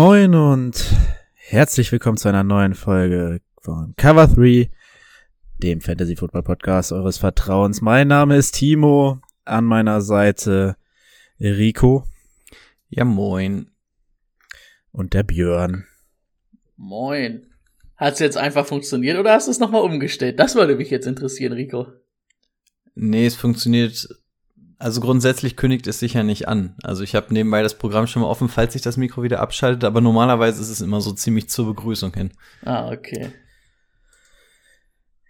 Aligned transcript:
Moin 0.00 0.32
und 0.36 0.94
herzlich 1.34 1.90
willkommen 1.90 2.18
zu 2.18 2.28
einer 2.28 2.44
neuen 2.44 2.74
Folge 2.74 3.40
von 3.60 3.94
Cover 3.96 4.28
3, 4.28 4.70
dem 5.58 5.80
Fantasy 5.80 6.14
Football 6.14 6.44
Podcast 6.44 6.92
eures 6.92 7.18
Vertrauens. 7.18 7.80
Mein 7.80 8.06
Name 8.06 8.36
ist 8.36 8.52
Timo, 8.52 9.18
an 9.44 9.64
meiner 9.64 10.00
Seite 10.00 10.76
Rico. 11.40 12.06
Ja, 12.88 13.04
moin. 13.04 13.72
Und 14.92 15.14
der 15.14 15.24
Björn. 15.24 15.84
Moin. 16.76 17.52
Hat's 17.96 18.20
jetzt 18.20 18.36
einfach 18.36 18.66
funktioniert 18.66 19.18
oder 19.18 19.32
hast 19.32 19.48
du 19.48 19.50
es 19.50 19.58
nochmal 19.58 19.82
umgestellt? 19.82 20.38
Das 20.38 20.54
würde 20.54 20.76
mich 20.76 20.90
jetzt 20.90 21.08
interessieren, 21.08 21.54
Rico. 21.54 21.88
Nee, 22.94 23.26
es 23.26 23.34
funktioniert. 23.34 24.08
Also 24.78 25.00
grundsätzlich 25.00 25.56
kündigt 25.56 25.88
es 25.88 25.98
sich 25.98 26.14
ja 26.14 26.22
nicht 26.22 26.46
an. 26.46 26.76
Also 26.84 27.02
ich 27.02 27.16
habe 27.16 27.34
nebenbei 27.34 27.62
das 27.62 27.76
Programm 27.76 28.06
schon 28.06 28.22
mal 28.22 28.28
offen, 28.28 28.48
falls 28.48 28.74
sich 28.74 28.82
das 28.82 28.96
Mikro 28.96 29.24
wieder 29.24 29.40
abschaltet, 29.40 29.82
aber 29.82 30.00
normalerweise 30.00 30.62
ist 30.62 30.68
es 30.68 30.80
immer 30.80 31.00
so 31.00 31.12
ziemlich 31.12 31.48
zur 31.48 31.66
Begrüßung 31.66 32.14
hin. 32.14 32.30
Ah, 32.64 32.92
okay. 32.92 33.32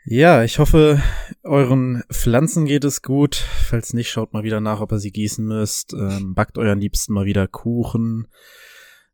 Ja, 0.04 0.42
ich 0.42 0.58
hoffe, 0.58 1.02
euren 1.44 2.02
Pflanzen 2.10 2.66
geht 2.66 2.84
es 2.84 3.02
gut. 3.02 3.36
Falls 3.36 3.92
nicht, 3.94 4.10
schaut 4.10 4.32
mal 4.32 4.42
wieder 4.42 4.60
nach, 4.60 4.80
ob 4.80 4.92
ihr 4.92 4.98
sie 4.98 5.12
gießen 5.12 5.44
müsst. 5.44 5.92
Ähm, 5.92 6.34
backt 6.34 6.56
euren 6.56 6.80
Liebsten 6.80 7.12
mal 7.12 7.26
wieder 7.26 7.46
Kuchen. 7.46 8.28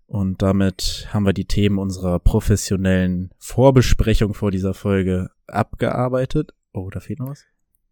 Und 0.06 0.42
damit 0.42 1.08
haben 1.12 1.26
wir 1.26 1.32
die 1.32 1.46
Themen 1.46 1.78
unserer 1.78 2.18
professionellen 2.18 3.30
Vorbesprechung 3.38 4.34
vor 4.34 4.50
dieser 4.50 4.74
Folge 4.74 5.30
abgearbeitet. 5.46 6.54
Oh, 6.72 6.90
da 6.90 7.00
fehlt 7.00 7.18
noch 7.18 7.30
was. 7.30 7.44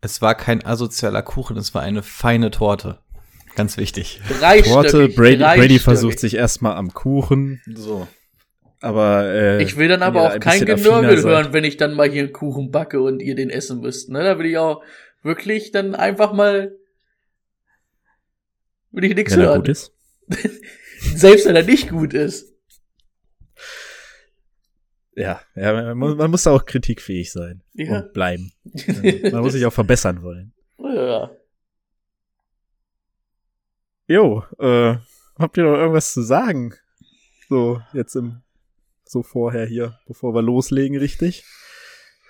Es 0.02 0.20
war 0.20 0.34
kein 0.34 0.66
asozialer 0.66 1.22
Kuchen, 1.22 1.56
es 1.56 1.74
war 1.74 1.82
eine 1.82 2.02
feine 2.02 2.50
Torte. 2.50 2.98
Ganz 3.54 3.76
wichtig. 3.76 4.20
Torte, 4.64 5.08
Brady, 5.08 5.36
Brady 5.36 5.78
versucht 5.78 6.18
sich 6.18 6.34
erstmal 6.34 6.74
am 6.74 6.92
Kuchen. 6.92 7.60
So. 7.72 8.08
Aber 8.80 9.26
äh, 9.26 9.62
ich 9.62 9.76
will 9.76 9.86
dann 9.86 10.02
aber 10.02 10.22
auch 10.22 10.40
kein 10.40 10.64
Genörgel 10.64 11.22
hören, 11.22 11.52
wenn 11.52 11.62
ich 11.62 11.76
dann 11.76 11.94
mal 11.94 12.10
hier 12.10 12.24
einen 12.24 12.32
Kuchen 12.32 12.72
backe 12.72 13.00
und 13.00 13.22
ihr 13.22 13.36
den 13.36 13.48
essen 13.48 13.80
müsst. 13.80 14.10
Ne? 14.10 14.24
Da 14.24 14.38
will 14.38 14.46
ich 14.46 14.58
auch 14.58 14.82
wirklich 15.22 15.70
dann 15.70 15.94
einfach 15.94 16.32
mal 16.32 16.72
will 18.90 19.04
ich 19.04 19.14
nichts 19.14 19.36
wenn 19.36 19.42
hören. 19.42 19.52
Er 19.52 19.58
gut 19.58 19.68
ist. 19.68 19.92
Selbst 21.14 21.46
wenn 21.46 21.54
er 21.54 21.62
nicht 21.62 21.90
gut 21.90 22.12
ist. 22.12 22.51
Ja, 25.14 25.40
ja 25.54 25.72
man, 25.72 25.98
muss, 25.98 26.16
man 26.16 26.30
muss 26.30 26.42
da 26.44 26.52
auch 26.52 26.64
kritikfähig 26.64 27.32
sein 27.32 27.62
Ja. 27.74 28.00
und 28.00 28.12
bleiben. 28.12 28.52
man 29.32 29.42
muss 29.42 29.52
sich 29.52 29.66
auch 29.66 29.72
verbessern 29.72 30.22
wollen. 30.22 30.52
Ja. 30.78 31.30
Jo, 34.08 34.44
äh, 34.58 34.96
habt 35.38 35.56
ihr 35.56 35.64
noch 35.64 35.76
irgendwas 35.76 36.12
zu 36.12 36.22
sagen? 36.22 36.74
So, 37.48 37.80
jetzt 37.92 38.14
im, 38.16 38.42
so 39.04 39.22
vorher 39.22 39.66
hier, 39.66 39.98
bevor 40.06 40.34
wir 40.34 40.42
loslegen, 40.42 40.96
richtig? 40.98 41.44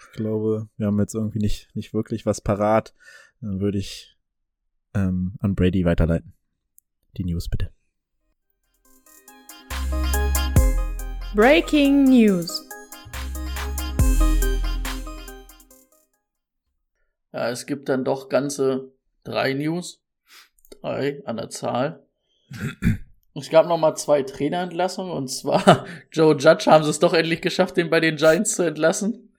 Ich 0.00 0.12
glaube, 0.16 0.68
wir 0.76 0.86
haben 0.88 0.98
jetzt 1.00 1.14
irgendwie 1.14 1.38
nicht, 1.38 1.74
nicht 1.74 1.94
wirklich 1.94 2.26
was 2.26 2.40
parat. 2.40 2.94
Dann 3.40 3.60
würde 3.60 3.78
ich 3.78 4.16
ähm, 4.94 5.36
an 5.40 5.54
Brady 5.54 5.84
weiterleiten. 5.84 6.34
Die 7.16 7.24
News 7.24 7.48
bitte. 7.48 7.70
Breaking 11.34 12.04
News. 12.04 12.68
Ja, 17.32 17.50
es 17.50 17.66
gibt 17.66 17.88
dann 17.88 18.04
doch 18.04 18.28
ganze 18.28 18.92
drei 19.24 19.54
News. 19.54 20.02
Drei 20.80 21.22
an 21.24 21.36
der 21.36 21.50
Zahl. 21.50 22.02
Es 23.34 23.48
gab 23.48 23.66
noch 23.66 23.78
mal 23.78 23.94
zwei 23.94 24.22
Trainerentlassungen 24.22 25.10
und 25.10 25.28
zwar 25.28 25.86
Joe 26.12 26.36
Judge 26.36 26.70
haben 26.70 26.84
sie 26.84 26.90
es 26.90 26.98
doch 26.98 27.14
endlich 27.14 27.40
geschafft, 27.40 27.78
den 27.78 27.88
bei 27.88 27.98
den 27.98 28.16
Giants 28.16 28.56
zu 28.56 28.62
entlassen. 28.62 29.32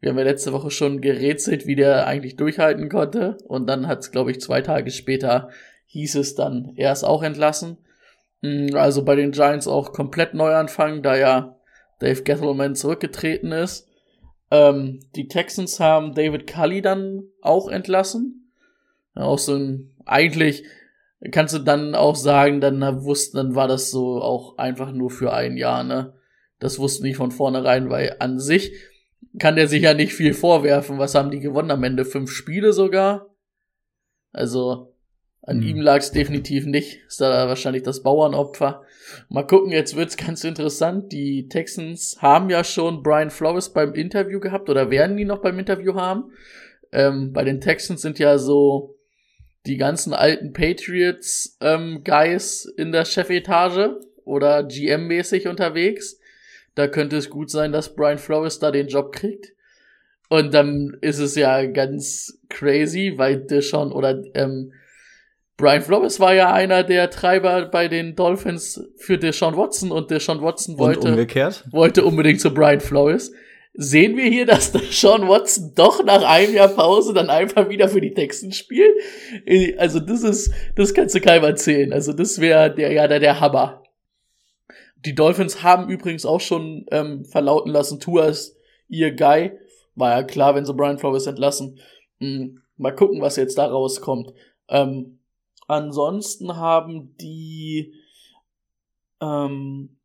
Wir 0.00 0.08
haben 0.08 0.18
ja 0.18 0.24
letzte 0.24 0.54
Woche 0.54 0.70
schon 0.70 1.02
gerätselt, 1.02 1.66
wie 1.66 1.76
der 1.76 2.06
eigentlich 2.06 2.36
durchhalten 2.36 2.88
konnte 2.88 3.36
und 3.44 3.66
dann 3.66 3.86
hat 3.86 3.98
es, 3.98 4.12
glaube 4.12 4.30
ich, 4.30 4.40
zwei 4.40 4.62
Tage 4.62 4.90
später 4.90 5.50
hieß 5.88 6.14
es 6.14 6.34
dann, 6.36 6.72
er 6.76 6.90
ist 6.90 7.04
auch 7.04 7.22
entlassen. 7.22 7.76
Mm, 8.40 8.74
Also 8.76 9.04
bei 9.04 9.14
den 9.14 9.32
Giants 9.32 9.68
auch 9.68 9.92
komplett 9.92 10.32
Neuanfang, 10.32 11.02
da 11.02 11.14
ja 11.14 11.56
Dave 11.98 12.22
Gettleman 12.22 12.74
zurückgetreten 12.74 13.52
ist. 13.52 13.88
Ähm, 14.52 15.00
die 15.16 15.28
Texans 15.28 15.80
haben 15.80 16.14
David 16.14 16.46
Cully 16.46 16.82
dann 16.82 17.22
auch 17.40 17.68
entlassen. 17.68 18.52
Auch 19.14 19.38
so 19.38 19.54
ein, 19.54 19.96
eigentlich 20.04 20.64
kannst 21.30 21.54
du 21.54 21.58
dann 21.58 21.94
auch 21.94 22.16
sagen, 22.16 22.60
dann 22.60 22.82
wussten, 23.02 23.38
dann 23.38 23.54
war 23.54 23.66
das 23.66 23.90
so 23.90 24.20
auch 24.20 24.58
einfach 24.58 24.92
nur 24.92 25.10
für 25.10 25.32
ein 25.32 25.56
Jahr, 25.56 25.84
ne? 25.84 26.12
Das 26.58 26.78
wussten 26.78 27.04
die 27.04 27.14
von 27.14 27.30
vornherein, 27.30 27.88
weil 27.88 28.16
an 28.18 28.38
sich 28.38 28.74
kann 29.38 29.56
der 29.56 29.68
sich 29.68 29.84
ja 29.84 29.94
nicht 29.94 30.12
viel 30.12 30.34
vorwerfen. 30.34 30.98
Was 30.98 31.14
haben 31.14 31.30
die 31.30 31.40
gewonnen 31.40 31.70
am 31.70 31.82
Ende? 31.82 32.04
Fünf 32.04 32.30
Spiele 32.30 32.74
sogar? 32.74 33.34
Also, 34.32 34.91
an 35.42 35.60
Hm. 35.60 35.68
ihm 35.68 35.80
lag 35.80 35.98
es 35.98 36.12
definitiv 36.12 36.66
nicht. 36.66 37.00
Ist 37.06 37.20
da 37.20 37.48
wahrscheinlich 37.48 37.82
das 37.82 38.02
Bauernopfer. 38.02 38.82
Mal 39.28 39.46
gucken, 39.46 39.72
jetzt 39.72 39.96
wird's 39.96 40.16
ganz 40.16 40.44
interessant. 40.44 41.12
Die 41.12 41.48
Texans 41.48 42.18
haben 42.20 42.48
ja 42.48 42.62
schon 42.64 43.02
Brian 43.02 43.30
Flores 43.30 43.70
beim 43.70 43.94
Interview 43.94 44.40
gehabt 44.40 44.70
oder 44.70 44.90
werden 44.90 45.16
die 45.16 45.24
noch 45.24 45.42
beim 45.42 45.58
Interview 45.58 45.94
haben. 45.94 46.32
Ähm, 46.92 47.32
bei 47.32 47.42
den 47.42 47.60
Texans 47.60 48.02
sind 48.02 48.18
ja 48.18 48.38
so 48.38 48.96
die 49.66 49.76
ganzen 49.76 50.12
alten 50.12 50.52
Patriots 50.52 51.56
ähm, 51.60 52.02
Guys 52.04 52.64
in 52.64 52.92
der 52.92 53.04
Chefetage 53.04 53.98
oder 54.24 54.62
GM-mäßig 54.62 55.48
unterwegs. 55.48 56.18
Da 56.74 56.86
könnte 56.86 57.16
es 57.16 57.30
gut 57.30 57.50
sein, 57.50 57.72
dass 57.72 57.94
Brian 57.94 58.18
Flores 58.18 58.58
da 58.58 58.70
den 58.70 58.88
Job 58.88 59.12
kriegt. 59.12 59.52
Und 60.28 60.54
dann 60.54 60.96
ist 61.00 61.18
es 61.18 61.34
ja 61.34 61.66
ganz 61.66 62.40
crazy, 62.48 63.14
weil 63.16 63.40
Deshaun 63.40 63.92
oder 63.92 64.22
ähm, 64.34 64.72
Brian 65.56 65.82
Flores 65.82 66.18
war 66.18 66.34
ja 66.34 66.52
einer 66.52 66.82
der 66.82 67.10
Treiber 67.10 67.66
bei 67.66 67.88
den 67.88 68.16
Dolphins 68.16 68.82
für 68.96 69.18
Deshaun 69.18 69.56
Watson 69.56 69.92
und 69.92 70.10
Deshaun 70.10 70.42
Watson 70.42 70.78
wollte 70.78 71.16
wollte 71.70 72.04
unbedingt 72.04 72.40
zu 72.40 72.52
Brian 72.52 72.80
Flores. 72.80 73.32
Sehen 73.74 74.16
wir 74.16 74.24
hier, 74.24 74.44
dass 74.44 74.72
der 74.72 74.82
Sean 74.82 75.28
Watson 75.28 75.72
doch 75.74 76.04
nach 76.04 76.22
einem 76.22 76.54
Jahr 76.54 76.68
Pause 76.68 77.14
dann 77.14 77.30
einfach 77.30 77.68
wieder 77.68 77.88
für 77.88 78.00
die 78.00 78.12
Texans 78.12 78.56
spielt? 78.56 78.94
Also 79.78 80.00
das 80.00 80.22
ist, 80.22 80.52
das 80.76 80.92
kannst 80.92 81.14
du 81.14 81.20
keinem 81.20 81.44
erzählen. 81.44 81.92
Also 81.92 82.12
das 82.12 82.40
wäre 82.40 82.74
der, 82.74 82.92
ja, 82.92 83.08
der, 83.08 83.20
der 83.20 83.40
Hammer. 83.40 83.82
Die 85.04 85.14
Dolphins 85.14 85.62
haben 85.62 85.88
übrigens 85.88 86.26
auch 86.26 86.40
schon 86.40 86.86
ähm, 86.90 87.24
verlauten 87.24 87.72
lassen, 87.72 87.98
Tua 87.98 88.26
ist 88.26 88.56
ihr 88.88 89.14
Guy. 89.14 89.52
War 89.94 90.10
ja 90.10 90.22
klar, 90.22 90.54
wenn 90.54 90.64
sie 90.64 90.74
Brian 90.74 90.98
Flores 90.98 91.26
entlassen. 91.26 91.80
Hm, 92.20 92.62
mal 92.76 92.94
gucken, 92.94 93.20
was 93.20 93.36
jetzt 93.36 93.58
da 93.58 93.66
rauskommt. 93.66 94.32
Ähm, 94.68 95.18
ansonsten 95.72 96.56
haben 96.56 97.16
die 97.20 97.94
ähm, 99.20 99.96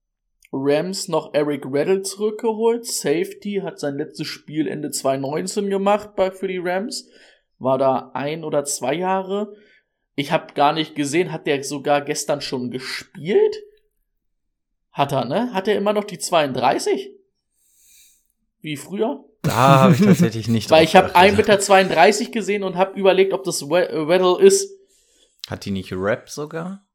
Rams 0.52 1.08
noch 1.08 1.34
Eric 1.34 1.66
Reddle 1.66 2.02
zurückgeholt. 2.02 2.86
Safety 2.86 3.62
hat 3.64 3.80
sein 3.80 3.98
letztes 3.98 4.28
Spiel 4.28 4.68
Ende 4.68 4.92
2019 4.92 5.70
gemacht 5.70 6.16
bei, 6.16 6.32
für 6.32 6.48
die 6.48 6.58
Rams. 6.60 7.08
War 7.60 7.78
da 7.78 8.12
ein 8.14 8.44
oder 8.44 8.64
zwei 8.66 8.94
Jahre. 8.94 9.54
Ich 10.16 10.32
habe 10.32 10.54
gar 10.54 10.74
nicht 10.74 10.96
gesehen, 10.96 11.32
hat 11.32 11.48
der 11.48 11.64
sogar 11.64 12.02
gestern 12.02 12.42
schon 12.42 12.72
gespielt? 12.72 13.56
Hat 14.92 15.12
er, 15.12 15.26
ne? 15.26 15.54
Hat 15.54 15.68
er 15.68 15.76
immer 15.76 15.94
noch 15.94 16.06
die 16.06 16.18
32? 16.18 17.12
Wie 18.62 18.78
früher? 18.78 19.24
Da 19.44 19.52
habe 19.82 19.94
ich 19.94 20.02
tatsächlich 20.02 20.48
nicht 20.48 20.70
Weil 20.72 20.84
ich 20.84 20.96
habe 20.96 21.10
geachtet. 21.10 21.70
1,32 21.70 22.20
Meter 22.20 22.32
gesehen 22.32 22.64
und 22.64 22.76
habe 22.76 23.00
überlegt, 23.00 23.34
ob 23.34 23.44
das 23.44 23.62
We- 23.70 24.08
Weddle 24.08 24.40
ist. 24.42 24.77
Hat 25.48 25.66
die 25.66 25.72
nicht 25.72 25.94
Rap 25.94 26.30
sogar? 26.30 26.86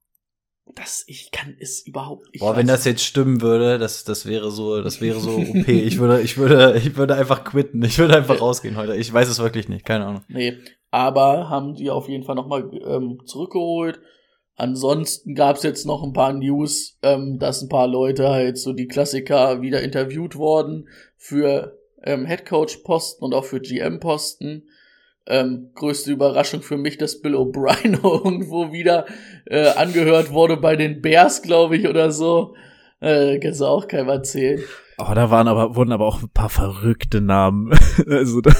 Das, 0.75 1.05
ich 1.07 1.33
kann 1.33 1.57
es 1.59 1.85
überhaupt 1.85 2.33
nicht. 2.33 2.41
Boah, 2.41 2.57
wenn 2.57 2.69
das 2.69 2.85
jetzt 2.85 3.03
stimmen 3.03 3.41
würde, 3.41 3.79
das, 3.79 4.05
das 4.05 4.27
wäre 4.27 4.51
so, 4.51 4.81
das 4.81 5.01
wäre 5.01 5.19
so 5.19 5.37
OP. 5.37 5.69
Ich 5.69 5.99
würde, 5.99 6.21
ich 6.21 6.37
würde, 6.39 6.77
ich 6.79 6.97
würde 6.97 7.17
einfach 7.17 7.45
quitten. 7.45 7.83
Ich 7.83 7.99
würde 7.99 8.17
einfach 8.17 8.41
rausgehen 8.41 8.77
heute. 8.77 8.95
Ich 8.95 9.13
weiß 9.13 9.29
es 9.29 9.41
wirklich 9.41 9.69
nicht. 9.69 9.85
Keine 9.85 10.07
Ahnung. 10.07 10.23
Nee, 10.29 10.59
aber 10.91 11.49
haben 11.49 11.75
die 11.75 11.91
auf 11.91 12.09
jeden 12.09 12.25
Fall 12.25 12.37
nochmal 12.37 12.71
ähm, 12.87 13.21
zurückgeholt. 13.27 14.01
Ansonsten 14.55 15.35
gab's 15.35 15.63
jetzt 15.63 15.87
noch 15.87 16.03
ein 16.03 16.13
paar 16.13 16.33
News, 16.33 16.99
ähm, 17.03 17.39
dass 17.39 17.63
ein 17.63 17.69
paar 17.69 17.89
Leute 17.89 18.29
halt 18.29 18.59
so 18.59 18.73
die 18.73 18.87
Klassiker 18.87 19.63
wieder 19.63 19.83
interviewt 19.83 20.37
worden 20.37 20.89
für 21.17 21.79
ähm, 22.05 22.27
Headcoach-Posten 22.27 23.25
und 23.25 23.35
auch 23.35 23.45
für 23.45 23.61
GM-Posten. 23.61 24.69
Ähm, 25.27 25.71
größte 25.75 26.11
Überraschung 26.11 26.63
für 26.63 26.77
mich, 26.77 26.99
dass 26.99 27.21
Bill 27.21 27.37
O'Brien 27.37 28.03
irgendwo 28.03 28.73
wieder 28.73 29.07
äh, 29.47 29.69
angehört 29.69 30.33
wurde 30.33 30.57
bei 30.57 30.77
den 30.77 31.01
Bears, 31.01 31.43
glaube 31.43 31.77
ich, 31.77 31.87
oder 31.87 32.11
so. 32.11 32.57
Äh, 33.01 33.39
kannst 33.39 33.61
du 33.61 33.67
auch 33.67 33.87
keinem 33.87 34.09
erzählen. 34.09 34.63
Oh, 34.99 35.15
da 35.15 35.31
waren 35.31 35.49
aber, 35.49 35.75
wurden 35.75 35.93
aber 35.93 36.07
auch 36.07 36.23
ein 36.23 36.29
paar 36.29 36.51
verrückte 36.51 37.21
Namen. 37.21 37.73
also 38.07 38.41
da, 38.41 38.53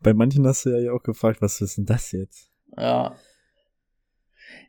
bei 0.00 0.14
manchen 0.14 0.46
hast 0.46 0.66
du 0.66 0.70
ja 0.70 0.92
auch 0.92 1.02
gefragt, 1.02 1.42
was 1.42 1.60
ist 1.60 1.78
denn 1.78 1.86
das 1.86 2.12
jetzt? 2.12 2.50
Ja. 2.76 3.16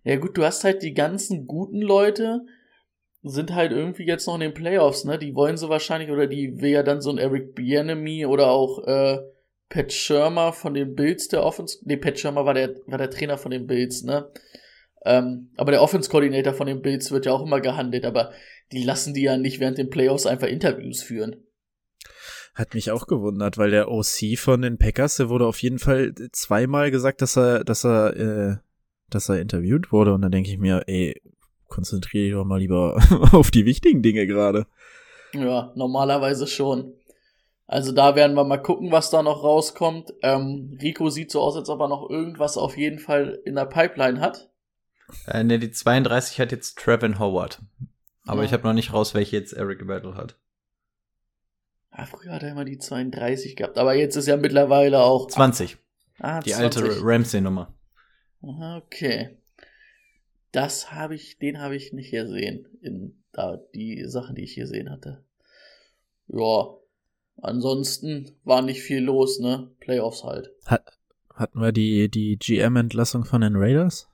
Ja 0.03 0.15
gut, 0.17 0.37
du 0.37 0.43
hast 0.43 0.63
halt 0.63 0.83
die 0.83 0.93
ganzen 0.93 1.47
guten 1.47 1.81
Leute, 1.81 2.45
sind 3.23 3.53
halt 3.53 3.71
irgendwie 3.71 4.05
jetzt 4.05 4.27
noch 4.27 4.35
in 4.35 4.41
den 4.41 4.53
Playoffs, 4.53 5.03
ne? 5.03 5.17
Die 5.17 5.35
wollen 5.35 5.57
sie 5.57 5.69
wahrscheinlich, 5.69 6.09
oder 6.09 6.27
die 6.27 6.61
will 6.61 6.69
ja 6.69 6.83
dann 6.83 7.01
so 7.01 7.09
ein 7.09 7.17
Eric 7.17 7.55
Bienemy 7.55 8.25
oder 8.25 8.47
auch 8.51 8.85
äh, 8.87 9.19
Pat 9.69 9.91
Schirmer 9.91 10.53
von 10.53 10.73
den 10.73 10.95
Bills, 10.95 11.27
der 11.27 11.43
Offense. 11.43 11.79
Nee, 11.83 11.97
Pat 11.97 12.19
Schirmer 12.19 12.45
war 12.45 12.53
der, 12.53 12.75
war 12.85 12.97
der 12.97 13.09
Trainer 13.09 13.37
von 13.37 13.51
den 13.51 13.67
Bills, 13.67 14.03
ne? 14.03 14.31
Ähm, 15.05 15.51
aber 15.57 15.71
der 15.71 15.81
Offense-Coordinator 15.81 16.53
von 16.53 16.67
den 16.67 16.81
Bills 16.81 17.11
wird 17.11 17.25
ja 17.25 17.33
auch 17.33 17.45
immer 17.45 17.61
gehandelt, 17.61 18.05
aber 18.05 18.31
die 18.71 18.83
lassen 18.83 19.13
die 19.13 19.23
ja 19.23 19.37
nicht 19.37 19.59
während 19.59 19.77
den 19.77 19.89
Playoffs 19.89 20.25
einfach 20.25 20.47
Interviews 20.47 21.01
führen. 21.01 21.47
Hat 22.55 22.73
mich 22.73 22.91
auch 22.91 23.07
gewundert, 23.07 23.57
weil 23.57 23.71
der 23.71 23.91
OC 23.91 24.37
von 24.37 24.61
den 24.61 24.77
Packers, 24.77 25.17
der 25.17 25.29
wurde 25.29 25.45
auf 25.45 25.61
jeden 25.61 25.79
Fall 25.79 26.13
zweimal 26.31 26.89
gesagt, 26.91 27.21
dass 27.21 27.37
er, 27.37 27.63
dass 27.63 27.85
er, 27.85 28.15
äh, 28.17 28.55
dass 29.09 29.29
er 29.29 29.39
interviewt 29.39 29.91
wurde. 29.91 30.13
Und 30.13 30.23
dann 30.23 30.31
denke 30.31 30.49
ich 30.49 30.57
mir, 30.57 30.83
ey, 30.87 31.21
konzentriere 31.67 32.25
dich 32.25 32.33
doch 32.33 32.45
mal 32.45 32.59
lieber 32.59 32.97
auf 33.31 33.51
die 33.51 33.65
wichtigen 33.65 34.01
Dinge 34.01 34.25
gerade. 34.25 34.65
Ja, 35.33 35.71
normalerweise 35.75 36.47
schon. 36.47 36.93
Also 37.69 37.91
da 37.91 38.15
werden 38.15 38.35
wir 38.35 38.45
mal 38.45 38.61
gucken, 38.61 38.91
was 38.91 39.09
da 39.09 39.21
noch 39.21 39.43
rauskommt. 39.43 40.13
Ähm, 40.21 40.77
Rico 40.81 41.09
sieht 41.09 41.31
so 41.31 41.41
aus, 41.41 41.55
als 41.57 41.69
ob 41.69 41.81
er 41.81 41.89
noch 41.89 42.09
irgendwas 42.09 42.57
auf 42.57 42.77
jeden 42.77 42.97
Fall 42.99 43.41
in 43.45 43.55
der 43.55 43.65
Pipeline 43.65 44.21
hat. 44.21 44.49
Äh, 45.27 45.43
ne, 45.43 45.59
die 45.59 45.71
32 45.71 46.39
hat 46.39 46.51
jetzt 46.53 46.77
Trevin 46.77 47.19
Howard. 47.19 47.61
Aber 48.25 48.41
Ja. 48.41 48.45
ich 48.45 48.53
habe 48.53 48.63
noch 48.63 48.73
nicht 48.73 48.93
raus, 48.93 49.13
welche 49.13 49.35
jetzt 49.37 49.53
Eric 49.53 49.85
Battle 49.85 50.15
hat. 50.15 50.37
Ah, 51.91 52.05
früher 52.05 52.31
hat 52.33 52.43
er 52.43 52.51
immer 52.51 52.65
die 52.65 52.77
32 52.77 53.55
gehabt, 53.55 53.77
aber 53.77 53.95
jetzt 53.95 54.15
ist 54.15 54.27
ja 54.27 54.37
mittlerweile 54.37 54.99
auch 55.01 55.27
20. 55.27 55.77
ah, 56.19 56.39
Die 56.41 56.51
20. 56.51 56.83
alte 56.83 56.99
Ramsey-Nummer. 57.01 57.73
Okay. 58.41 59.37
Das 60.51 60.91
habe 60.93 61.15
ich, 61.15 61.37
den 61.39 61.59
habe 61.59 61.75
ich 61.75 61.91
nicht 61.93 62.11
gesehen 62.11 62.67
in 62.81 63.23
da 63.33 63.57
die 63.75 64.05
Sachen, 64.07 64.35
die 64.35 64.43
ich 64.43 64.53
hier 64.53 64.67
sehen 64.67 64.89
hatte. 64.89 65.23
Ja. 66.27 66.67
Ansonsten 67.41 68.31
war 68.43 68.61
nicht 68.61 68.81
viel 68.81 68.99
los, 69.03 69.39
ne? 69.39 69.69
Playoffs 69.79 70.23
halt. 70.23 70.51
Hatten 71.33 71.61
wir 71.61 71.71
die, 71.71 72.09
die 72.09 72.37
GM-Entlassung 72.37 73.23
von 73.25 73.41
den 73.41 73.55
Raiders? 73.55 74.07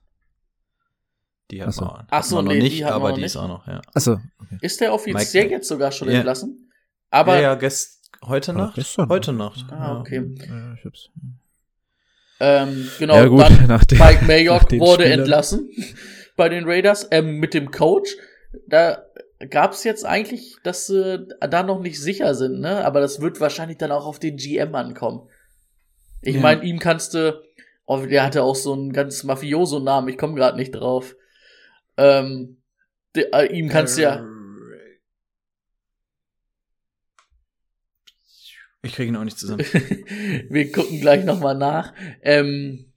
Die 1.52 1.62
hat 1.62 1.70
Ach 1.70 1.74
so. 1.74 1.86
man, 1.86 2.08
Ach 2.10 2.18
hat 2.18 2.26
so, 2.26 2.36
man 2.36 2.46
noch 2.46 2.52
nee, 2.52 2.60
die 2.60 2.64
nicht, 2.66 2.84
hat 2.84 2.90
man 2.92 2.96
aber 3.00 3.10
noch 3.10 3.16
die 3.16 3.22
nicht. 3.22 3.32
ist 3.32 3.38
auch 3.38 3.48
noch, 3.48 3.68
ja. 3.68 3.82
Achso, 3.94 4.14
okay. 4.40 4.58
Ist 4.62 4.82
der 4.82 4.94
offiziell 4.94 5.44
Mike- 5.46 5.56
jetzt 5.56 5.68
sogar 5.68 5.92
schon 5.92 6.10
Ja. 6.10 6.16
entlassen? 6.18 6.72
Aber 7.12 7.36
ja, 7.36 7.42
ja, 7.42 7.56
gest 7.56 8.02
heute 8.26 8.54
War 8.56 8.66
Nacht? 8.66 8.76
gestern, 8.76 9.08
heute 9.10 9.32
ne? 9.32 9.38
Nacht. 9.38 9.66
Ah, 9.72 10.00
okay. 10.00 10.36
Ja, 10.50 10.74
ich 10.74 10.84
hab's. 10.86 11.10
ähm, 12.40 12.90
genau, 13.00 13.16
ja, 13.16 13.26
gut, 13.28 13.42
dann 13.42 13.68
nach 13.68 13.86
den, 13.86 14.00
Mike 14.00 14.26
Mayock 14.26 14.72
wurde 14.74 15.04
Spielern. 15.04 15.20
entlassen 15.20 15.70
bei 16.36 16.50
den 16.50 16.66
Raiders 16.66 17.08
ähm, 17.12 17.38
mit 17.40 17.54
dem 17.54 17.72
Coach. 17.72 18.16
Da 18.68 19.04
gab's 19.50 19.84
jetzt 19.84 20.06
eigentlich, 20.06 20.58
dass 20.64 20.88
sie 20.88 21.28
da 21.42 21.64
noch 21.64 21.80
nicht 21.80 22.00
sicher 22.02 22.36
sind, 22.36 22.60
ne? 22.60 22.86
Aber 22.86 23.00
das 23.00 23.22
wird 23.22 23.40
wahrscheinlich 23.40 23.78
dann 23.78 23.92
auch 23.92 24.06
auf 24.06 24.20
den 24.20 24.38
GM 24.38 24.74
ankommen. 24.76 25.28
Ich 26.22 26.36
Ja. 26.36 26.42
meine, 26.42 26.64
ihm 26.64 26.80
kannst 26.80 27.14
du, 27.14 27.42
oh, 27.86 27.98
der 28.06 28.24
hatte 28.24 28.44
auch 28.44 28.56
so 28.56 28.74
einen 28.74 28.94
ganz 28.94 29.24
Mafioso-Namen, 29.24 30.10
ich 30.10 30.18
komme 30.18 30.36
gerade 30.36 30.58
nicht 30.58 30.72
drauf. 30.72 31.16
Ähm, 31.98 32.58
de, 33.16 33.30
äh, 33.34 33.46
ihm 33.56 33.70
kannst 33.70 33.98
du 33.98 34.02
ja, 34.04 34.26
Ich 38.86 38.94
kriege 38.96 39.08
ihn 39.10 39.16
auch 39.16 39.24
nicht 39.24 39.40
zusammen. 39.40 39.64
wir 40.50 40.72
gucken 40.72 41.00
gleich 41.00 41.24
nochmal 41.24 41.56
nach. 41.56 41.94
Ähm, 42.22 42.92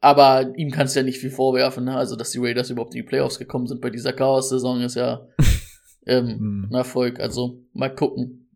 aber 0.00 0.52
ihm 0.56 0.70
kannst 0.70 0.94
du 0.94 1.00
ja 1.00 1.04
nicht 1.04 1.18
viel 1.18 1.32
vorwerfen, 1.32 1.84
ne? 1.84 1.96
Also, 1.96 2.14
dass 2.14 2.30
die 2.30 2.38
Raiders 2.38 2.70
überhaupt 2.70 2.94
in 2.94 3.00
die 3.02 3.08
Playoffs 3.08 3.38
gekommen 3.38 3.66
sind 3.66 3.80
bei 3.80 3.90
dieser 3.90 4.12
Chaos-Saison 4.12 4.80
ist 4.82 4.94
ja 4.94 5.26
ähm, 6.06 6.28
Hm. 6.28 6.68
ein 6.70 6.74
Erfolg. 6.74 7.20
Also, 7.20 7.64
mal 7.72 7.94
gucken, 7.94 8.48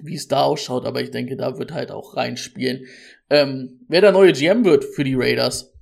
wie 0.00 0.14
es 0.14 0.28
da 0.28 0.42
ausschaut. 0.42 0.84
Aber 0.84 1.00
ich 1.00 1.10
denke, 1.10 1.36
da 1.36 1.58
wird 1.58 1.72
halt 1.72 1.90
auch 1.90 2.16
reinspielen. 2.16 2.86
Ähm, 3.30 3.80
wer 3.88 4.00
der 4.00 4.12
neue 4.12 4.32
GM 4.32 4.64
wird 4.64 4.84
für 4.84 5.04
die 5.04 5.14
Raiders. 5.14 5.72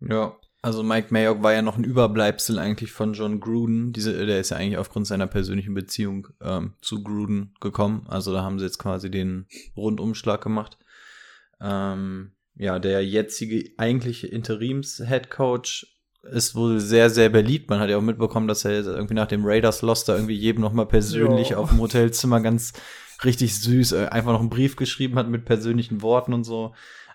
Ja, 0.00 0.36
also 0.62 0.82
Mike 0.82 1.08
Mayock 1.10 1.42
war 1.42 1.52
ja 1.52 1.62
noch 1.62 1.78
ein 1.78 1.84
Überbleibsel 1.84 2.58
eigentlich 2.58 2.92
von 2.92 3.14
John 3.14 3.40
Gruden. 3.40 3.92
Diese, 3.92 4.26
der 4.26 4.40
ist 4.40 4.50
ja 4.50 4.56
eigentlich 4.58 4.76
aufgrund 4.76 5.06
seiner 5.06 5.26
persönlichen 5.26 5.74
Beziehung 5.74 6.28
ähm, 6.42 6.74
zu 6.82 7.02
Gruden 7.02 7.54
gekommen. 7.60 8.06
Also 8.08 8.32
da 8.32 8.42
haben 8.42 8.58
sie 8.58 8.66
jetzt 8.66 8.78
quasi 8.78 9.10
den 9.10 9.46
Rundumschlag 9.76 10.42
gemacht. 10.42 10.78
Ähm, 11.60 12.32
ja, 12.56 12.78
der 12.78 13.04
jetzige 13.06 13.70
eigentliche 13.78 14.26
Interims-Headcoach 14.26 15.86
ist 16.22 16.54
wohl 16.54 16.80
sehr, 16.80 17.08
sehr 17.10 17.28
beliebt. 17.30 17.70
Man 17.70 17.80
hat 17.80 17.88
ja 17.90 17.96
auch 17.96 18.02
mitbekommen, 18.02 18.46
dass 18.48 18.64
er 18.64 18.72
irgendwie 18.84 19.14
nach 19.14 19.26
dem 19.28 19.44
Raiders-Loss 19.44 20.04
da 20.04 20.14
irgendwie 20.14 20.34
jedem 20.36 20.60
noch 20.60 20.72
mal 20.72 20.86
persönlich 20.86 21.50
Ja. 21.50 21.56
auf 21.58 21.70
dem 21.70 21.80
Hotelzimmer 21.80 22.40
ganz 22.40 22.72
richtig 23.24 23.58
süß 23.60 23.92
äh, 23.92 24.06
einfach 24.06 24.32
noch 24.32 24.40
einen 24.40 24.50
Brief 24.50 24.76
geschrieben 24.76 25.16
hat 25.16 25.28
mit 25.28 25.44
persönlichen 25.44 26.02
Worten 26.02 26.32
und 26.32 26.44
so. 26.44 26.74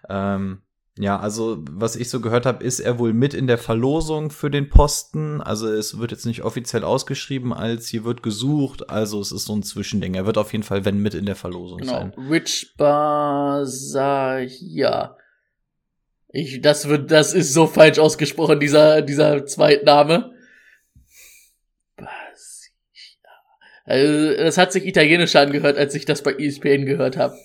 Ähm, 0.09 0.59
ja, 0.97 1.19
also 1.19 1.61
was 1.69 1.97
ich 1.97 2.09
so 2.09 2.21
gehört 2.21 2.45
habe, 2.45 2.63
ist 2.63 2.79
er 2.79 2.99
wohl 2.99 3.11
mit 3.11 3.33
in 3.33 3.47
der 3.47 3.57
Verlosung 3.57 4.29
für 4.31 4.49
den 4.49 4.69
Posten. 4.69 5.41
Also 5.41 5.67
es 5.67 5.97
wird 5.99 6.11
jetzt 6.11 6.25
nicht 6.25 6.43
offiziell 6.43 6.85
ausgeschrieben, 6.85 7.51
als 7.51 7.87
hier 7.89 8.05
wird 8.05 8.23
gesucht. 8.23 8.89
Also 8.89 9.19
es 9.19 9.33
ist 9.33 9.43
so 9.45 9.53
ein 9.55 9.61
Zwischending. 9.63 10.13
Er 10.15 10.25
wird 10.25 10.37
auf 10.37 10.53
jeden 10.53 10.63
Fall, 10.63 10.85
wenn, 10.85 10.99
mit 10.99 11.13
in 11.13 11.25
der 11.25 11.35
Verlosung 11.35 11.79
Genau. 11.79 11.91
sein. 11.91 12.13
Rich 12.29 12.75
Basahia. 13.85 15.17
Ich, 16.35 16.61
das 16.61 16.89
wird, 16.89 17.11
das 17.11 17.33
ist 17.33 17.53
so 17.53 17.65
falsch 17.65 17.97
ausgesprochen, 17.97 18.59
dieser, 18.59 19.01
dieser 19.01 19.45
Zweitname. 19.45 20.33
Also, 23.85 24.33
das 24.35 24.57
hat 24.57 24.73
sich 24.73 24.85
italienisch 24.85 25.35
angehört, 25.35 25.77
als 25.77 25.95
ich 25.95 26.03
das 26.05 26.23
bei 26.23 26.33
ESPN 26.33 26.85
gehört 26.85 27.15
habe. 27.17 27.37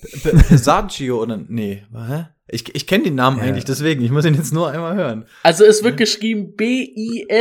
Sergio 0.50 1.23
oder 1.23 1.38
nee, 1.49 1.85
hä? 1.94 2.25
Ich, 2.49 2.75
ich 2.75 2.88
kenne 2.88 3.04
den 3.04 3.14
Namen 3.14 3.38
Ja. 3.38 3.44
eigentlich, 3.44 3.64
deswegen. 3.66 4.02
Ich 4.02 4.11
muss 4.11 4.25
ihn 4.25 4.35
jetzt 4.35 4.52
nur 4.52 4.70
einmal 4.70 4.97
hören. 4.97 5.26
Also 5.44 5.64
es 5.64 5.85
wird 5.85 5.97
geschrieben 5.97 6.56
B-I-S-A-C-C-I-A. 6.56 7.40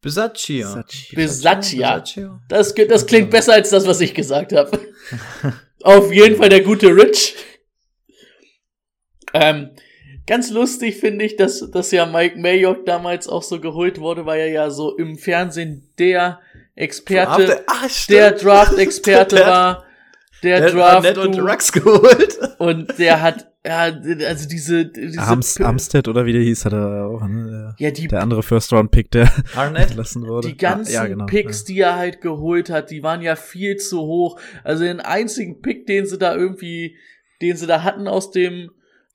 Besaccia. 0.00 0.84
Besaccia. 1.12 1.96
Besaccia? 1.96 2.40
Das, 2.48 2.72
das 2.72 3.06
klingt 3.06 3.30
besser 3.30 3.54
als 3.54 3.70
das, 3.70 3.84
was 3.86 4.00
ich 4.00 4.14
gesagt 4.14 4.52
habe. 4.52 4.78
Auf 5.82 6.12
jeden 6.12 6.36
Fall 6.36 6.50
der 6.50 6.60
gute 6.60 6.94
Rich. 6.94 7.34
Ähm, 9.34 9.70
ganz 10.26 10.50
lustig 10.50 10.96
finde 10.96 11.24
ich, 11.24 11.36
dass, 11.36 11.70
dass 11.70 11.90
ja 11.90 12.06
Mike 12.06 12.38
Mayock 12.38 12.86
damals 12.86 13.28
auch 13.28 13.42
so 13.42 13.60
geholt 13.60 14.00
wurde, 14.00 14.26
weil 14.26 14.40
er 14.40 14.48
ja 14.48 14.70
so 14.70 14.96
im 14.96 15.16
Fernsehen 15.18 15.88
der 15.98 16.40
Experte, 16.74 17.64
stimmt. 17.88 18.08
der 18.10 18.32
Draft-Experte 18.32 19.36
war, 19.40 19.84
der, 20.42 20.60
Der 20.60 20.68
hat 20.68 20.74
Draft 20.74 20.94
Arnett 21.06 21.18
und 21.18 21.40
Rux 21.40 21.72
geholt. 21.72 22.38
und 22.58 22.98
der 22.98 23.20
hat, 23.20 23.50
ja, 23.66 23.92
also 24.26 24.48
diese, 24.48 24.86
diese 24.86 25.20
Arms, 25.20 25.60
Armstead 25.60 26.06
oder 26.06 26.24
wie 26.26 26.32
der 26.32 26.42
hieß, 26.42 26.64
hat 26.64 26.72
er 26.72 27.06
auch, 27.06 27.26
ne? 27.26 27.74
ja, 27.78 27.90
die 27.90 28.02
Der, 28.02 28.08
der 28.10 28.20
andere 28.22 28.44
First-Round-Pick, 28.44 29.10
der 29.10 29.32
Arnett? 29.56 29.88
entlassen 29.90 30.26
wurde. 30.26 30.48
Die 30.48 30.56
ganzen 30.56 30.92
ja, 30.92 31.06
genau, 31.06 31.26
Picks, 31.26 31.64
die 31.64 31.80
er 31.80 31.96
halt 31.96 32.20
geholt 32.20 32.70
hat, 32.70 32.90
die 32.90 33.02
waren 33.02 33.20
ja 33.20 33.34
viel 33.34 33.76
zu 33.76 33.98
hoch. 34.00 34.38
Also 34.62 34.84
den 34.84 35.00
einzigen 35.00 35.60
Pick, 35.60 35.86
den 35.86 36.06
sie 36.06 36.18
da 36.18 36.36
irgendwie, 36.36 36.96
den 37.42 37.56
sie 37.56 37.66
da 37.66 37.82
hatten 37.82 38.06
aus 38.06 38.30
dem 38.30 38.70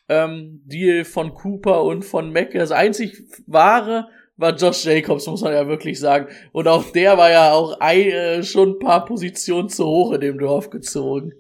ähm, 0.10 0.62
Deal 0.66 1.06
von 1.06 1.34
Cooper 1.34 1.84
und 1.84 2.04
von 2.04 2.32
Mac, 2.32 2.52
das 2.52 2.72
einzig 2.72 3.24
wahre 3.48 4.08
war 4.36 4.56
Josh 4.56 4.86
Jacobs, 4.86 5.28
muss 5.28 5.42
man 5.42 5.54
ja 5.54 5.68
wirklich 5.68 6.00
sagen. 6.00 6.28
Und 6.52 6.68
auch 6.68 6.92
der 6.92 7.18
war 7.18 7.30
ja 7.32 7.52
auch 7.52 7.80
ein, 7.80 8.08
äh, 8.08 8.44
schon 8.44 8.72
ein 8.72 8.80
paar 8.80 9.06
Positionen 9.06 9.70
zu 9.70 9.86
hoch 9.86 10.14
in 10.14 10.22
dem 10.22 10.40
Dorf 10.40 10.70
gezogen. 10.70 11.34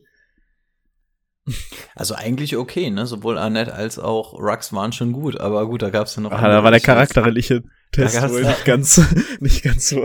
Also 1.96 2.16
eigentlich 2.16 2.58
okay, 2.58 2.90
ne? 2.90 3.06
Sowohl 3.06 3.38
Arnett 3.38 3.70
als 3.70 4.00
auch 4.00 4.34
Rux 4.34 4.74
waren 4.74 4.94
schon 4.94 5.12
gut, 5.12 5.40
aber 5.40 5.68
gut, 5.68 5.84
da 5.84 5.92
gab's 5.92 6.16
ja 6.16 6.24
noch. 6.24 6.32
Ah, 6.32 6.38
andere 6.38 6.52
da 6.52 6.64
war 6.64 6.72
der 6.72 6.80
charakterliche 6.80 7.64
Test 7.92 8.20
wohl 8.32 8.44
nicht 8.44 8.66
ganz, 8.66 9.00
nicht 9.40 9.64
ganz 9.64 9.90
so. 9.90 10.04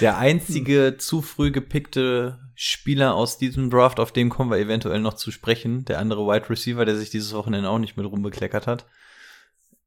Der 0.00 0.18
einzige 0.18 0.96
zu 0.98 1.22
früh 1.22 1.50
gepickte 1.50 2.38
Spieler 2.60 3.14
aus 3.14 3.38
diesem 3.38 3.70
Draft, 3.70 4.00
auf 4.00 4.10
dem 4.10 4.30
kommen 4.30 4.50
wir 4.50 4.58
eventuell 4.58 4.98
noch 4.98 5.14
zu 5.14 5.30
sprechen, 5.30 5.84
der 5.84 6.00
andere 6.00 6.26
Wide 6.26 6.50
Receiver, 6.50 6.84
der 6.84 6.96
sich 6.96 7.08
dieses 7.08 7.32
Wochenende 7.32 7.70
auch 7.70 7.78
nicht 7.78 7.96
mit 7.96 8.04
rumbekleckert 8.04 8.66
hat. 8.66 8.84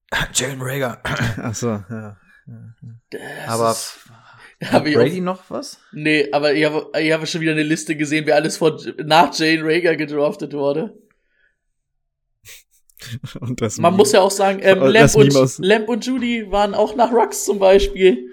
Jalen 0.34 0.62
Rager. 0.62 1.02
Ach 1.04 1.54
so, 1.54 1.68
ja. 1.68 2.18
Das 3.10 3.20
Aber 3.48 3.76
hab 4.72 4.86
ich 4.86 4.96
Brady 4.96 5.20
auch, 5.20 5.24
noch 5.24 5.50
was? 5.50 5.80
nee, 5.92 6.32
aber 6.32 6.54
ich 6.54 6.64
habe 6.64 6.90
ich 6.98 7.12
hab 7.12 7.28
schon 7.28 7.42
wieder 7.42 7.52
eine 7.52 7.64
Liste 7.64 7.98
gesehen, 7.98 8.26
wer 8.26 8.36
alles 8.36 8.56
von, 8.56 8.80
nach 9.04 9.38
Jane 9.38 9.64
Rager 9.66 9.98
gedraftet 9.98 10.54
wurde. 10.54 10.98
Und 13.42 13.60
das 13.60 13.80
Man 13.80 13.98
muss 13.98 14.14
ja 14.14 14.22
auch 14.22 14.32
sagen, 14.32 14.60
ähm, 14.62 14.82
Oh, 14.82 14.86
Lamp, 14.86 15.14
und, 15.16 15.58
Lamp 15.60 15.90
und 15.90 16.06
Judy 16.06 16.50
waren 16.52 16.74
auch 16.74 16.96
nach 16.96 17.12
Rux 17.12 17.44
zum 17.44 17.60
Beispiel. 17.60 18.30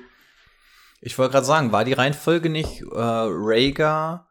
Ich 1.01 1.19
wollte 1.19 1.33
gerade 1.33 1.47
sagen, 1.47 1.73
war 1.73 1.85
die 1.85 1.93
Reihenfolge 1.95 2.51
nicht 2.51 2.83
äh, 2.83 2.87
Rager, 2.95 4.28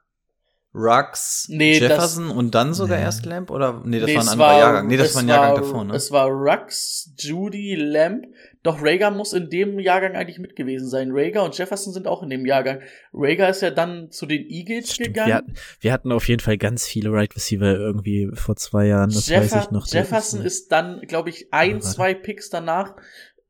Rux, 0.77 1.47
Nee, 1.49 1.79
Jefferson 1.79 2.29
und 2.29 2.53
dann 2.53 2.73
sogar 2.73 2.97
Nee. 2.99 3.03
erst 3.03 3.25
Lamp? 3.25 3.49
Oder 3.49 3.81
nee, 3.83 3.99
das 3.99 4.07
Nee, 4.07 4.15
war 4.15 4.21
ein 4.21 4.25
es 4.27 4.31
anderer 4.33 4.57
Jahrgang. 4.59 4.87
Nee, 4.87 4.97
das 4.97 5.15
war 5.15 5.21
ein 5.23 5.27
Jahrgang 5.27 5.51
war- 5.55 5.61
davor, 5.61 5.83
ne? 5.85 5.95
Es 5.95 6.11
war 6.11 6.27
Rux, 6.27 7.11
Judy, 7.17 7.75
Lamp. 7.75 8.25
Doch 8.63 8.81
Rager 8.81 9.11
muss 9.11 9.33
in 9.33 9.49
dem 9.49 9.79
Jahrgang 9.79 10.15
eigentlich 10.15 10.39
mit 10.39 10.55
gewesen 10.55 10.89
sein. 10.89 11.09
Rager 11.11 11.43
und 11.43 11.57
Jefferson 11.57 11.93
sind 11.93 12.05
auch 12.05 12.21
in 12.21 12.29
dem 12.29 12.45
Jahrgang. 12.45 12.81
Rager 13.13 13.49
ist 13.49 13.61
ja 13.61 13.71
dann 13.71 14.11
zu 14.11 14.25
den 14.25 14.45
Eagles 14.49 14.97
gegangen. 14.97 15.27
wir, 15.29 15.35
hatten, 15.35 15.53
wir 15.79 15.93
hatten 15.93 16.11
auf 16.11 16.27
jeden 16.27 16.41
Fall 16.41 16.57
ganz 16.57 16.85
viele 16.85 17.11
Right 17.11 17.33
Receiver 17.35 17.75
irgendwie 17.75 18.29
vor 18.33 18.55
zwei 18.57 18.87
Jahren, 18.87 19.09
das 19.09 19.29
weiß 19.29 19.43
Jeffer 19.51 19.61
ich 19.63 19.71
noch. 19.71 19.87
Jefferson 19.87 20.43
Das 20.43 20.53
ist 20.53 20.71
dann, 20.71 20.99
glaube 21.01 21.29
ich, 21.29 21.47
ein, 21.51 21.81
zwei 21.81 22.13
Picks 22.13 22.49
danach 22.49 22.95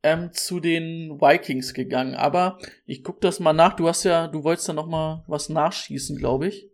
ähm, 0.04 0.30
zu 0.32 0.60
den 0.60 1.20
Vikings 1.20 1.74
gegangen. 1.74 2.14
Aber 2.14 2.58
ich 2.86 3.02
guck 3.02 3.20
das 3.20 3.40
mal 3.40 3.52
nach. 3.52 3.74
Du 3.74 3.88
hast 3.88 4.04
ja, 4.04 4.28
du 4.28 4.44
wolltest 4.44 4.68
da 4.68 4.72
noch 4.72 4.86
mal 4.86 5.24
was 5.26 5.48
nachschießen, 5.48 6.16
glaube 6.16 6.46
ich. 6.46 6.68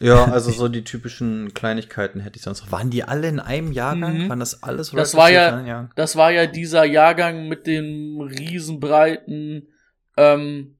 Ja, 0.00 0.24
also 0.32 0.50
so 0.50 0.68
die 0.68 0.84
typischen 0.84 1.54
Kleinigkeiten 1.54 2.20
hätte 2.20 2.36
ich 2.36 2.42
sonst 2.42 2.62
noch. 2.62 2.72
Waren 2.72 2.90
die 2.90 3.04
alle 3.04 3.28
in 3.28 3.40
einem 3.40 3.72
Jahrgang? 3.72 4.24
Mhm. 4.24 4.28
Waren 4.28 4.40
das 4.40 4.62
alles 4.62 4.90
Das 4.90 5.14
war 5.14 5.30
ja-? 5.30 5.90
Das 5.96 6.16
war 6.16 6.30
ja 6.30 6.46
dieser 6.46 6.84
Jahrgang 6.84 7.48
mit 7.48 7.66
dem 7.66 8.20
riesenbreiten 8.20 9.68
ähm, 10.16 10.76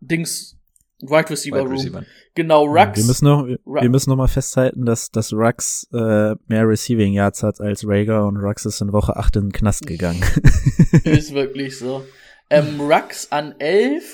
Dings 0.00 0.56
Wide 1.00 1.30
Receiver 1.30 1.56
Wide 1.56 1.64
Room. 1.64 1.72
Receiver. 1.72 2.04
Genau, 2.34 2.64
Rux. 2.64 2.96
Wir 2.96 3.04
müssen 3.04 3.24
noch, 3.26 3.46
wir 3.46 3.90
müssen 3.90 4.10
noch 4.10 4.16
mal 4.16 4.28
festhalten, 4.28 4.86
dass, 4.86 5.10
dass 5.10 5.32
Rux 5.32 5.86
äh, 5.92 6.34
mehr 6.46 6.68
Receiving 6.68 7.12
Yards 7.12 7.42
hat 7.42 7.60
als 7.60 7.84
Rager 7.86 8.26
und 8.26 8.36
Rux 8.38 8.64
ist 8.64 8.80
in 8.80 8.92
Woche 8.92 9.16
8 9.16 9.36
in 9.36 9.42
den 9.42 9.52
Knast 9.52 9.86
gegangen. 9.86 10.22
Ist 11.04 11.34
wirklich 11.34 11.78
so. 11.78 12.04
Ähm, 12.50 12.80
Rux 12.80 13.30
an 13.30 13.54
11, 13.58 14.04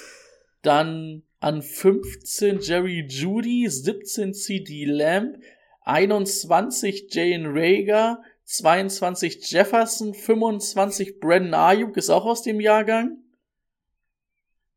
dann 0.62 1.23
an 1.40 1.62
15 1.62 2.61
Jerry 2.61 3.06
Judy, 3.09 3.68
17 3.68 4.35
CD 4.35 4.85
Lamb, 4.85 5.37
21 5.82 7.09
Jane 7.11 7.49
Rager, 7.49 8.23
22 8.44 9.50
Jefferson, 9.50 10.12
25 10.12 11.18
Brandon 11.18 11.54
Ayuk 11.54 11.97
ist 11.97 12.11
auch 12.11 12.26
aus 12.26 12.42
dem 12.42 12.61
Jahrgang. 12.61 13.18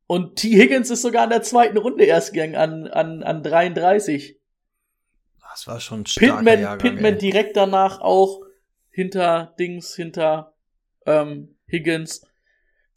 Und 0.07 0.37
T. 0.37 0.49
Higgins 0.49 0.89
ist 0.89 1.01
sogar 1.01 1.25
in 1.25 1.31
der 1.31 1.41
zweiten 1.41 1.77
Runde 1.77 2.05
erst 2.05 2.33
gegangen, 2.33 2.55
an, 2.55 2.87
an, 2.87 3.23
an 3.23 3.43
33. 3.43 4.37
Das 5.49 5.67
war 5.67 5.79
schon 5.79 6.01
ein 6.01 6.05
starker 6.05 6.35
Pittman, 6.35 6.61
Jahrgang. 6.61 6.91
Pittman 6.91 7.13
ey. 7.13 7.19
direkt 7.19 7.57
danach 7.57 7.99
auch 7.99 8.41
hinter 8.89 9.55
Dings, 9.59 9.95
hinter 9.95 10.53
ähm, 11.05 11.55
Higgins. 11.69 12.25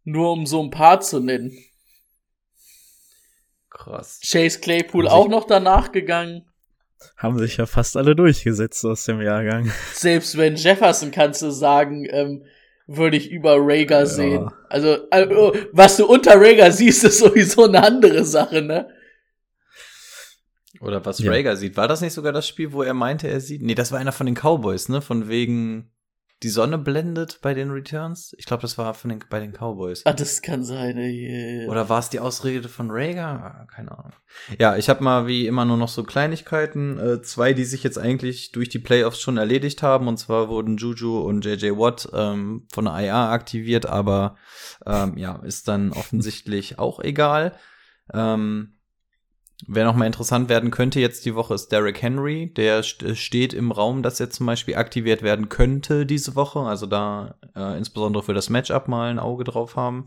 Nur 0.04 0.32
um 0.32 0.46
so 0.46 0.62
ein 0.62 0.70
paar 0.70 1.00
zu 1.00 1.20
nennen. 1.20 1.56
Krass. 3.76 4.20
Chase 4.24 4.60
Claypool 4.60 5.06
auch 5.06 5.28
noch 5.28 5.44
danach 5.46 5.92
gegangen. 5.92 6.44
Haben 7.16 7.38
sich 7.38 7.58
ja 7.58 7.66
fast 7.66 7.96
alle 7.96 8.16
durchgesetzt 8.16 8.84
aus 8.86 9.04
dem 9.04 9.20
Jahrgang. 9.20 9.70
Selbst 9.92 10.36
wenn 10.38 10.56
Jefferson 10.56 11.10
kannst 11.10 11.42
du 11.42 11.50
sagen, 11.50 12.06
ähm, 12.10 12.44
würde 12.86 13.16
ich 13.16 13.30
über 13.30 13.56
Rager 13.58 14.06
sehen. 14.06 14.50
Also, 14.70 14.96
also, 15.10 15.54
was 15.72 15.96
du 15.98 16.06
unter 16.06 16.40
Rager 16.40 16.72
siehst, 16.72 17.04
ist 17.04 17.18
sowieso 17.18 17.64
eine 17.64 17.82
andere 17.82 18.24
Sache, 18.24 18.62
ne? 18.62 18.88
Oder 20.80 21.04
was 21.04 21.18
Ja. 21.18 21.32
Rager 21.32 21.56
sieht. 21.56 21.76
War 21.76 21.88
das 21.88 22.00
nicht 22.00 22.12
sogar 22.12 22.32
das 22.32 22.46
Spiel, 22.48 22.72
wo 22.72 22.82
er 22.82 22.94
meinte, 22.94 23.28
er 23.28 23.40
sieht? 23.40 23.62
Nee, 23.62 23.74
das 23.74 23.92
war 23.92 23.98
einer 23.98 24.12
von 24.12 24.26
den 24.26 24.34
Cowboys, 24.36 24.88
ne? 24.88 25.00
Von 25.02 25.28
wegen 25.28 25.90
die 26.42 26.50
Sonne 26.50 26.76
blendet 26.76 27.38
bei 27.40 27.54
den 27.54 27.70
Returns. 27.70 28.34
Ich 28.38 28.44
glaube, 28.44 28.60
das 28.60 28.76
war 28.76 28.92
von 28.92 29.08
den, 29.08 29.24
bei 29.30 29.40
den 29.40 29.52
Cowboys. 29.52 30.04
Ah, 30.04 30.12
das 30.12 30.42
kann 30.42 30.62
sein. 30.64 30.98
ey. 30.98 31.66
Oder 31.68 31.88
war 31.88 31.98
es 31.98 32.10
die 32.10 32.20
Ausrede 32.20 32.68
von 32.68 32.90
Rager? 32.90 33.26
Ah, 33.26 33.66
Keine 33.74 33.92
Ahnung. 33.92 34.12
Ja, 34.58 34.76
ich 34.76 34.90
habe 34.90 35.02
mal 35.02 35.26
wie 35.26 35.46
immer 35.46 35.64
nur 35.64 35.78
noch 35.78 35.88
so 35.88 36.04
Kleinigkeiten. 36.04 36.98
Äh, 36.98 37.22
zwei, 37.22 37.54
die 37.54 37.64
sich 37.64 37.82
jetzt 37.82 37.98
eigentlich 37.98 38.52
durch 38.52 38.68
die 38.68 38.78
Playoffs 38.78 39.20
schon 39.20 39.38
erledigt 39.38 39.82
haben. 39.82 40.08
Und 40.08 40.18
zwar 40.18 40.50
wurden 40.50 40.76
Juju 40.76 41.20
und 41.20 41.42
JJ 41.44 41.70
Watt 41.70 42.08
ähm, 42.12 42.66
von 42.70 42.84
der 42.84 42.98
IA 43.00 43.30
aktiviert, 43.32 43.86
aber 43.86 44.36
ähm, 44.84 45.16
ja, 45.16 45.36
ist 45.36 45.68
dann 45.68 45.92
offensichtlich 45.94 46.78
auch 46.78 47.00
egal. 47.00 47.56
Ähm, 48.12 48.75
Wer 49.66 49.84
noch 49.84 49.96
mal 49.96 50.06
interessant 50.06 50.50
werden 50.50 50.70
könnte 50.70 51.00
jetzt 51.00 51.24
die 51.24 51.34
Woche 51.34 51.54
ist 51.54 51.68
Derrick 51.68 52.02
Henry. 52.02 52.52
Der 52.54 52.82
st 52.82 53.16
steht 53.16 53.54
im 53.54 53.72
Raum, 53.72 54.02
dass 54.02 54.20
er 54.20 54.28
zum 54.28 54.46
Beispiel 54.46 54.76
aktiviert 54.76 55.22
werden 55.22 55.48
könnte 55.48 56.04
diese 56.04 56.34
Woche. 56.34 56.60
Also 56.60 56.86
da 56.86 57.36
äh, 57.54 57.78
insbesondere 57.78 58.22
für 58.22 58.34
das 58.34 58.50
Matchup 58.50 58.86
mal 58.86 59.10
ein 59.10 59.18
Auge 59.18 59.44
drauf 59.44 59.76
haben. 59.76 60.06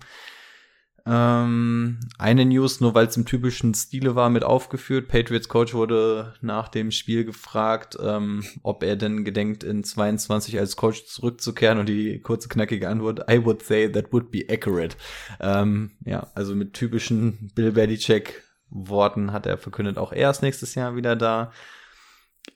Ähm, 1.06 2.00
eine 2.20 2.46
News, 2.46 2.82
nur 2.82 2.94
weil 2.94 3.08
es 3.08 3.18
im 3.18 3.26
typischen 3.26 3.74
Stile 3.74 4.14
war, 4.14 4.30
mit 4.30 4.44
aufgeführt. 4.44 5.08
Patriots 5.08 5.50
Coach 5.50 5.74
wurde 5.74 6.36
nach 6.42 6.68
dem 6.68 6.92
Spiel 6.92 7.26
gefragt, 7.26 7.98
ähm, 8.00 8.44
ob 8.62 8.84
er 8.84 8.96
denn 8.96 9.26
gedenkt, 9.26 9.64
in 9.64 9.84
22 9.84 10.60
als 10.60 10.76
Coach 10.76 11.06
zurückzukehren 11.06 11.80
und 11.80 11.90
die 11.90 12.20
kurze 12.20 12.50
knackige 12.50 12.88
Antwort, 12.88 13.26
I 13.32 13.44
would 13.44 13.64
say 13.64 13.90
that 13.90 14.14
would 14.14 14.30
be 14.30 14.46
accurate. 14.48 14.96
Ähm, 15.40 15.92
ja, 16.06 16.28
also 16.36 16.54
mit 16.54 16.74
typischen 16.74 17.52
Bill 17.56 17.72
Belichick 17.72 18.44
Worten 18.70 19.32
hat 19.32 19.46
er 19.46 19.58
verkündet, 19.58 19.98
auch 19.98 20.12
er 20.12 20.30
ist 20.30 20.42
nächstes 20.42 20.76
Jahr 20.76 20.96
wieder 20.96 21.16
da. 21.16 21.52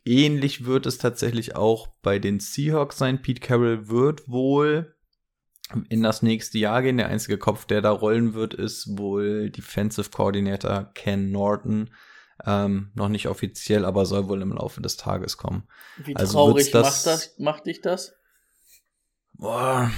Ähnlich 0.06 0.66
wird 0.66 0.86
es 0.86 0.98
tatsächlich 0.98 1.56
auch 1.56 1.88
bei 2.02 2.20
den 2.20 2.40
Seahawks 2.40 2.98
sein. 2.98 3.22
Pete 3.22 3.42
Carroll 3.42 3.88
wird 3.90 4.28
wohl 4.28 4.96
in 5.90 6.04
das 6.04 6.22
nächste 6.22 6.58
Jahr 6.58 6.82
gehen. 6.82 6.98
Der 6.98 7.08
einzige 7.08 7.38
Kopf, 7.38 7.66
der 7.66 7.82
da 7.82 7.92
rollen 7.92 8.34
wird, 8.34 8.54
ist 8.54 8.98
wohl 8.98 9.50
Defensive 9.50 10.10
Coordinator 10.10 10.92
Ken 10.94 11.32
Norton. 11.32 11.90
Ähm, 12.46 12.92
noch 12.96 13.10
nicht 13.10 13.28
offiziell, 13.28 13.86
aber 13.86 14.06
soll 14.06 14.28
wohl 14.28 14.42
im 14.42 14.52
Laufe 14.54 14.82
des 14.82 14.98
Tages 14.98 15.38
kommen. 15.38 15.68
Wie 15.98 16.16
Also 16.16 16.34
traurig 16.34 16.72
das- 16.72 16.84
macht, 16.84 17.06
das, 17.06 17.36
macht 17.40 17.66
dich 17.68 17.82
das? 17.82 18.14
Boah. 19.34 19.92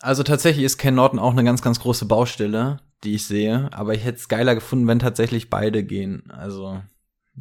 Also 0.00 0.22
tatsächlich 0.22 0.64
ist 0.64 0.78
Ken 0.78 0.94
Norton 0.94 1.18
auch 1.18 1.32
eine 1.32 1.44
ganz, 1.44 1.62
ganz 1.62 1.80
große 1.80 2.06
Baustelle, 2.06 2.80
die 3.04 3.14
ich 3.14 3.26
sehe. 3.26 3.68
Aber 3.72 3.94
ich 3.94 4.04
hätte 4.04 4.18
es 4.18 4.28
geiler 4.28 4.54
gefunden, 4.54 4.86
wenn 4.86 4.98
tatsächlich 4.98 5.50
beide 5.50 5.82
gehen. 5.84 6.30
Also, 6.30 6.82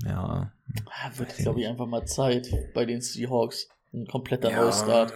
ja. 0.06 0.52
Ah, 0.86 1.12
Wird, 1.16 1.36
glaube 1.38 1.62
ich, 1.62 1.68
einfach 1.68 1.88
mal 1.88 2.06
Zeit 2.06 2.48
bei 2.74 2.86
den 2.86 3.02
Seahawks. 3.02 3.70
Ein 3.94 4.06
kompletter 4.08 4.52
Ja. 4.52 4.64
Neustart. 4.64 5.14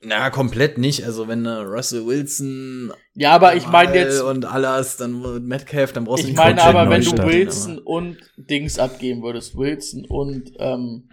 Na, 0.00 0.30
komplett 0.30 0.78
nicht. 0.78 1.04
Also, 1.04 1.26
wenn 1.28 1.44
äh, 1.44 1.50
Russell 1.50 2.06
Wilson 2.06 2.92
Ja, 3.14 3.32
aber 3.32 3.56
ich 3.56 3.66
meine 3.66 3.94
jetzt, 3.96 4.20
und 4.22 4.44
alles, 4.44 4.96
dann 4.96 5.44
Metcalf, 5.46 5.92
dann 5.92 6.04
brauchst 6.04 6.22
du 6.22 6.28
ich 6.28 6.32
nicht 6.34 6.38
meine 6.38 6.54
komplett 6.60 6.76
aber, 6.76 6.90
wenn 6.90 7.02
du 7.02 7.24
Wilson 7.24 7.78
und 7.78 8.16
Dings 8.36 8.78
abgeben 8.78 9.22
würdest, 9.22 9.56
Wilson 9.56 10.04
und 10.08 10.52
ähm, 10.58 11.08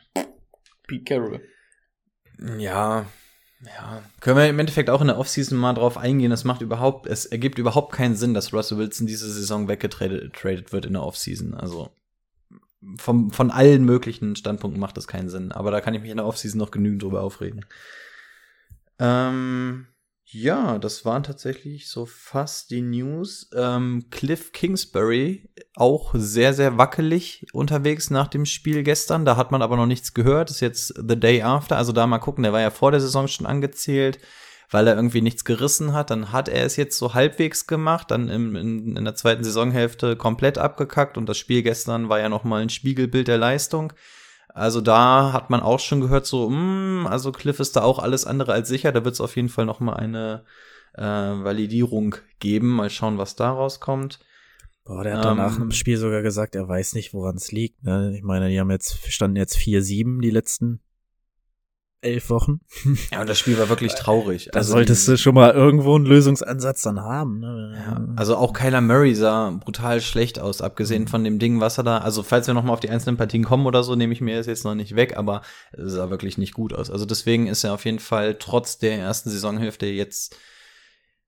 Pete 0.88 1.04
Carroll. 1.04 1.42
aber- 2.39 2.60
Ja, 2.60 3.06
ja. 3.66 4.02
Können 4.20 4.38
wir 4.38 4.50
im 4.50 4.60
Endeffekt 4.60 4.90
auch 4.90 5.02
in 5.02 5.08
der 5.08 5.18
Offseason 5.18 5.58
mal 5.58 5.74
drauf 5.74 5.98
eingehen. 5.98 6.32
Es 6.32 6.44
macht 6.44 6.62
überhaupt, 6.62 7.08
es 7.08 7.26
ergibt 7.26 7.58
überhaupt 7.58 7.94
keinen 7.94 8.16
Sinn, 8.16 8.34
dass 8.34 8.54
Russell 8.54 8.78
Wilson 8.78 9.08
diese 9.08 9.32
Saison 9.32 9.68
weggetradet 9.68 10.72
wird 10.72 10.86
in 10.86 10.94
der 10.94 11.04
Offseason. 11.04 11.54
Also 11.54 11.90
vom, 12.98 13.32
von 13.32 13.52
allen 13.52 13.84
möglichen 13.84 14.36
Standpunkten 14.36 14.80
macht 14.80 14.98
das 14.98 15.08
keinen 15.08 15.30
Sinn. 15.30 15.52
Aber 15.52 15.72
da 15.72 15.82
kann 15.82 15.94
ich 15.94 16.02
mich 16.02 16.12
in 16.12 16.18
der 16.18 16.26
Offseason 16.26 16.60
noch 16.60 16.72
genügend 16.72 17.02
drüber 17.02 17.22
aufregen. 17.22 17.66
Ähm, 19.00 19.88
ja, 20.27 20.79
das 20.79 21.05
waren 21.05 21.22
tatsächlich 21.22 21.88
so 21.88 22.08
fast 22.08 22.72
die 22.72 22.82
News. 22.82 23.48
Ähm, 23.55 24.05
Cliff 24.10 24.51
Kingsbury 24.53 25.48
auch 25.75 26.15
sehr, 26.15 26.55
sehr 26.55 26.79
wackelig 26.79 27.46
unterwegs 27.53 28.10
nach 28.10 28.27
dem 28.27 28.48
Spiel 28.48 28.82
gestern. 28.82 29.24
Da 29.24 29.38
hat 29.38 29.51
man 29.51 29.62
aber 29.62 29.75
noch 29.77 29.86
nichts 29.86 30.15
gehört. 30.15 30.50
Ist 30.50 30.62
jetzt 30.62 30.96
the 31.08 31.20
day 31.20 31.44
after. 31.44 31.77
Also 31.77 31.91
da 31.91 32.08
mal 32.08 32.17
gucken. 32.17 32.41
Der 32.41 32.53
war 32.53 32.62
ja 32.62 32.72
vor 32.72 32.89
der 32.89 33.01
Saison 33.01 33.27
schon 33.27 33.46
angezählt, 33.46 34.17
weil 34.72 34.88
er 34.88 34.96
irgendwie 34.96 35.22
nichts 35.22 35.46
gerissen 35.46 35.94
hat. 35.94 36.10
Dann 36.10 36.32
hat 36.32 36.50
er 36.50 36.65
es 36.65 36.75
jetzt 36.75 36.98
so 36.98 37.13
halbwegs 37.13 37.67
gemacht. 37.67 38.10
Dann 38.10 38.27
im, 38.27 38.55
in, 38.55 38.98
in 38.98 39.05
der 39.05 39.13
zweiten 39.13 39.44
Saisonhälfte 39.44 40.15
komplett 40.15 40.58
abgekackt. 40.58 41.20
Und 41.20 41.29
das 41.29 41.38
Spiel 41.38 41.62
gestern 41.62 42.10
war 42.10 42.20
ja 42.20 42.29
noch 42.29 42.44
mal 42.44 42.63
ein 42.63 42.70
Spiegelbild 42.70 43.27
der 43.27 43.38
Leistung. 43.38 43.94
Also 44.56 44.80
da 44.80 45.34
hat 45.34 45.50
man 45.50 45.60
auch 45.60 45.80
schon 45.82 46.00
gehört, 46.00 46.26
so, 46.26 46.50
mh, 46.50 47.10
also 47.10 47.34
Cliff 47.34 47.60
ist 47.60 47.76
da 47.76 47.82
auch 47.82 48.00
alles 48.00 48.24
andere 48.26 48.54
als 48.54 48.70
sicher. 48.70 48.94
Da 48.94 49.04
wird 49.04 49.14
es 49.14 49.20
auf 49.20 49.36
jeden 49.36 49.50
Fall 49.50 49.66
noch 49.66 49.82
mal 49.82 49.96
eine 49.96 50.46
äh, 50.94 51.04
Validierung 51.04 52.16
geben. 52.40 52.70
Mal 52.70 52.90
schauen, 52.90 53.18
was 53.18 53.36
da 53.36 53.52
rauskommt. 53.52 54.20
Boah, 54.86 55.04
der 55.04 55.18
hat 55.18 55.26
danach 55.26 55.58
Ähm, 55.58 55.64
im 55.64 55.72
Spiel 55.72 55.98
sogar 55.98 56.22
gesagt, 56.22 56.56
er 56.56 56.70
weiß 56.70 56.94
nicht, 56.94 57.14
woran 57.14 57.36
es 57.36 57.52
liegt. 57.52 57.84
Ne? 57.84 58.14
Ich 58.16 58.24
meine, 58.24 58.48
die 58.48 58.58
haben 58.58 58.72
jetzt, 58.72 59.06
standen 59.12 59.36
jetzt 59.36 59.58
4-7 59.58 60.22
die 60.22 60.32
letzten 60.32 60.80
elf 62.06 62.30
Wochen. 62.30 62.62
Ja, 63.12 63.22
und 63.22 63.30
das 63.30 63.38
Spiel 63.40 63.58
war 63.58 63.68
wirklich 63.70 63.94
traurig. 63.96 64.50
Da 64.52 64.60
Also 64.60 64.72
solltest 64.74 65.08
die- 65.08 65.12
du 65.12 65.18
schon 65.18 65.36
mal 65.36 65.52
irgendwo 65.52 65.96
einen 65.96 66.06
Lösungsansatz 66.06 66.82
dann 66.84 67.02
haben. 67.02 67.40
Ne? 67.40 67.74
Ja, 67.76 68.06
also 68.16 68.38
auch 68.38 68.54
Kyler 68.54 68.82
Murray 68.82 69.16
sah 69.16 69.50
brutal 69.52 70.02
schlecht 70.02 70.40
aus, 70.40 70.60
Mhm. 70.60 70.66
abgesehen 70.66 71.08
von 71.08 71.24
dem 71.24 71.40
Ding, 71.40 71.60
was 71.60 71.78
er 71.78 71.84
da, 71.84 71.98
also 71.98 72.24
falls 72.24 72.48
wir 72.48 72.54
noch 72.54 72.64
mal 72.64 72.74
auf 72.74 72.80
die 72.80 72.90
einzelnen 72.90 73.18
Partien 73.18 73.44
kommen 73.44 73.66
oder 73.66 73.84
so, 73.84 73.96
nehme 73.96 74.14
ich 74.14 74.22
mir 74.22 74.38
das 74.38 74.46
jetzt 74.48 74.64
noch 74.66 74.76
nicht 74.76 74.96
weg, 74.96 75.18
aber 75.18 75.42
es 75.74 75.94
sah 75.94 76.10
wirklich 76.10 76.38
nicht 76.38 76.54
gut 76.54 76.74
aus. 76.74 76.90
Also 76.92 77.06
deswegen 77.06 77.48
ist 77.48 77.64
er 77.64 77.74
auf 77.74 77.86
jeden 77.86 78.00
Fall 78.00 78.36
trotz 78.40 78.78
der 78.78 78.98
ersten 79.00 79.30
Saisonhälfte 79.30 79.86
jetzt 79.88 80.36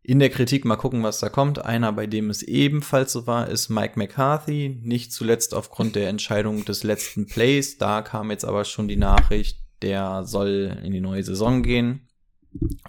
in 0.04 0.20
der 0.20 0.30
Kritik 0.30 0.64
mal 0.64 0.78
gucken, 0.78 1.04
was 1.04 1.20
da 1.20 1.28
kommt. 1.28 1.66
Einer, 1.66 1.92
bei 1.92 2.08
dem 2.08 2.30
es 2.30 2.42
ebenfalls 2.42 3.12
so 3.12 3.28
war, 3.28 3.50
ist 3.50 3.68
Mike 3.68 4.00
McCarthy, 4.00 4.80
nicht 4.82 5.12
zuletzt 5.12 5.54
aufgrund 5.54 5.96
der 5.98 6.08
Entscheidung 6.08 6.64
des 6.64 6.84
letzten 6.84 7.26
Plays. 7.26 7.78
Da 7.78 8.02
kam 8.02 8.32
jetzt 8.32 8.46
aber 8.46 8.64
schon 8.64 8.88
die 8.88 8.96
Nachricht, 8.96 9.60
der 9.82 10.26
soll 10.26 10.78
in 10.84 10.92
die 10.92 11.02
neue 11.02 11.24
Saison 11.24 11.64
gehen. 11.64 12.08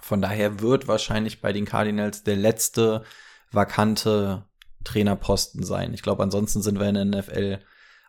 Von 0.01 0.21
daher 0.21 0.61
wird 0.61 0.87
wahrscheinlich 0.87 1.41
bei 1.41 1.53
den 1.53 1.65
Cardinals 1.65 2.23
der 2.23 2.35
letzte 2.35 3.03
vakante 3.51 4.45
Trainerposten 4.83 5.63
sein. 5.63 5.93
Ich 5.93 6.01
glaube, 6.01 6.23
ansonsten 6.23 6.61
sind 6.61 6.79
wir 6.79 6.87
in 6.89 6.95
der 6.95 7.05
NFL 7.05 7.59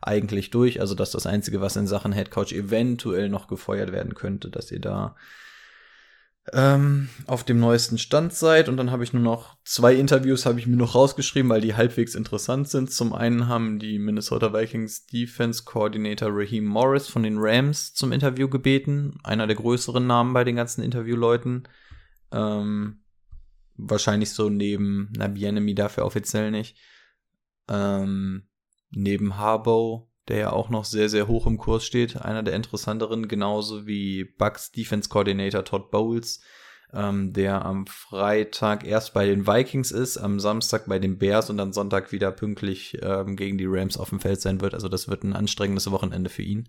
eigentlich 0.01 0.51
durch. 0.51 0.81
Also, 0.81 0.95
dass 0.95 1.11
das 1.11 1.27
Einzige, 1.27 1.61
was 1.61 1.77
in 1.77 1.87
Sachen 1.87 2.13
Headcoach 2.13 2.53
eventuell 2.53 3.29
noch 3.29 3.49
gefeuert 3.49 3.93
werden 3.93 4.15
könnte, 4.15 4.51
dass 4.51 4.71
ihr 4.71 4.81
da 4.81 5.17
ähm, 6.53 7.09
auf 7.27 7.45
dem 7.45 7.61
neuesten 7.61 7.99
Stand 7.99 8.33
seid. 8.33 8.69
Und 8.69 8.77
dann 8.77 8.91
habe 8.91 9.05
ich 9.05 9.13
nur 9.13 9.23
noch 9.23 9.57
zwei 9.65 9.95
Interviews, 9.95 10.47
habe 10.47 10.59
ich 10.59 10.67
mir 10.67 10.77
noch 10.77 10.95
rausgeschrieben, 10.95 11.51
weil 11.51 11.61
die 11.61 11.75
halbwegs 11.75 12.15
interessant 12.15 12.69
sind. 12.69 12.93
Zum 12.93 13.13
einen 13.13 13.49
haben 13.49 13.79
die 13.79 13.99
Minnesota 13.99 14.53
Vikings 14.53 15.07
Defense 15.07 15.65
Coordinator 15.65 16.31
Raheem 16.33 16.65
Morris 16.65 17.09
von 17.09 17.23
den 17.23 17.39
Rams 17.39 17.95
zum 17.95 18.13
Interview 18.13 18.49
gebeten. 18.49 19.19
Einer 19.23 19.47
der 19.47 19.57
größeren 19.57 20.07
Namen 20.07 20.33
bei 20.33 20.45
den 20.45 20.57
ganzen 20.57 20.83
Interviewleuten. 20.83 21.69
Ähm, 22.33 23.03
wahrscheinlich 23.77 24.31
so 24.31 24.51
neben 24.51 25.13
Nabienemy 25.17 25.75
dafür 25.75 26.05
offiziell 26.05 26.51
nicht. 26.51 26.77
Ähm, 27.69 28.49
neben 28.91 29.37
Harbaugh, 29.37 30.10
der 30.31 30.39
ja 30.39 30.53
auch 30.53 30.71
noch 30.71 30.85
sehr, 30.85 31.09
sehr 31.09 31.27
hoch 31.27 31.47
im 31.47 31.59
Kurs 31.59 31.85
steht, 31.85 32.17
einer 32.17 32.43
der 32.43 32.55
interessanteren, 32.55 33.29
genauso 33.29 33.87
wie 33.87 34.25
Bucks 34.25 34.71
Defense 34.71 35.09
Coordinator 35.09 35.65
Todd 35.65 35.91
Bowles, 35.91 36.41
ähm, 36.93 37.33
der 37.33 37.65
am 37.65 37.87
Freitag 37.87 38.85
erst 38.85 39.13
bei 39.13 39.27
den 39.27 39.47
Vikings 39.47 39.91
ist, 39.91 40.19
am 40.19 40.39
Samstag 40.39 40.87
bei 40.87 40.99
den 40.99 41.19
Bears 41.19 41.51
und 41.51 41.57
dann 41.57 41.73
Sonntag 41.73 42.13
wieder 42.13 42.31
pünktlich 42.31 42.97
ähm, 43.03 43.37
gegen 43.37 43.59
die 43.59 43.67
Rams 43.67 43.97
auf 43.97 44.11
dem 44.11 44.21
Feld 44.21 44.41
sein 44.41 44.61
wird. 44.61 44.73
Also 44.73 44.89
das 44.89 45.09
wird 45.09 45.25
ein 45.25 45.35
anstrengendes 45.35 45.91
Wochenende 45.91 46.31
für 46.31 46.43
ihn. 46.43 46.69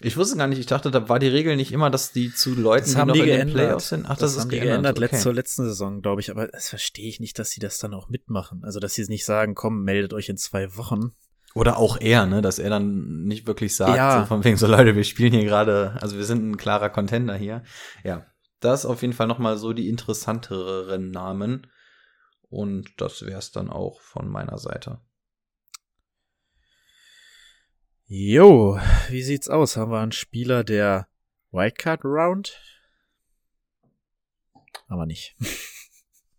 Ich 0.00 0.16
wusste 0.16 0.36
gar 0.36 0.48
nicht, 0.48 0.58
ich 0.58 0.66
dachte, 0.66 0.90
da 0.90 1.08
war 1.08 1.20
die 1.20 1.28
Regel 1.28 1.54
nicht 1.54 1.70
immer, 1.70 1.88
dass 1.88 2.12
die 2.12 2.32
zu 2.32 2.54
Leuten, 2.54 2.86
Das 2.86 2.96
haben 2.96 3.12
die 3.12 3.20
den 3.20 3.26
geändert. 3.26 3.54
Playoffs 3.54 3.88
sind. 3.90 4.06
Ach, 4.08 4.16
das, 4.16 4.32
ist 4.32 4.40
haben 4.40 4.50
die 4.50 4.56
geändert. 4.58 4.96
geändert 4.96 5.12
okay. 5.12 5.22
zur 5.22 5.32
letzten 5.32 5.64
Saison, 5.64 6.02
glaube 6.02 6.20
ich. 6.20 6.30
Aber 6.30 6.48
das 6.48 6.68
verstehe 6.68 7.08
ich 7.08 7.20
nicht, 7.20 7.38
dass 7.38 7.50
sie 7.50 7.60
das 7.60 7.78
dann 7.78 7.94
auch 7.94 8.08
mitmachen. 8.08 8.64
Also, 8.64 8.80
dass 8.80 8.94
sie 8.94 9.04
nicht 9.04 9.24
sagen, 9.24 9.54
komm, 9.54 9.84
meldet 9.84 10.12
euch 10.12 10.28
in 10.28 10.36
zwei 10.36 10.76
Wochen. 10.76 11.14
Oder 11.54 11.76
auch 11.76 12.00
er, 12.00 12.26
ne, 12.26 12.42
dass 12.42 12.58
er 12.58 12.68
dann 12.68 13.24
nicht 13.24 13.46
wirklich 13.46 13.76
sagt, 13.76 13.96
Ja. 13.96 14.20
so 14.20 14.26
von 14.26 14.42
wegen 14.44 14.56
so 14.56 14.66
Leute, 14.66 14.96
wir 14.96 15.04
spielen 15.04 15.32
hier 15.32 15.44
gerade, 15.44 15.96
also 16.00 16.16
wir 16.16 16.24
sind 16.24 16.50
ein 16.50 16.56
klarer 16.56 16.90
Contender 16.90 17.36
hier. 17.36 17.62
Ja, 18.02 18.26
das 18.60 18.84
auf 18.84 19.02
jeden 19.02 19.12
Fall 19.14 19.28
noch 19.28 19.38
mal 19.38 19.56
so 19.56 19.72
die 19.72 19.88
interessanteren 19.88 21.10
Namen 21.12 21.68
und 22.48 22.90
das 23.00 23.24
wär's 23.24 23.52
dann 23.52 23.70
auch 23.70 24.00
von 24.00 24.28
meiner 24.28 24.58
Seite. 24.58 25.00
Jo, 28.06 28.78
wie 29.08 29.22
sieht's 29.22 29.48
aus? 29.48 29.76
Haben 29.76 29.92
wir 29.92 30.00
einen 30.00 30.12
Spieler 30.12 30.62
der 30.64 31.08
Wildcard 31.52 32.04
Round? 32.04 32.60
Aber 34.88 35.06
nicht. 35.06 35.36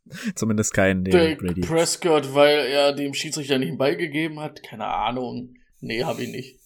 Zumindest 0.36 0.74
keinen, 0.74 1.04
den 1.04 1.12
Dak 1.14 1.40
Brady. 1.40 1.62
Prescott, 1.62 2.34
weil 2.34 2.60
er 2.68 2.94
dem 2.94 3.14
Schiedsrichter 3.14 3.58
nicht 3.58 3.70
einen 3.70 3.78
Ball 3.78 3.96
gegeben 3.98 4.40
hat. 4.40 4.62
Keine 4.64 4.86
Ahnung. 4.88 5.54
Nee, 5.80 6.04
hab 6.04 6.20
ich 6.20 6.30
nicht. 6.30 6.60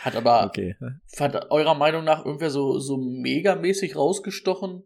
Hat 0.00 0.14
aber, 0.16 0.44
Okay. 0.46 0.76
hat 1.18 1.50
eurer 1.50 1.74
Meinung 1.74 2.04
nach 2.04 2.24
irgendwer 2.24 2.50
so, 2.50 2.78
so 2.78 2.96
megamäßig 2.98 3.96
rausgestochen? 3.96 4.82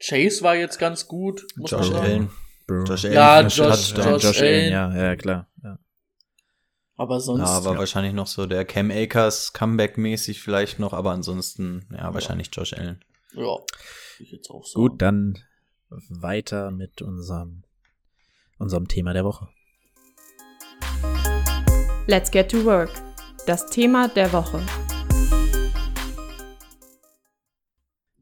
Chase 0.00 0.42
war 0.42 0.56
jetzt 0.56 0.78
ganz 0.78 1.08
gut, 1.08 1.46
muss 1.56 1.70
Josh 1.72 1.90
man 1.90 2.02
sagen. 2.02 2.30
Allen. 2.70 2.84
Josh 2.86 3.04
Ja, 3.04 3.34
Allen. 3.34 3.48
Josh- 3.48 3.92
Touchdown. 3.94 4.12
Josh 4.14 4.22
Josh 4.24 4.42
Allen, 4.42 4.72
Allen. 4.74 4.94
ja, 4.96 5.04
ja, 5.08 5.16
klar. 5.16 5.50
Ja. 5.62 5.78
Aber 6.96 7.20
sonst. 7.20 7.40
Ja, 7.40 7.46
aber 7.46 7.72
Ja. 7.72 7.78
wahrscheinlich 7.78 8.12
noch 8.12 8.26
so 8.26 8.46
der 8.46 8.64
Cam 8.64 8.90
Akers 8.90 9.52
Comeback-mäßig 9.52 10.40
vielleicht 10.40 10.78
noch, 10.78 10.92
aber 10.92 11.12
ansonsten, 11.12 11.88
ja, 11.92 12.12
wahrscheinlich 12.14 12.48
Josh 12.52 12.72
Allen. 12.74 13.04
ja, 13.34 13.56
ich 14.20 14.30
jetzt 14.32 14.50
auch 14.50 14.64
so. 14.64 14.80
Gut, 14.80 15.00
dann 15.02 15.38
weiter 15.90 16.70
mit 16.70 17.02
unserem, 17.02 17.64
unserem 18.58 18.88
Thema 18.88 19.12
der 19.12 19.24
Woche. 19.24 19.48
Let's 22.06 22.30
get 22.30 22.50
to 22.50 22.64
work. 22.64 22.90
Das 23.46 23.66
Thema 23.66 24.08
der 24.08 24.32
Woche. 24.32 24.60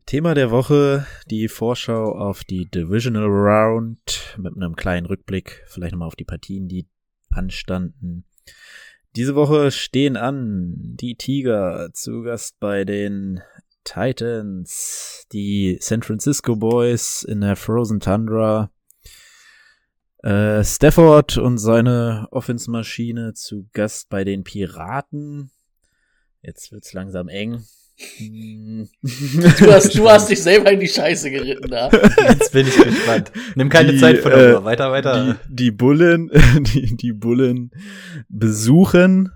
Thema 0.07 0.35
der 0.35 0.53
Woche, 0.53 1.05
die 1.29 1.49
Vorschau 1.49 2.13
auf 2.13 2.45
die 2.45 2.71
Divisional 2.71 3.27
Round 3.27 4.37
mit 4.39 4.55
einem 4.55 4.77
kleinen 4.77 5.07
Rückblick, 5.07 5.65
vielleicht 5.67 5.93
nochmal 5.93 6.07
auf 6.07 6.15
die 6.15 6.25
Partien, 6.25 6.69
die 6.69 6.87
anstanden. 7.31 8.25
Diese 9.17 9.35
Woche 9.35 9.71
stehen 9.73 10.17
an 10.17 10.75
die 10.77 11.17
Tiger 11.17 11.91
zu 11.93 12.23
Gast 12.23 12.61
bei 12.61 12.85
den 12.85 13.41
Titans, 13.87 15.27
die 15.33 15.79
San 15.81 16.03
Francisco 16.03 16.57
Boys 16.57 17.23
in 17.23 17.41
der 17.41 17.57
Frozen 17.57 18.01
Tundra, 18.01 18.71
äh, 20.23 20.65
Stafford 20.65 21.39
und 21.39 21.59
seine 21.59 22.27
Offensmaschine 22.33 23.33
zu 23.35 23.69
Gast 23.73 24.09
bei 24.09 24.25
den 24.25 24.45
Piraten. 24.45 25.51
Jetzt 26.43 26.73
wird's 26.73 26.93
langsam 26.93 27.29
eng. 27.29 27.65
Du 28.19 29.73
hast, 29.73 29.95
du 29.95 30.09
hast 30.09 30.29
dich 30.31 30.43
selber 30.43 30.71
in 30.71 30.81
die 30.81 30.89
Scheiße 30.89 31.31
geritten 31.31 31.71
da. 31.71 31.89
Jetzt 32.29 32.53
bin 32.53 32.67
ich 32.67 32.77
gespannt. 32.77 33.33
Nimm 33.55 33.69
keine 33.69 33.93
Die, 33.93 33.99
Zeit 33.99 34.19
von 34.19 34.33
der 34.33 34.51
äh, 34.51 34.55
Uhr. 34.55 34.65
Weiter, 34.65 34.91
weiter. 34.91 35.39
Die, 35.49 35.55
die 35.55 35.71
Bullen, 35.71 36.31
die, 36.75 36.97
die 36.97 37.13
Bullen 37.13 37.71
besuchen, 38.29 39.31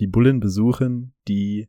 die 0.00 0.06
Bullen 0.06 0.40
besuchen 0.40 1.12
die, 1.28 1.68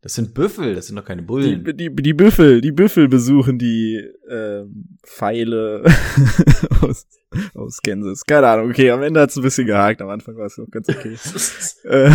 Das 0.00 0.14
sind 0.14 0.32
Büffel, 0.32 0.74
das 0.76 0.86
sind 0.86 0.96
doch 0.96 1.04
keine 1.04 1.22
die, 1.22 1.26
Bullen. 1.26 1.64
die, 1.76 1.94
die 1.94 2.12
Büffel, 2.14 2.60
die 2.60 2.70
Büffel 2.70 3.08
besuchen 3.08 3.58
die 3.58 4.00
ähm, 4.30 4.96
Pfeile 5.02 5.84
aus, 6.80 7.06
aus 7.54 7.82
Kansas. 7.82 8.24
Keine 8.24 8.46
Ahnung, 8.46 8.70
okay, 8.70 8.90
am 8.92 9.02
Ende 9.02 9.20
hat's 9.20 9.36
ein 9.36 9.42
bisschen 9.42 9.66
gehakt, 9.66 10.00
am 10.00 10.08
Anfang 10.08 10.36
war 10.36 10.46
es 10.46 10.56
noch 10.56 10.70
ganz 10.70 10.88
okay. 10.88 11.16
äh, 11.84 12.10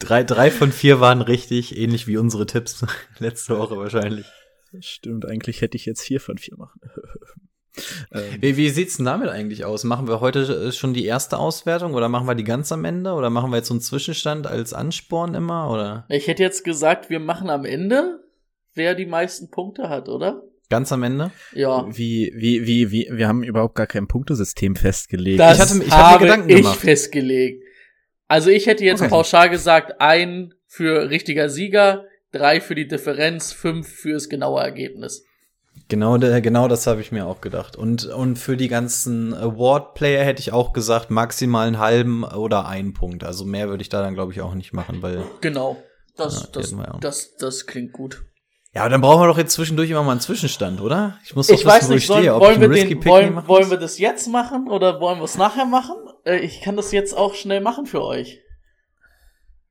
Drei, 0.00 0.24
drei 0.24 0.50
von 0.50 0.72
vier 0.72 0.98
waren 0.98 1.20
richtig, 1.20 1.76
ähnlich 1.76 2.06
wie 2.06 2.16
unsere 2.16 2.46
Tipps 2.46 2.84
letzte 3.18 3.58
Woche 3.58 3.76
wahrscheinlich. 3.76 4.26
stimmt, 4.80 5.26
eigentlich 5.26 5.60
hätte 5.60 5.76
ich 5.76 5.84
jetzt 5.84 6.00
vier 6.02 6.20
von 6.20 6.38
vier 6.38 6.56
machen. 6.56 6.80
Ähm, 8.12 8.20
Wie, 8.40 8.56
wie 8.56 8.68
sieht's 8.70 8.96
denn 8.96 9.06
damit 9.06 9.28
eigentlich 9.28 9.64
aus? 9.64 9.84
Machen 9.84 10.08
wir 10.08 10.20
heute 10.20 10.40
äh, 10.40 10.72
schon 10.72 10.94
die 10.94 11.04
erste 11.06 11.38
Auswertung 11.38 11.94
oder 11.94 12.08
machen 12.08 12.26
wir 12.26 12.34
die 12.34 12.44
ganz 12.44 12.70
am 12.72 12.84
Ende 12.84 13.12
oder 13.12 13.30
machen 13.30 13.50
wir 13.50 13.56
jetzt 13.58 13.68
so 13.68 13.74
einen 13.74 13.80
Zwischenstand 13.80 14.46
als 14.46 14.72
Ansporn 14.72 15.34
immer 15.34 15.70
oder 15.70 16.04
Ich 16.08 16.26
hätte 16.26 16.42
jetzt 16.42 16.64
gesagt, 16.64 17.10
wir 17.10 17.20
machen 17.20 17.50
am 17.50 17.64
Ende, 17.64 18.20
wer 18.74 18.94
die 18.94 19.06
meisten 19.06 19.50
Punkte 19.50 19.88
hat, 19.88 20.08
oder? 20.08 20.42
ganz 20.68 20.92
am 20.92 21.02
Ende? 21.02 21.32
Ja. 21.52 21.84
wie, 21.90 22.32
wie, 22.36 22.64
wie, 22.64 22.92
wie, 22.92 23.08
wir 23.10 23.26
haben 23.26 23.42
überhaupt 23.42 23.74
gar 23.74 23.88
kein 23.88 24.06
Punktesystem 24.06 24.76
festgelegt. 24.76 25.40
Das 25.40 25.56
Ich 25.56 25.60
hatte- 25.62 25.82
ich 25.82 25.88
mir 25.90 25.96
habe 25.96 26.24
Gedanken 26.24 26.48
ich 26.48 26.56
gemacht. 26.58 26.78
festgelegt. 26.78 27.64
Also 28.28 28.50
ich 28.50 28.66
hätte 28.66 28.84
jetzt 28.84 29.00
Okay. 29.00 29.10
pauschal 29.10 29.50
gesagt, 29.50 30.00
ein 30.00 30.54
für 30.68 31.10
richtiger 31.10 31.48
Sieger, 31.48 32.04
drei 32.30 32.60
für 32.60 32.76
die 32.76 32.86
Differenz, 32.86 33.50
fünf 33.52 33.88
fürs 33.88 34.28
genaue 34.28 34.60
Ergebnis. 34.60 35.24
Genau, 35.88 36.16
der, 36.18 36.40
genau 36.40 36.68
das 36.68 36.86
habe 36.86 37.00
ich 37.00 37.10
mir 37.12 37.26
auch 37.26 37.40
gedacht. 37.40 37.76
Und, 37.76 38.04
und 38.06 38.36
für 38.36 38.56
die 38.56 38.68
ganzen 38.68 39.34
Award-Player 39.34 40.24
hätte 40.24 40.40
ich 40.40 40.52
auch 40.52 40.72
gesagt, 40.72 41.10
maximal 41.10 41.66
einen 41.66 41.78
halben 41.78 42.24
oder 42.24 42.66
einen 42.66 42.94
Punkt. 42.94 43.24
Also 43.24 43.44
mehr 43.44 43.68
würde 43.68 43.82
ich 43.82 43.88
da 43.88 44.00
dann, 44.02 44.14
glaube 44.14 44.32
ich, 44.32 44.40
auch 44.40 44.54
nicht 44.54 44.72
machen, 44.72 45.02
weil. 45.02 45.22
Genau. 45.40 45.76
Das, 46.16 46.42
Ja, 46.42 46.48
das, 46.52 46.74
das, 47.00 47.36
das 47.36 47.66
klingt 47.66 47.92
gut. 47.92 48.22
Ja, 48.72 48.82
aber 48.82 48.90
dann 48.90 49.00
brauchen 49.00 49.22
wir 49.22 49.26
doch 49.26 49.38
jetzt 49.38 49.54
zwischendurch 49.54 49.90
immer 49.90 50.04
mal 50.04 50.12
einen 50.12 50.20
Zwischenstand, 50.20 50.80
oder? 50.80 51.18
Ich 51.24 51.34
muss 51.34 51.48
doch 51.48 51.54
Ich 51.54 51.66
weiß 51.66 51.88
wo 51.88 51.94
nicht, 51.94 52.02
ich 52.02 52.06
sollen, 52.06 52.20
stehe. 52.20 52.34
Ob 52.34 52.42
wollen, 52.42 52.52
ich 52.52 52.60
wir 52.60 52.64
einen 52.66 52.74
Risky 52.74 52.88
den, 52.90 53.00
Pick 53.00 53.10
wollen, 53.12 53.48
wollen 53.48 53.70
wir 53.70 53.78
das 53.78 53.98
jetzt 53.98 54.28
machen 54.28 54.68
oder 54.70 55.00
wollen 55.00 55.18
wir 55.18 55.24
es 55.24 55.36
nachher 55.36 55.64
machen? 55.64 55.96
Äh, 56.24 56.38
Ich 56.38 56.60
kann 56.60 56.76
das 56.76 56.92
jetzt 56.92 57.16
auch 57.16 57.34
schnell 57.34 57.60
machen 57.60 57.86
für 57.86 58.02
euch. 58.04 58.38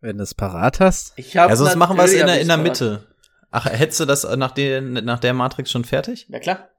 Wenn 0.02 0.17
du 0.17 0.24
es 0.24 0.34
parat 0.34 0.80
hast. 0.80 1.13
Ich 1.15 1.38
hab 1.38 1.50
Ja, 1.50 1.56
sonst 1.56 1.76
machen 1.76 1.95
wir 1.98 2.04
es 2.04 2.13
in 2.13 2.26
der, 2.26 2.41
in 2.41 2.48
der. 2.48 2.58
Mitte. 2.58 3.08
Ach, 3.52 3.66
hättest 3.66 4.00
du 4.00 4.06
das 4.06 4.24
nach 4.36 4.52
der, 4.52 4.82
nach 4.82 5.20
der 5.20 5.34
Matrix 5.34 5.72
schon 5.72 5.86
fertig? 5.86 6.28
Ja 6.30 6.40
klar. 6.40 6.70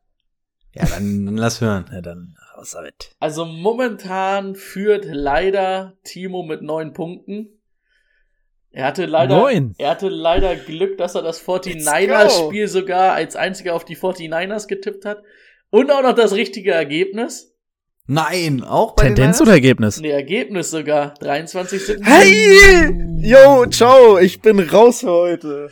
Ja, 0.72 0.87
dann, 0.87 1.26
dann 1.26 1.37
lass 1.37 1.61
hören. 1.61 1.87
Na 1.90 2.00
dann, 2.00 2.37
raus 2.56 2.72
damit. 2.72 3.11
Also 3.18 3.44
momentan 3.44 4.54
führt 4.54 5.04
leider 5.04 5.96
Timo 6.04 6.44
mit 6.44 6.62
neun 6.62 6.92
Punkten. 6.92 7.61
Er 8.72 8.87
hatte 8.87 9.06
leider, 9.06 9.37
Neun. 9.37 9.74
er 9.78 9.90
hatte 9.90 10.09
leider 10.09 10.54
Glück, 10.54 10.96
dass 10.96 11.16
er 11.16 11.22
das 11.22 11.44
49ers-Spiel 11.44 12.68
sogar 12.68 13.14
als 13.14 13.35
einziger 13.35 13.74
auf 13.74 13.85
die 13.85 13.96
49ers 13.96 14.68
getippt 14.68 15.04
hat. 15.04 15.24
Und 15.70 15.90
auch 15.90 16.02
noch 16.02 16.14
das 16.14 16.35
richtige 16.35 16.70
Ergebnis. 16.72 17.49
Nein, 18.12 18.64
auch 18.64 18.96
bei 18.96 19.04
Tendenz 19.04 19.38
den 19.38 19.44
oder 19.44 19.52
Ergebnis? 19.52 20.00
Nee, 20.00 20.10
Ergebnis 20.10 20.72
sogar. 20.72 21.14
23 21.20 21.86
sind. 21.86 22.04
Hey! 22.04 22.92
Yo, 23.20 23.66
ciao, 23.66 24.18
ich 24.18 24.40
bin 24.40 24.58
raus 24.58 25.02
für 25.02 25.12
heute. 25.12 25.70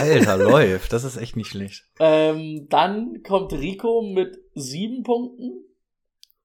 Alter, 0.00 0.38
läuft. 0.38 0.94
Das 0.94 1.04
ist 1.04 1.18
echt 1.18 1.36
nicht 1.36 1.50
schlecht. 1.50 1.84
Ähm, 2.00 2.68
dann 2.70 3.22
kommt 3.22 3.52
Rico 3.52 4.00
mit 4.00 4.38
sieben 4.54 5.02
Punkten. 5.02 5.62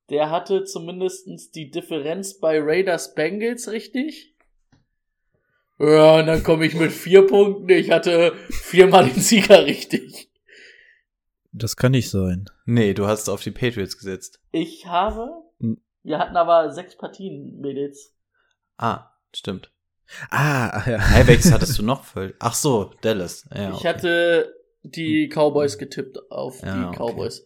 Der 0.10 0.30
hatte 0.30 0.65
zumindestens 0.65 1.52
die 1.52 1.71
Differenz 1.71 2.38
bei 2.38 2.60
Raiders 2.60 3.15
Bengals 3.15 3.71
richtig. 3.71 4.34
Ja, 5.80 6.19
und 6.19 6.25
dann 6.25 6.43
komme 6.43 6.65
ich 6.65 6.75
mit 6.75 6.91
vier 6.91 7.25
Punkten. 7.25 7.69
Ich 7.69 7.91
hatte 7.91 8.34
viermal 8.49 9.08
den 9.08 9.21
Sieger 9.21 9.65
richtig. 9.65 10.29
Das 11.52 11.76
kann 11.76 11.92
nicht 11.92 12.10
sein. 12.10 12.46
Nee, 12.66 12.94
du 12.94 13.08
hast 13.08 13.30
auf 13.30 13.42
die 13.42 13.52
Patriots 13.52 13.98
gesetzt. 13.98 14.40
Ich 14.52 14.86
habe. 14.86 15.30
Hm. 15.60 15.82
Wir 16.04 16.20
hatten 16.20 16.38
aber 16.38 16.72
sechs 16.72 16.96
Partien, 16.98 17.60
Mädels. 17.60 18.14
Ah, 18.78 19.12
stimmt. 19.34 19.72
Ah, 20.30 20.84
ja. 20.90 20.98
Hey, 20.98 21.28
welches 21.28 21.52
hattest 21.52 21.78
du 21.78 21.84
noch? 21.84 22.04
Voll? 22.04 22.36
Ach 22.40 22.54
so, 22.54 22.94
Dallas. 23.02 23.48
Ja, 23.54 23.70
ich 23.70 23.76
okay. 23.78 23.88
hatte 23.88 24.56
die 24.84 25.30
Cowboys 25.30 25.78
getippt 25.78 26.32
auf 26.32 26.62
Ja, 26.62 26.76
die 26.76 26.86
okay. 26.86 26.98
Cowboys. 26.98 27.46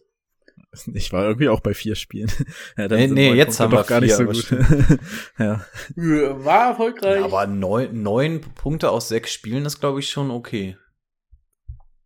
Ich 0.92 1.12
war 1.12 1.24
irgendwie 1.24 1.48
auch 1.48 1.60
bei 1.60 1.72
vier 1.74 1.94
Spielen. 1.94 2.30
Ja, 2.76 2.88
dann 2.88 2.98
Nee, 2.98 3.06
nee, 3.08 3.32
jetzt 3.34 3.58
Punkte 3.58 3.62
haben 3.62 3.72
wir 3.72 3.78
doch 3.78 3.86
gar 3.86 4.00
nicht 4.00 4.14
vier, 4.14 4.16
so 4.16 4.22
aber 4.24 4.88
gut. 4.88 4.98
ja. 5.38 5.64
Ja, 5.96 6.44
War 6.44 6.68
erfolgreich. 6.70 7.18
Ja, 7.20 7.24
aber 7.24 7.46
neun, 7.46 8.02
neun 8.02 8.40
Punkte 8.40 8.90
aus 8.90 9.08
sechs 9.08 9.32
Spielen 9.32 9.64
ist, 9.66 9.80
glaube 9.80 10.00
ich, 10.00 10.10
schon 10.10 10.30
okay. 10.30 10.76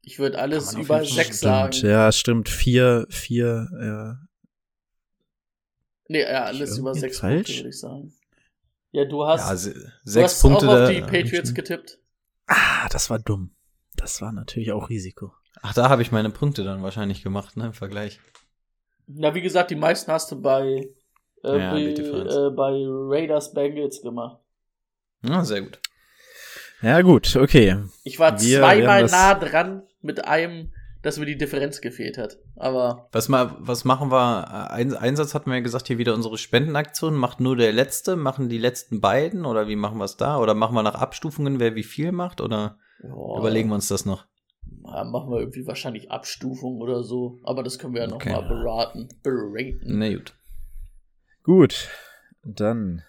Ich 0.08 0.18
würde 0.18 0.38
alles 0.38 0.72
über 0.74 1.04
sechs 1.04 1.40
sagen. 1.40 1.74
Ja, 1.82 2.10
stimmt. 2.12 2.48
Vier, 2.48 3.06
vier, 3.10 3.68
ja. 3.78 4.18
Nee, 6.08 6.22
ja, 6.22 6.44
alles 6.44 6.72
Ich 6.72 6.78
über 6.78 6.94
sechs 6.94 7.18
falsch? 7.18 7.34
Punkte, 7.48 7.56
würde 7.56 7.68
ich 7.68 7.78
sagen. 7.78 8.14
Ja, 8.92 9.04
du 9.04 9.26
hast, 9.26 9.48
Ja, 9.50 9.56
se- 9.56 9.74
du 9.74 10.10
sechs 10.10 10.32
hast 10.32 10.40
Punkte. 10.42 10.66
auch 10.66 10.72
auf 10.72 10.78
da- 10.78 10.90
die 10.90 11.02
Patriots 11.02 11.52
getippt. 11.54 11.98
Ah, 12.46 12.88
das 12.88 13.10
war 13.10 13.18
dumm. 13.18 13.54
Das 13.96 14.22
war 14.22 14.32
natürlich 14.32 14.72
auch 14.72 14.88
Risiko. 14.88 15.34
Ach, 15.60 15.74
da 15.74 15.90
habe 15.90 16.00
ich 16.02 16.10
meine 16.10 16.30
Punkte 16.30 16.64
dann 16.64 16.82
wahrscheinlich 16.82 17.22
gemacht, 17.22 17.56
ne, 17.58 17.66
im 17.66 17.72
Vergleich. 17.74 18.20
Na, 19.06 19.34
wie 19.34 19.42
gesagt, 19.42 19.70
die 19.70 19.76
meisten 19.76 20.10
hast 20.10 20.30
du 20.32 20.40
bei, 20.40 20.88
äh, 21.44 21.58
Ja, 21.58 21.72
bei, 21.72 21.80
äh, 21.82 22.50
bei 22.50 22.72
Raiders 22.86 23.52
Bengals 23.52 24.00
gemacht. 24.00 24.40
Ja, 25.22 25.44
sehr 25.44 25.62
gut. 25.62 25.78
Ja, 26.80 27.02
gut, 27.02 27.36
okay. 27.36 27.76
Ich 28.04 28.18
war 28.18 28.40
Wir 28.40 28.60
zweimal 28.60 29.04
nah 29.06 29.34
dran 29.34 29.82
mit 30.00 30.24
einem, 30.26 30.72
dass 31.02 31.18
mir 31.18 31.26
die 31.26 31.38
Differenz 31.38 31.80
gefehlt 31.80 32.18
hat. 32.18 32.38
Aber 32.56 33.08
Was, 33.12 33.28
mal, 33.28 33.54
was 33.58 33.84
machen 33.84 34.10
wir? 34.10 34.70
Ein, 34.70 34.94
Einsatz 34.94 35.34
hatten 35.34 35.50
wir 35.50 35.56
ja 35.56 35.62
gesagt, 35.62 35.86
hier 35.86 35.98
wieder 35.98 36.14
unsere 36.14 36.38
Spendenaktion. 36.38 37.14
Macht 37.14 37.40
nur 37.40 37.56
der 37.56 37.72
Letzte? 37.72 38.16
Machen 38.16 38.48
die 38.48 38.58
letzten 38.58 39.00
beiden? 39.00 39.44
Oder 39.46 39.68
wie 39.68 39.76
machen 39.76 39.98
wir 39.98 40.04
es 40.04 40.16
da? 40.16 40.38
Oder 40.38 40.54
machen 40.54 40.74
wir 40.74 40.82
nach 40.82 40.96
Abstufungen, 40.96 41.60
wer 41.60 41.74
wie 41.74 41.84
viel 41.84 42.12
macht? 42.12 42.40
Oder 42.40 42.78
ja, 43.02 43.10
überlegen 43.38 43.68
wir 43.68 43.76
uns 43.76 43.88
das 43.88 44.04
noch? 44.04 44.26
ja, 44.84 45.04
machen 45.04 45.30
wir 45.30 45.38
irgendwie 45.40 45.66
wahrscheinlich 45.66 46.10
Abstufung 46.10 46.80
oder 46.80 47.02
so. 47.02 47.38
Aber 47.44 47.62
das 47.62 47.78
können 47.78 47.94
wir 47.94 48.02
ja 48.06 48.12
Okay. 48.12 48.32
noch 48.32 48.42
mal 48.42 48.48
beraten. 48.48 49.08
Beraten. 49.22 49.98
Na 49.98 50.12
gut. 50.12 50.34
Gut, 51.44 51.88
dann 52.42 53.02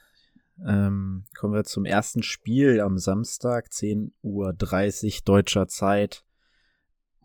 ähm, 0.65 1.25
kommen 1.37 1.53
wir 1.53 1.63
zum 1.65 1.85
ersten 1.85 2.23
Spiel 2.23 2.79
am 2.81 2.97
Samstag, 2.97 3.67
10.30 3.67 4.11
Uhr 4.21 5.21
deutscher 5.25 5.67
Zeit 5.67 6.23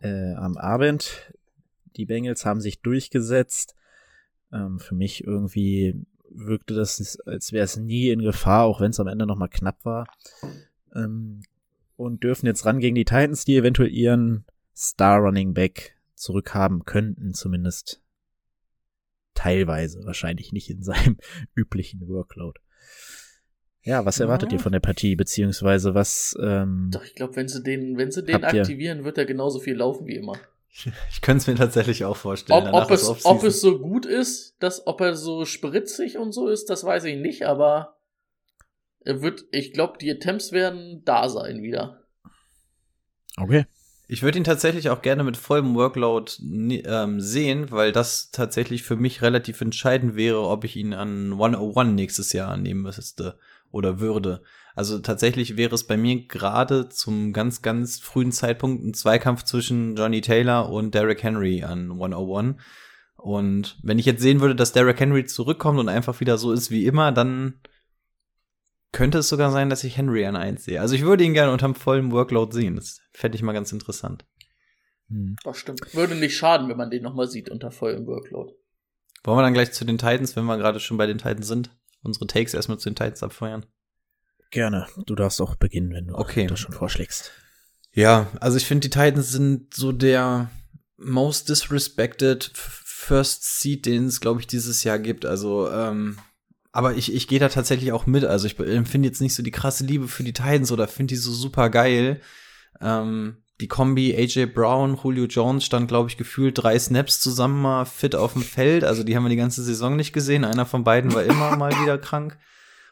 äh, 0.05 0.33
am 0.35 0.57
Abend. 0.57 1.33
Die 1.95 2.05
Bengals 2.05 2.45
haben 2.45 2.61
sich 2.61 2.81
durchgesetzt. 2.81 3.75
Ähm, 4.51 4.79
für 4.79 4.95
mich 4.95 5.23
irgendwie 5.23 6.05
wirkte 6.29 6.73
das, 6.73 7.19
als 7.25 7.51
wäre 7.51 7.65
es 7.65 7.77
nie 7.77 8.09
in 8.09 8.21
Gefahr, 8.21 8.65
auch 8.65 8.81
wenn 8.81 8.91
es 8.91 8.99
am 8.99 9.07
Ende 9.07 9.25
nochmal 9.25 9.49
knapp 9.49 9.83
war. 9.83 10.07
Ähm, 10.93 11.41
und 11.97 12.23
dürfen 12.23 12.45
jetzt 12.45 12.65
ran 12.65 12.79
gegen 12.79 12.95
die 12.95 13.05
Titans, 13.05 13.45
die 13.45 13.55
eventuell 13.55 13.89
ihren 13.89 14.45
Star 14.75 15.19
Running 15.19 15.53
Back 15.53 15.97
zurückhaben 16.15 16.83
könnten, 16.83 17.33
zumindest 17.33 18.01
teilweise, 19.33 20.03
wahrscheinlich 20.05 20.51
nicht 20.51 20.69
in 20.69 20.83
seinem 20.83 21.17
üblichen 21.55 22.07
Workload. 22.07 22.59
Ja, 23.85 24.03
was 24.05 24.19
erwartet 24.19 24.51
Ja. 24.51 24.57
ihr 24.57 24.61
von 24.61 24.71
der 24.71 24.79
Partie, 24.79 25.15
beziehungsweise 25.15 25.93
was, 25.93 26.35
ähm, 26.41 26.89
Doch, 26.91 27.03
ich 27.03 27.13
glaube, 27.15 27.35
wenn 27.35 27.47
sie 27.47 27.61
den, 27.63 27.97
wenn 27.97 28.11
sie 28.11 28.23
den 28.23 28.35
Habt 28.41 28.53
ihr- 28.53 28.61
aktivieren, 28.61 29.03
wird 29.05 29.17
er 29.17 29.25
genauso 29.25 29.59
viel 29.59 29.75
laufen 29.75 30.05
wie 30.07 30.15
immer. 30.15 30.33
Ich 31.11 31.21
könnte 31.21 31.37
es 31.41 31.47
mir 31.47 31.55
tatsächlich 31.55 32.03
auch 32.03 32.17
vorstellen. 32.17 32.67
Ob, 32.67 32.73
ob, 32.83 32.91
es, 32.91 33.25
ob 33.25 33.43
es 33.43 33.61
so 33.61 33.79
gut 33.79 34.05
ist, 34.05 34.55
dass, 34.59 34.85
ob 34.87 34.99
er 35.01 35.15
so 35.15 35.45
spritzig 35.45 36.17
und 36.17 36.33
so 36.33 36.49
ist, 36.49 36.69
das 36.69 36.83
weiß 36.83 37.05
ich 37.05 37.17
nicht, 37.17 37.43
aber 37.45 37.95
er 39.01 39.21
wird, 39.21 39.45
ich 39.51 39.71
glaube, 39.71 39.97
die 39.99 40.11
Attempts 40.11 40.51
werden 40.51 41.03
da 41.05 41.29
sein 41.29 41.61
wieder. 41.61 42.01
okay. 43.37 43.65
Ich 44.07 44.21
würde 44.21 44.37
ihn 44.37 44.43
tatsächlich 44.43 44.89
auch 44.91 45.01
gerne 45.01 45.23
mit 45.23 45.35
vollem 45.35 45.73
Workload 45.73 46.31
ähm, 46.43 47.19
sehen, 47.19 47.71
weil 47.71 47.91
das 47.91 48.29
tatsächlich 48.29 48.83
für 48.83 48.97
mich 48.97 49.23
relativ 49.23 49.61
entscheidend 49.61 50.15
wäre, 50.15 50.41
ob 50.47 50.63
ich 50.63 50.75
ihn 50.75 50.93
an 50.93 51.31
101 51.31 51.93
nächstes 51.95 52.31
Jahr 52.31 52.51
annehmen 52.51 52.81
müsste 52.83 53.39
oder 53.71 53.99
würde. 53.99 54.41
Also 54.75 54.99
tatsächlich 54.99 55.57
wäre 55.57 55.73
es 55.73 55.85
bei 55.85 55.97
mir 55.97 56.27
gerade 56.27 56.89
zum 56.89 57.33
ganz, 57.33 57.61
ganz 57.61 57.99
frühen 57.99 58.31
Zeitpunkt 58.31 58.83
ein 58.83 58.93
Zweikampf 58.93 59.43
zwischen 59.43 59.95
Johnny 59.95 60.21
Taylor 60.21 60.69
und 60.69 60.93
Derrick 60.93 61.23
Henry 61.23 61.63
an 61.63 61.91
101. 61.91 62.55
Und 63.15 63.77
wenn 63.81 63.99
ich 63.99 64.05
jetzt 64.05 64.21
sehen 64.21 64.41
würde, 64.41 64.55
dass 64.55 64.73
Derrick 64.73 64.99
Henry 64.99 65.25
zurückkommt 65.25 65.79
und 65.79 65.89
einfach 65.89 66.19
wieder 66.19 66.37
so 66.37 66.51
ist 66.51 66.71
wie 66.71 66.85
immer, 66.85 67.11
dann 67.11 67.59
könnte 68.91 69.17
es 69.19 69.29
sogar 69.29 69.51
sein, 69.51 69.69
dass 69.69 69.83
ich 69.83 69.97
Henry 69.97 70.25
an 70.25 70.35
1 70.35 70.63
sehe. 70.63 70.79
Also 70.79 70.95
ich 70.95 71.03
würde 71.03 71.23
ihn 71.23 71.33
gerne 71.33 71.51
unterm 71.51 71.75
vollen 71.75 72.11
Workload 72.11 72.53
sehen. 72.53 72.75
Das 72.75 73.01
fände 73.13 73.35
ich 73.35 73.41
mal 73.41 73.53
ganz 73.53 73.71
interessant. 73.71 74.25
Hm. 75.09 75.35
Das 75.43 75.57
stimmt. 75.57 75.93
Würde 75.93 76.15
nicht 76.15 76.35
schaden, 76.35 76.69
wenn 76.69 76.77
man 76.77 76.89
den 76.89 77.03
nochmal 77.03 77.27
sieht 77.27 77.49
unter 77.49 77.71
vollem 77.71 78.05
Workload. 78.07 78.53
Wollen 79.23 79.37
wir 79.37 79.41
dann 79.41 79.53
gleich 79.53 79.71
zu 79.71 79.85
den 79.85 79.97
Titans, 79.97 80.35
wenn 80.35 80.45
wir 80.45 80.57
gerade 80.57 80.79
schon 80.79 80.97
bei 80.97 81.07
den 81.07 81.17
Titans 81.17 81.47
sind? 81.47 81.71
Unsere 82.05 82.27
Takes 82.27 82.53
erstmal 82.53 82.77
zu 82.79 82.89
den 82.89 82.95
Titans 82.95 83.23
abfeuern. 83.23 83.65
Gerne. 84.51 84.87
Du 85.05 85.15
darfst 85.15 85.41
auch 85.41 85.55
beginnen, 85.55 85.91
wenn 85.91 86.07
du 86.07 86.15
Okay. 86.15 86.47
das 86.47 86.59
schon 86.59 86.73
vorschlägst. 86.73 87.31
Ja, 87.91 88.27
also 88.39 88.57
ich 88.57 88.65
finde, 88.65 88.87
die 88.87 88.89
Titans 88.89 89.31
sind 89.31 89.73
so 89.73 89.91
der 89.91 90.49
most 90.97 91.49
disrespected 91.49 92.51
First 92.53 93.59
Seed, 93.59 93.85
den 93.85 94.05
es, 94.07 94.21
glaube 94.21 94.39
ich, 94.39 94.47
dieses 94.47 94.83
Jahr 94.83 94.99
gibt. 94.99 95.25
Also, 95.25 95.69
ähm, 95.69 96.17
aber 96.71 96.95
ich, 96.95 97.13
ich 97.13 97.27
gehe 97.27 97.39
da 97.39 97.49
tatsächlich 97.49 97.91
auch 97.91 98.05
mit. 98.05 98.23
Also 98.25 98.47
ich 98.47 98.59
empfinde 98.59 99.07
jetzt 99.07 99.21
nicht 99.21 99.33
so 99.35 99.43
die 99.43 99.51
krasse 99.51 99.85
Liebe 99.85 100.07
für 100.07 100.23
die 100.23 100.33
Titans 100.33 100.71
oder 100.71 100.87
finde 100.87 101.13
die 101.13 101.19
so 101.19 101.31
super 101.31 101.69
geil. 101.69 102.21
Ähm, 102.81 103.37
die 103.61 103.67
Kombi 103.67 104.15
AJ 104.15 104.47
Brown, 104.47 104.99
Julio 105.01 105.25
Jones 105.25 105.63
stand, 105.63 105.87
glaube 105.87 106.09
ich, 106.09 106.17
gefühlt 106.17 106.61
drei 106.61 106.77
Snaps 106.77 107.21
zusammen 107.21 107.61
mal 107.61 107.85
fit 107.85 108.15
auf 108.15 108.33
dem 108.33 108.41
Feld. 108.41 108.83
Also 108.83 109.03
die 109.03 109.15
haben 109.15 109.23
wir 109.23 109.29
die 109.29 109.35
ganze 109.37 109.63
Saison 109.63 109.95
nicht 109.95 110.11
gesehen. 110.11 110.43
Einer 110.43 110.65
von 110.65 110.83
beiden 110.83 111.13
war 111.13 111.23
immer 111.23 111.55
mal 111.55 111.71
wieder 111.81 111.97
krank 111.97 112.37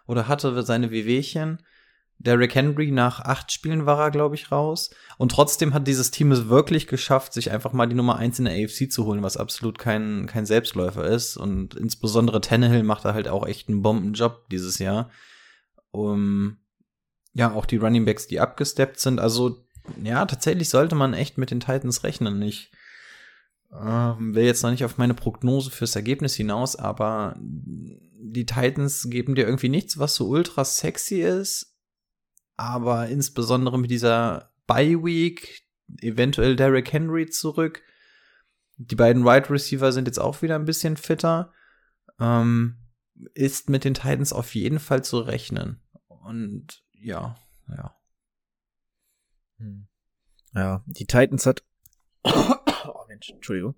oder 0.07 0.27
hatte 0.27 0.63
seine 0.63 0.91
Wehwehchen. 0.91 1.59
Derrick 2.19 2.55
Henry 2.55 2.91
nach 2.91 3.19
acht 3.19 3.51
Spielen 3.51 3.85
war 3.85 3.99
er, 3.99 4.11
glaube 4.11 4.35
ich, 4.35 4.51
raus. 4.51 4.91
Und 5.17 5.33
trotzdem 5.33 5.73
hat 5.73 5.87
dieses 5.87 6.11
Team 6.11 6.31
es 6.31 6.47
wirklich 6.47 6.87
geschafft, 6.87 7.33
sich 7.33 7.51
einfach 7.51 7.73
mal 7.73 7.87
die 7.87 7.95
Nummer 7.95 8.15
eins 8.15 8.39
in 8.39 8.45
der 8.45 8.53
AFC 8.53 8.89
zu 8.89 9.05
holen, 9.05 9.23
was 9.23 9.35
absolut 9.35 9.77
kein, 9.77 10.25
kein 10.27 10.45
Selbstläufer 10.45 11.05
ist. 11.05 11.35
Und 11.35 11.75
insbesondere 11.75 12.39
Tannehill 12.39 12.83
macht 12.83 13.03
da 13.03 13.13
halt 13.13 13.27
auch 13.27 13.45
echt 13.45 13.67
einen 13.67 13.81
Bombenjob 13.81 14.47
dieses 14.49 14.79
Jahr. 14.79 15.09
Um, 15.91 16.57
ja, 17.33 17.51
auch 17.51 17.65
die 17.65 17.77
Running 17.77 18.05
Backs, 18.05 18.27
die 18.27 18.39
abgesteppt 18.39 19.01
sind. 19.01 19.19
Also, 19.19 19.65
ja, 20.01 20.25
tatsächlich 20.25 20.69
sollte 20.69 20.95
man 20.95 21.13
echt 21.13 21.37
mit 21.37 21.51
den 21.51 21.59
Titans 21.59 22.03
rechnen. 22.03 22.41
Ich 22.41 22.71
ähm, 23.71 24.35
will 24.35 24.45
jetzt 24.45 24.63
noch 24.63 24.71
nicht 24.71 24.85
auf 24.85 24.97
meine 24.97 25.13
Prognose 25.13 25.71
fürs 25.71 25.95
Ergebnis 25.95 26.35
hinaus, 26.35 26.75
aber 26.75 27.35
die 27.39 28.45
Titans 28.45 29.09
geben 29.09 29.35
dir 29.35 29.45
irgendwie 29.45 29.69
nichts, 29.69 29.97
was 29.99 30.15
so 30.15 30.27
ultra 30.27 30.63
sexy 30.63 31.21
ist. 31.21 31.75
Aber 32.55 33.07
insbesondere 33.07 33.79
mit 33.79 33.91
dieser 33.91 34.51
Bye 34.67 35.03
Week, 35.03 35.63
eventuell 36.01 36.55
Derrick 36.55 36.93
Henry 36.93 37.27
zurück. 37.27 37.81
Die 38.77 38.95
beiden 38.95 39.25
Wide 39.25 39.49
Receiver 39.49 39.91
sind 39.91 40.07
jetzt 40.07 40.19
auch 40.19 40.41
wieder 40.41 40.55
ein 40.55 40.65
bisschen 40.65 40.97
fitter. 40.97 41.51
Ähm, 42.19 42.77
ist 43.33 43.69
mit 43.69 43.83
den 43.83 43.93
Titans 43.93 44.33
auf 44.33 44.55
jeden 44.55 44.79
Fall 44.79 45.03
zu 45.03 45.19
rechnen. 45.19 45.81
Und 46.07 46.83
ja, 46.93 47.35
ja. 47.69 47.95
Hm. 49.57 49.87
Ja, 50.53 50.83
die 50.85 51.05
Titans 51.05 51.45
hat. 51.45 51.63
oh 52.23 53.05
Mensch, 53.07 53.31
Entschuldigung. 53.31 53.75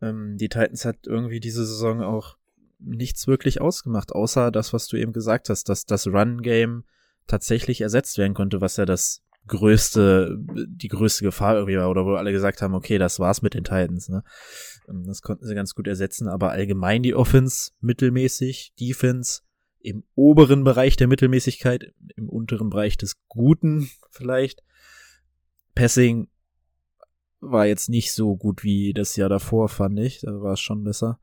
Ähm, 0.00 0.36
die 0.36 0.48
Titans 0.48 0.84
hat 0.84 1.06
irgendwie 1.06 1.40
diese 1.40 1.66
Saison 1.66 2.02
auch 2.02 2.36
nichts 2.78 3.26
wirklich 3.26 3.60
ausgemacht, 3.60 4.12
außer 4.12 4.50
das, 4.50 4.72
was 4.72 4.86
du 4.86 4.96
eben 4.96 5.12
gesagt 5.12 5.48
hast, 5.50 5.68
dass 5.68 5.84
das 5.84 6.06
Run-Game 6.06 6.84
tatsächlich 7.26 7.80
ersetzt 7.80 8.18
werden 8.18 8.34
konnte, 8.34 8.60
was 8.60 8.76
ja 8.76 8.86
das 8.86 9.22
größte, 9.46 10.38
die 10.66 10.88
größte 10.88 11.24
Gefahr 11.24 11.54
irgendwie 11.54 11.76
war, 11.76 11.90
oder 11.90 12.04
wo 12.04 12.14
alle 12.14 12.32
gesagt 12.32 12.62
haben, 12.62 12.74
okay, 12.74 12.98
das 12.98 13.18
war's 13.18 13.42
mit 13.42 13.54
den 13.54 13.64
Titans, 13.64 14.08
ne? 14.08 14.22
Ähm, 14.88 15.04
das 15.06 15.22
konnten 15.22 15.46
sie 15.46 15.54
ganz 15.54 15.74
gut 15.74 15.86
ersetzen, 15.86 16.28
aber 16.28 16.50
allgemein 16.50 17.02
die 17.02 17.14
Offense 17.14 17.72
mittelmäßig, 17.80 18.74
Defense 18.78 19.42
im 19.80 20.04
oberen 20.14 20.62
Bereich 20.64 20.96
der 20.96 21.08
Mittelmäßigkeit, 21.08 21.92
im 22.16 22.28
unteren 22.28 22.70
Bereich 22.70 22.96
des 22.96 23.16
Guten 23.28 23.90
vielleicht. 24.10 24.62
Passing 25.74 26.28
war 27.40 27.66
jetzt 27.66 27.88
nicht 27.88 28.12
so 28.12 28.36
gut 28.36 28.62
wie 28.62 28.92
das 28.92 29.16
Jahr 29.16 29.28
davor, 29.28 29.68
fand 29.68 29.98
ich. 29.98 30.20
Da 30.20 30.40
war 30.40 30.54
es 30.54 30.60
schon 30.60 30.84
besser. 30.84 31.18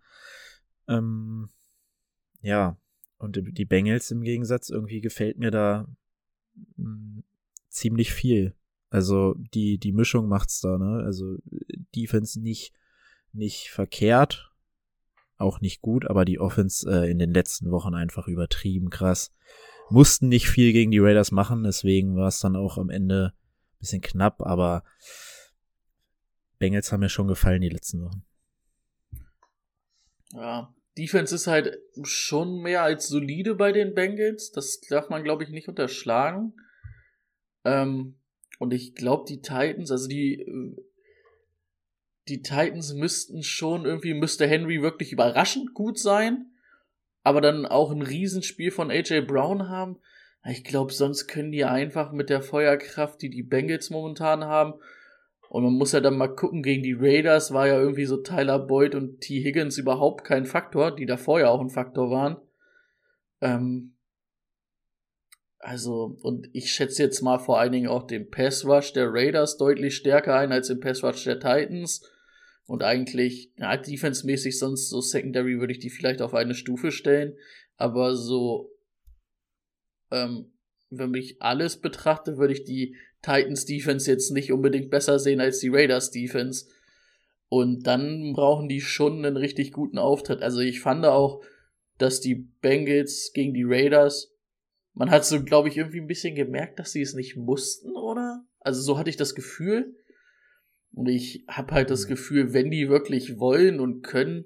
Ähm, 0.88 1.50
ja, 2.42 2.78
und 3.18 3.40
die 3.42 3.66
Bengals 3.66 4.12
im 4.12 4.22
Gegensatz, 4.22 4.70
irgendwie 4.70 5.02
gefällt 5.02 5.38
mir 5.38 5.52
da 5.52 5.88
mh, 6.56 6.86
hm, 6.86 7.24
ziemlich 7.70 8.14
viel. 8.14 8.56
Also 8.90 9.36
die, 9.38 9.78
die 9.78 9.92
Mischung 9.92 10.28
macht's 10.28 10.62
da, 10.62 10.78
ne? 10.78 11.04
Also 11.04 11.38
Defense 11.96 12.40
nicht, 12.40 12.74
nicht 13.34 13.70
verkehrt, 13.70 14.52
auch 15.38 15.62
nicht 15.62 15.82
gut, 15.82 16.06
aber 16.06 16.26
die 16.26 16.40
Offense 16.40 16.90
äh, 16.90 17.12
in 17.12 17.20
den 17.20 17.34
letzten 17.34 17.70
Wochen 17.72 17.94
einfach 17.94 18.28
übertrieben 18.28 18.90
krass. 18.90 19.34
Mussten 19.90 20.30
nicht 20.30 20.48
viel 20.48 20.74
gegen 20.74 20.92
die 20.92 21.00
Raiders 21.00 21.32
machen, 21.32 21.64
deswegen 21.64 22.16
war 22.16 22.28
es 22.28 22.40
dann 22.40 22.56
auch 22.56 22.78
am 22.78 22.90
Ende 22.90 23.34
bisschen 23.80 24.02
knapp, 24.02 24.42
aber 24.42 24.84
Bengals 26.60 26.92
haben 26.92 27.02
mir 27.02 27.10
schon 27.10 27.28
gefallen 27.28 27.62
die 27.62 27.70
letzten 27.70 28.04
Wochen. 28.04 28.24
Ja, 30.34 30.74
Defense 30.98 31.36
ist 31.36 31.48
halt 31.48 31.78
schon 32.04 32.62
mehr 32.62 32.82
als 32.82 33.08
solide 33.08 33.56
bei 33.56 33.72
den 33.72 33.94
Bengals. 33.94 34.52
Das 34.52 34.82
darf 34.82 35.10
man, 35.10 35.24
glaube 35.24 35.44
ich, 35.44 35.50
nicht 35.50 35.68
unterschlagen. 35.68 36.54
Ähm, 37.64 38.16
und 38.60 38.74
ich 38.74 38.96
glaube, 38.96 39.26
die 39.28 39.42
Titans, 39.42 39.92
also 39.92 40.08
die, 40.08 40.46
die 42.28 42.42
Titans 42.42 42.94
müssten 42.94 43.44
schon 43.44 43.86
irgendwie, 43.86 44.16
müsste 44.16 44.48
Henry 44.48 44.82
wirklich 44.82 45.12
überraschend 45.12 45.74
gut 45.76 46.00
sein, 46.00 46.52
aber 47.24 47.42
dann 47.42 47.66
auch 47.66 47.92
ein 47.92 48.02
Riesenspiel 48.02 48.72
von 48.72 48.90
AJ 48.90 49.22
Brown 49.22 49.70
haben. 49.70 50.00
Ich 50.50 50.64
glaube, 50.64 50.94
sonst 50.94 51.28
können 51.28 51.52
die 51.52 51.66
einfach 51.66 52.12
mit 52.12 52.30
der 52.30 52.42
Feuerkraft, 52.42 53.22
die 53.22 53.30
die 53.30 53.44
Bengals 53.44 53.90
momentan 53.90 54.46
haben, 54.46 54.76
und 55.50 55.64
man 55.64 55.74
muss 55.74 55.94
ja 55.94 56.02
dann 56.02 56.18
mal 56.18 56.36
gucken, 56.36 56.62
gegen 56.62 56.84
die 56.84 56.94
Raiders 56.94 57.54
war 57.54 57.68
ja 57.68 57.80
irgendwie 57.80 58.06
so 58.06 58.18
Tyler 58.18 58.60
Boyd 58.60 58.96
und 58.96 59.22
T. 59.22 59.44
Higgins 59.44 59.78
überhaupt 59.78 60.26
kein 60.26 60.46
Faktor, 60.46 60.96
die 60.96 61.06
davor 61.06 61.40
ja 61.40 61.50
auch 61.50 61.62
ein 61.62 61.70
Faktor 61.70 62.12
waren. 62.12 62.38
Ähm, 63.40 63.94
also, 65.60 66.18
und 66.22 66.50
ich 66.54 66.72
schätze 66.72 67.04
jetzt 67.04 67.22
mal 67.22 67.40
vor 67.40 67.60
allen 67.60 67.72
Dingen 67.72 67.88
auch 67.88 68.04
den 68.04 68.30
Pass 68.30 68.66
Rush 68.66 68.94
der 68.94 69.12
Raiders 69.12 69.58
deutlich 69.58 69.96
stärker 69.96 70.36
ein 70.36 70.52
als 70.52 70.68
den 70.68 70.80
Pass 70.80 71.04
Rush 71.04 71.24
der 71.24 71.40
Titans. 71.40 72.04
Und 72.66 72.84
eigentlich, 72.84 73.54
ja, 73.58 73.78
defense-mäßig 73.78 74.60
sonst 74.60 74.90
so 74.90 75.00
Secondary 75.00 75.60
würde 75.60 75.72
ich 75.72 75.80
die 75.80 75.90
vielleicht 75.90 76.22
auf 76.22 76.34
eine 76.34 76.54
Stufe 76.54 76.92
stellen. 76.92 77.38
Aber 77.78 78.16
so, 78.16 78.77
ähm, 80.12 80.52
wenn 80.90 81.14
ich 81.14 81.42
alles 81.42 81.78
betrachte, 81.78 82.38
würde 82.38 82.54
ich 82.54 82.64
die 82.64 82.96
Titans 83.22 83.66
Defense 83.66 84.10
jetzt 84.10 84.32
nicht 84.32 84.52
unbedingt 84.52 84.90
besser 84.90 85.20
sehen 85.20 85.42
als 85.42 85.60
die 85.60 85.70
Raiders 85.70 86.12
Defense. 86.12 86.68
Und 87.50 87.88
dann 87.88 88.34
brauchen 88.34 88.70
die 88.70 88.82
schon 88.82 89.26
einen 89.26 89.38
richtig 89.38 89.72
guten 89.72 89.98
Auftritt. 89.98 90.42
Also 90.42 90.60
ich 90.60 90.82
fand 90.82 91.06
auch, 91.06 91.42
dass 91.98 92.22
die 92.22 92.36
Bengals 92.36 93.32
gegen 93.34 93.54
die 93.54 93.66
Raiders 93.66 94.38
man 94.98 95.12
hat 95.12 95.26
so, 95.26 95.44
glaube 95.44 95.70
ich, 95.70 95.78
irgendwie 95.78 96.02
ein 96.02 96.08
bisschen 96.08 96.36
gemerkt, 96.36 96.80
dass 96.80 96.92
sie 96.92 97.02
es 97.02 97.14
nicht 97.14 97.36
mussten, 97.36 97.96
oder? 97.96 98.44
Also 98.60 98.82
so 98.82 98.98
hatte 98.98 99.12
ich 99.12 99.16
das 99.16 99.36
Gefühl. 99.36 99.96
Und 100.92 101.08
ich 101.08 101.46
habe 101.48 101.74
halt 101.74 101.92
das 101.92 102.06
mhm. 102.06 102.10
Gefühl, 102.10 102.54
wenn 102.54 102.72
die 102.72 102.90
wirklich 102.90 103.38
wollen 103.38 103.80
und 103.80 104.02
können, 104.02 104.46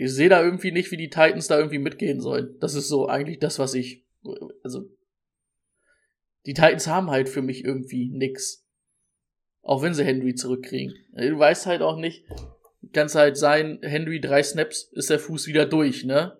ich 0.00 0.14
sehe 0.14 0.30
da 0.30 0.42
irgendwie 0.42 0.72
nicht, 0.72 0.90
wie 0.92 0.96
die 0.96 1.10
Titans 1.10 1.46
da 1.46 1.58
irgendwie 1.58 1.78
mitgehen 1.78 2.22
sollen. 2.22 2.56
Das 2.58 2.74
ist 2.74 2.88
so 2.88 3.06
eigentlich 3.06 3.38
das, 3.38 3.58
was 3.58 3.74
ich, 3.74 4.06
also 4.62 4.88
die 6.46 6.54
Titans 6.54 6.86
haben 6.86 7.10
halt 7.10 7.28
für 7.28 7.42
mich 7.42 7.66
irgendwie 7.66 8.08
nix. 8.08 8.66
Auch 9.60 9.82
wenn 9.82 9.92
sie 9.92 10.06
Henry 10.06 10.34
zurückkriegen. 10.34 10.94
Du 11.12 11.38
weißt 11.38 11.66
halt 11.66 11.82
auch 11.82 11.98
nicht, 11.98 12.24
kann 12.94 13.08
es 13.08 13.14
halt 13.14 13.36
sein, 13.36 13.78
Henry 13.82 14.22
drei 14.22 14.42
Snaps, 14.42 14.90
ist 14.94 15.10
der 15.10 15.18
Fuß 15.18 15.48
wieder 15.48 15.66
durch, 15.66 16.04
ne? 16.04 16.38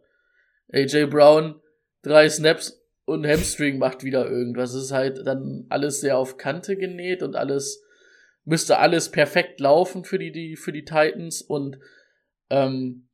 AJ 0.73 1.07
Brown 1.07 1.61
drei 2.01 2.31
Snaps 2.31 2.83
und 3.05 3.27
Hamstring 3.27 3.77
macht 3.77 4.05
wieder 4.05 4.27
irgendwas. 4.27 4.73
Es 4.73 4.85
ist 4.85 4.92
halt 4.92 5.27
dann 5.27 5.66
alles 5.68 6.01
sehr 6.01 6.16
auf 6.16 6.38
Kante 6.38 6.79
genäht 6.79 7.23
und 7.23 7.37
alles 7.37 7.85
müsste 8.46 8.79
alles 8.79 9.11
perfekt 9.11 9.61
laufen 9.61 10.05
für 10.05 10.18
die, 10.18 10.33
die 10.33 10.57
für 10.57 10.73
die 10.73 10.87
Titans 10.87 11.42
und 11.42 11.79
ähm, 12.49 13.10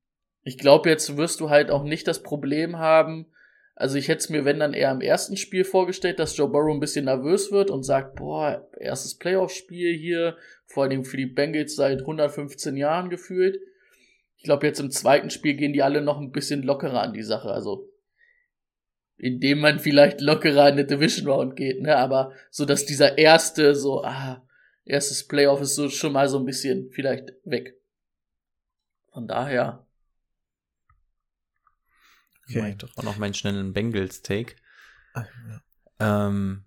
ich 0.46 0.58
glaube, 0.58 0.88
jetzt 0.88 1.16
wirst 1.16 1.40
du 1.40 1.50
halt 1.50 1.72
auch 1.72 1.82
nicht 1.82 2.06
das 2.06 2.22
Problem 2.22 2.78
haben. 2.78 3.26
Also 3.74 3.98
ich 3.98 4.06
hätte 4.06 4.20
es 4.20 4.28
mir, 4.28 4.44
wenn 4.44 4.60
dann 4.60 4.74
eher 4.74 4.92
im 4.92 5.00
ersten 5.00 5.36
Spiel 5.36 5.64
vorgestellt, 5.64 6.20
dass 6.20 6.36
Joe 6.36 6.48
Burrow 6.48 6.72
ein 6.72 6.78
bisschen 6.78 7.06
nervös 7.06 7.50
wird 7.50 7.68
und 7.68 7.82
sagt, 7.82 8.14
boah, 8.14 8.70
erstes 8.78 9.18
Playoff-Spiel 9.18 9.98
hier, 9.98 10.36
vor 10.64 10.84
allem 10.84 11.04
für 11.04 11.16
die 11.16 11.26
Bengals 11.26 11.74
seit 11.74 12.02
115 12.02 12.76
Jahren 12.76 13.10
gefühlt. 13.10 13.58
Ich 14.36 14.44
glaube, 14.44 14.68
jetzt 14.68 14.78
im 14.78 14.92
zweiten 14.92 15.30
Spiel 15.30 15.54
gehen 15.54 15.72
die 15.72 15.82
alle 15.82 16.00
noch 16.00 16.20
ein 16.20 16.30
bisschen 16.30 16.62
lockerer 16.62 17.02
an 17.02 17.12
die 17.12 17.24
Sache. 17.24 17.48
Also 17.48 17.90
indem 19.16 19.58
man 19.58 19.80
vielleicht 19.80 20.20
lockerer 20.20 20.68
in 20.68 20.76
die 20.76 20.86
Division 20.86 21.28
Round 21.28 21.56
geht, 21.56 21.82
ne? 21.82 21.96
Aber 21.96 22.32
so, 22.50 22.64
dass 22.64 22.86
dieser 22.86 23.18
erste, 23.18 23.74
so, 23.74 24.04
ah, 24.04 24.46
erstes 24.84 25.26
Playoff 25.26 25.60
ist 25.60 25.74
so 25.74 25.88
schon 25.88 26.12
mal 26.12 26.28
so 26.28 26.38
ein 26.38 26.44
bisschen 26.44 26.88
vielleicht 26.92 27.32
weg. 27.42 27.80
Von 29.12 29.26
daher. 29.26 29.85
Okay. 32.48 32.70
Ich 32.70 32.76
doch 32.78 32.96
auch 32.96 33.02
noch 33.02 33.18
meinen 33.18 33.34
schnellen 33.34 33.72
Bengals-Take. 33.72 34.56
Ah, 35.14 35.24
ja. 35.48 36.28
Ähm, 36.28 36.64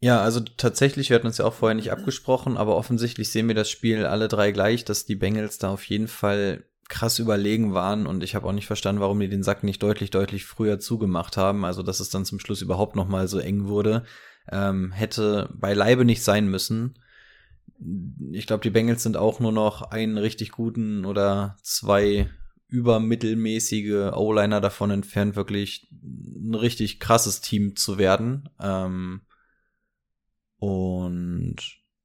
ja, 0.00 0.20
also 0.20 0.40
tatsächlich, 0.40 1.10
wir 1.10 1.16
hatten 1.16 1.26
uns 1.26 1.38
ja 1.38 1.44
auch 1.44 1.54
vorher 1.54 1.74
nicht 1.74 1.90
abgesprochen, 1.90 2.56
aber 2.56 2.76
offensichtlich 2.76 3.30
sehen 3.30 3.48
wir 3.48 3.54
das 3.54 3.70
Spiel 3.70 4.04
alle 4.04 4.28
drei 4.28 4.52
gleich, 4.52 4.84
dass 4.84 5.06
die 5.06 5.16
Bengals 5.16 5.58
da 5.58 5.70
auf 5.70 5.84
jeden 5.84 6.08
Fall 6.08 6.64
krass 6.88 7.18
überlegen 7.18 7.74
waren 7.74 8.06
und 8.06 8.22
ich 8.22 8.34
habe 8.34 8.46
auch 8.46 8.52
nicht 8.52 8.66
verstanden, 8.66 9.00
warum 9.00 9.18
die 9.18 9.28
den 9.28 9.42
Sack 9.42 9.64
nicht 9.64 9.82
deutlich, 9.82 10.10
deutlich 10.10 10.44
früher 10.44 10.78
zugemacht 10.78 11.36
haben. 11.36 11.64
Also, 11.64 11.82
dass 11.82 12.00
es 12.00 12.10
dann 12.10 12.24
zum 12.24 12.38
Schluss 12.38 12.62
überhaupt 12.62 12.94
noch 12.94 13.08
mal 13.08 13.26
so 13.26 13.38
eng 13.38 13.66
wurde, 13.66 14.04
ähm, 14.50 14.92
hätte 14.92 15.48
beileibe 15.54 16.04
nicht 16.04 16.22
sein 16.22 16.48
müssen. 16.48 16.98
Ich 18.30 18.46
glaube, 18.46 18.62
die 18.62 18.70
Bengals 18.70 19.02
sind 19.02 19.16
auch 19.16 19.40
nur 19.40 19.52
noch 19.52 19.82
einen 19.82 20.18
richtig 20.18 20.52
guten 20.52 21.04
oder 21.04 21.56
zwei 21.62 22.30
übermittelmäßige 22.68 24.12
O-Liner 24.14 24.60
davon 24.60 24.90
entfernt, 24.90 25.36
wirklich 25.36 25.88
ein 25.92 26.54
richtig 26.54 27.00
krasses 27.00 27.40
Team 27.40 27.76
zu 27.76 27.98
werden. 27.98 28.48
Ähm, 28.60 29.22
und 30.58 31.56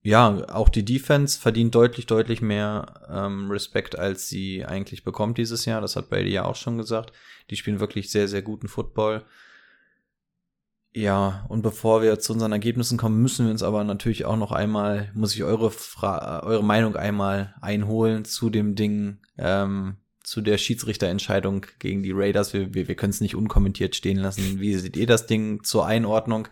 ja, 0.03 0.49
auch 0.49 0.69
die 0.69 0.85
Defense 0.85 1.39
verdient 1.39 1.75
deutlich, 1.75 2.07
deutlich 2.07 2.41
mehr 2.41 3.07
ähm, 3.09 3.51
Respekt, 3.51 3.97
als 3.97 4.27
sie 4.27 4.65
eigentlich 4.65 5.03
bekommt 5.03 5.37
dieses 5.37 5.65
Jahr. 5.65 5.81
Das 5.81 5.95
hat 5.95 6.09
Brady 6.09 6.31
ja 6.31 6.45
auch 6.45 6.55
schon 6.55 6.77
gesagt. 6.77 7.13
Die 7.49 7.55
spielen 7.55 7.79
wirklich 7.79 8.11
sehr, 8.11 8.27
sehr 8.27 8.41
guten 8.41 8.67
Football. 8.67 9.23
Ja, 10.93 11.45
und 11.47 11.61
bevor 11.61 12.01
wir 12.01 12.19
zu 12.19 12.33
unseren 12.33 12.51
Ergebnissen 12.51 12.97
kommen, 12.97 13.21
müssen 13.21 13.45
wir 13.45 13.51
uns 13.51 13.63
aber 13.63 13.83
natürlich 13.83 14.25
auch 14.25 14.35
noch 14.35 14.51
einmal, 14.51 15.09
muss 15.13 15.33
ich 15.33 15.43
eure, 15.43 15.71
Fra 15.71 16.43
eure 16.43 16.63
Meinung 16.63 16.97
einmal 16.97 17.55
einholen 17.61 18.25
zu 18.25 18.49
dem 18.49 18.75
Ding, 18.75 19.19
ähm, 19.37 19.97
zu 20.31 20.39
der 20.39 20.57
Schiedsrichterentscheidung 20.57 21.65
gegen 21.79 22.03
die 22.03 22.13
Raiders. 22.13 22.53
Wir, 22.53 22.73
wir, 22.73 22.87
wir 22.87 22.95
können 22.95 23.09
es 23.09 23.19
nicht 23.19 23.35
unkommentiert 23.35 23.97
stehen 23.97 24.17
lassen. 24.17 24.61
Wie 24.61 24.73
seht 24.75 24.95
ihr 24.95 25.05
das 25.05 25.27
Ding 25.27 25.61
zur 25.65 25.85
Einordnung? 25.85 26.47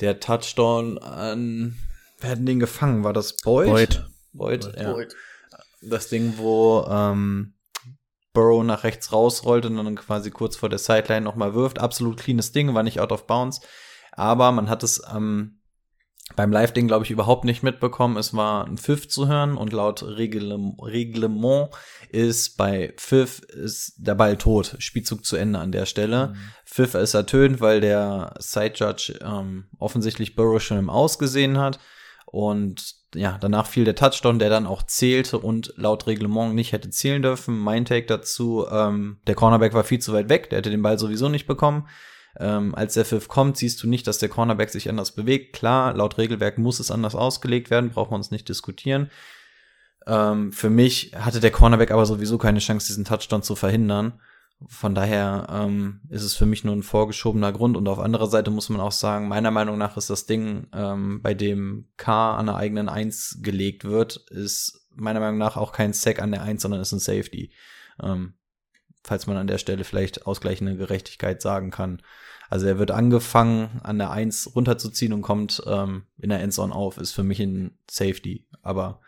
Der 0.00 0.18
Touchdown 0.18 0.98
an 0.98 1.76
Wer 2.18 2.30
hat 2.30 2.38
denn 2.38 2.46
den 2.46 2.58
gefangen? 2.58 3.04
War 3.04 3.12
das 3.12 3.36
Boyd? 3.36 3.68
Boyd. 3.68 4.04
Boyd, 4.32 4.60
Boyd. 4.64 4.76
ja. 4.76 4.92
Boyd. 4.92 5.14
Das 5.80 6.08
Ding, 6.08 6.38
wo 6.38 6.84
ähm, 6.90 7.54
Burrow 8.32 8.64
nach 8.64 8.82
rechts 8.82 9.12
rausrollt 9.12 9.64
und 9.64 9.76
dann 9.76 9.94
quasi 9.94 10.32
kurz 10.32 10.56
vor 10.56 10.68
der 10.68 10.80
Sideline 10.80 11.22
nochmal 11.22 11.54
wirft. 11.54 11.78
Absolut 11.78 12.16
cleanes 12.16 12.50
Ding, 12.50 12.74
war 12.74 12.82
nicht 12.82 12.98
out 12.98 13.12
of 13.12 13.28
bounds. 13.28 13.60
Aber 14.10 14.50
man 14.50 14.68
hat 14.68 14.82
es 14.82 15.00
ähm, 15.14 15.59
beim 16.36 16.52
Live-Ding, 16.52 16.86
glaube 16.86 17.04
ich, 17.04 17.10
überhaupt 17.10 17.44
nicht 17.44 17.62
mitbekommen. 17.62 18.16
Es 18.16 18.34
war 18.34 18.66
ein 18.66 18.78
Pfiff 18.78 19.08
zu 19.08 19.28
hören 19.28 19.56
und 19.56 19.72
laut 19.72 20.02
Reglement 20.02 21.70
ist 22.10 22.56
bei 22.56 22.92
Pfiff 22.96 23.40
ist 23.40 23.94
der 23.98 24.14
Ball 24.14 24.36
tot. 24.36 24.76
Spielzug 24.78 25.24
zu 25.24 25.36
Ende 25.36 25.58
an 25.58 25.72
der 25.72 25.86
Stelle. 25.86 26.28
Mhm. 26.28 26.36
Pfiff 26.64 26.94
ist 26.94 27.14
ertönt, 27.14 27.60
weil 27.60 27.80
der 27.80 28.34
Side 28.38 28.74
Judge 28.76 29.18
ähm, 29.22 29.66
offensichtlich 29.78 30.36
Burrow 30.36 30.62
schon 30.62 30.78
im 30.78 30.90
Ausgesehen 30.90 31.58
hat. 31.58 31.78
Und 32.26 32.94
ja, 33.14 33.38
danach 33.40 33.66
fiel 33.66 33.84
der 33.84 33.96
Touchdown, 33.96 34.38
der 34.38 34.50
dann 34.50 34.66
auch 34.66 34.84
zählte 34.84 35.38
und 35.38 35.74
laut 35.76 36.06
Reglement 36.06 36.54
nicht 36.54 36.72
hätte 36.72 36.90
zählen 36.90 37.22
dürfen. 37.22 37.58
Mein 37.58 37.84
Take 37.84 38.06
dazu, 38.06 38.66
ähm, 38.70 39.18
der 39.26 39.34
Cornerback 39.34 39.74
war 39.74 39.82
viel 39.82 39.98
zu 39.98 40.12
weit 40.12 40.28
weg, 40.28 40.48
der 40.50 40.58
hätte 40.58 40.70
den 40.70 40.82
Ball 40.82 40.98
sowieso 40.98 41.28
nicht 41.28 41.46
bekommen. 41.46 41.88
Ähm, 42.38 42.74
als 42.74 42.94
der 42.94 43.04
Pfiff 43.04 43.28
kommt, 43.28 43.56
siehst 43.56 43.82
du 43.82 43.88
nicht, 43.88 44.06
dass 44.06 44.18
der 44.18 44.28
Cornerback 44.28 44.70
sich 44.70 44.88
anders 44.88 45.12
bewegt. 45.12 45.54
Klar, 45.54 45.94
laut 45.94 46.18
Regelwerk 46.18 46.58
muss 46.58 46.80
es 46.80 46.90
anders 46.90 47.14
ausgelegt 47.14 47.70
werden, 47.70 47.90
braucht 47.90 48.10
man 48.10 48.20
uns 48.20 48.30
nicht 48.30 48.48
diskutieren. 48.48 49.10
Ähm, 50.06 50.52
für 50.52 50.70
mich 50.70 51.12
hatte 51.16 51.40
der 51.40 51.50
Cornerback 51.50 51.90
aber 51.90 52.06
sowieso 52.06 52.38
keine 52.38 52.60
Chance, 52.60 52.86
diesen 52.86 53.04
Touchdown 53.04 53.42
zu 53.42 53.56
verhindern. 53.56 54.20
Von 54.68 54.94
daher 54.94 55.46
ähm, 55.50 56.00
ist 56.10 56.22
es 56.22 56.34
für 56.34 56.44
mich 56.44 56.64
nur 56.64 56.76
ein 56.76 56.82
vorgeschobener 56.82 57.52
Grund. 57.52 57.76
Und 57.76 57.88
auf 57.88 57.98
anderer 57.98 58.26
Seite 58.26 58.50
muss 58.50 58.68
man 58.68 58.80
auch 58.80 58.92
sagen, 58.92 59.28
meiner 59.28 59.50
Meinung 59.50 59.78
nach 59.78 59.96
ist 59.96 60.10
das 60.10 60.26
Ding, 60.26 60.66
ähm, 60.74 61.22
bei 61.22 61.32
dem 61.32 61.88
K 61.96 62.36
an 62.36 62.46
der 62.46 62.56
eigenen 62.56 62.88
Eins 62.88 63.38
gelegt 63.40 63.84
wird, 63.84 64.16
ist 64.30 64.86
meiner 64.94 65.20
Meinung 65.20 65.38
nach 65.38 65.56
auch 65.56 65.72
kein 65.72 65.94
Sack 65.94 66.20
an 66.20 66.30
der 66.30 66.42
Eins, 66.42 66.62
sondern 66.62 66.80
ist 66.80 66.92
ein 66.92 66.98
Safety. 66.98 67.52
Ähm, 68.02 68.34
falls 69.02 69.26
man 69.26 69.36
an 69.36 69.46
der 69.46 69.58
Stelle 69.58 69.84
vielleicht 69.84 70.26
ausgleichende 70.26 70.76
Gerechtigkeit 70.76 71.42
sagen 71.42 71.70
kann. 71.70 72.02
Also 72.48 72.66
er 72.66 72.78
wird 72.78 72.90
angefangen, 72.90 73.80
an 73.82 73.98
der 73.98 74.10
Eins 74.10 74.54
runterzuziehen 74.54 75.12
und 75.12 75.22
kommt 75.22 75.62
ähm, 75.66 76.04
in 76.18 76.30
der 76.30 76.40
Endzone 76.40 76.74
auf, 76.74 76.98
ist 76.98 77.12
für 77.12 77.22
mich 77.22 77.40
ein 77.40 77.78
Safety. 77.88 78.44
Aber 78.62 79.00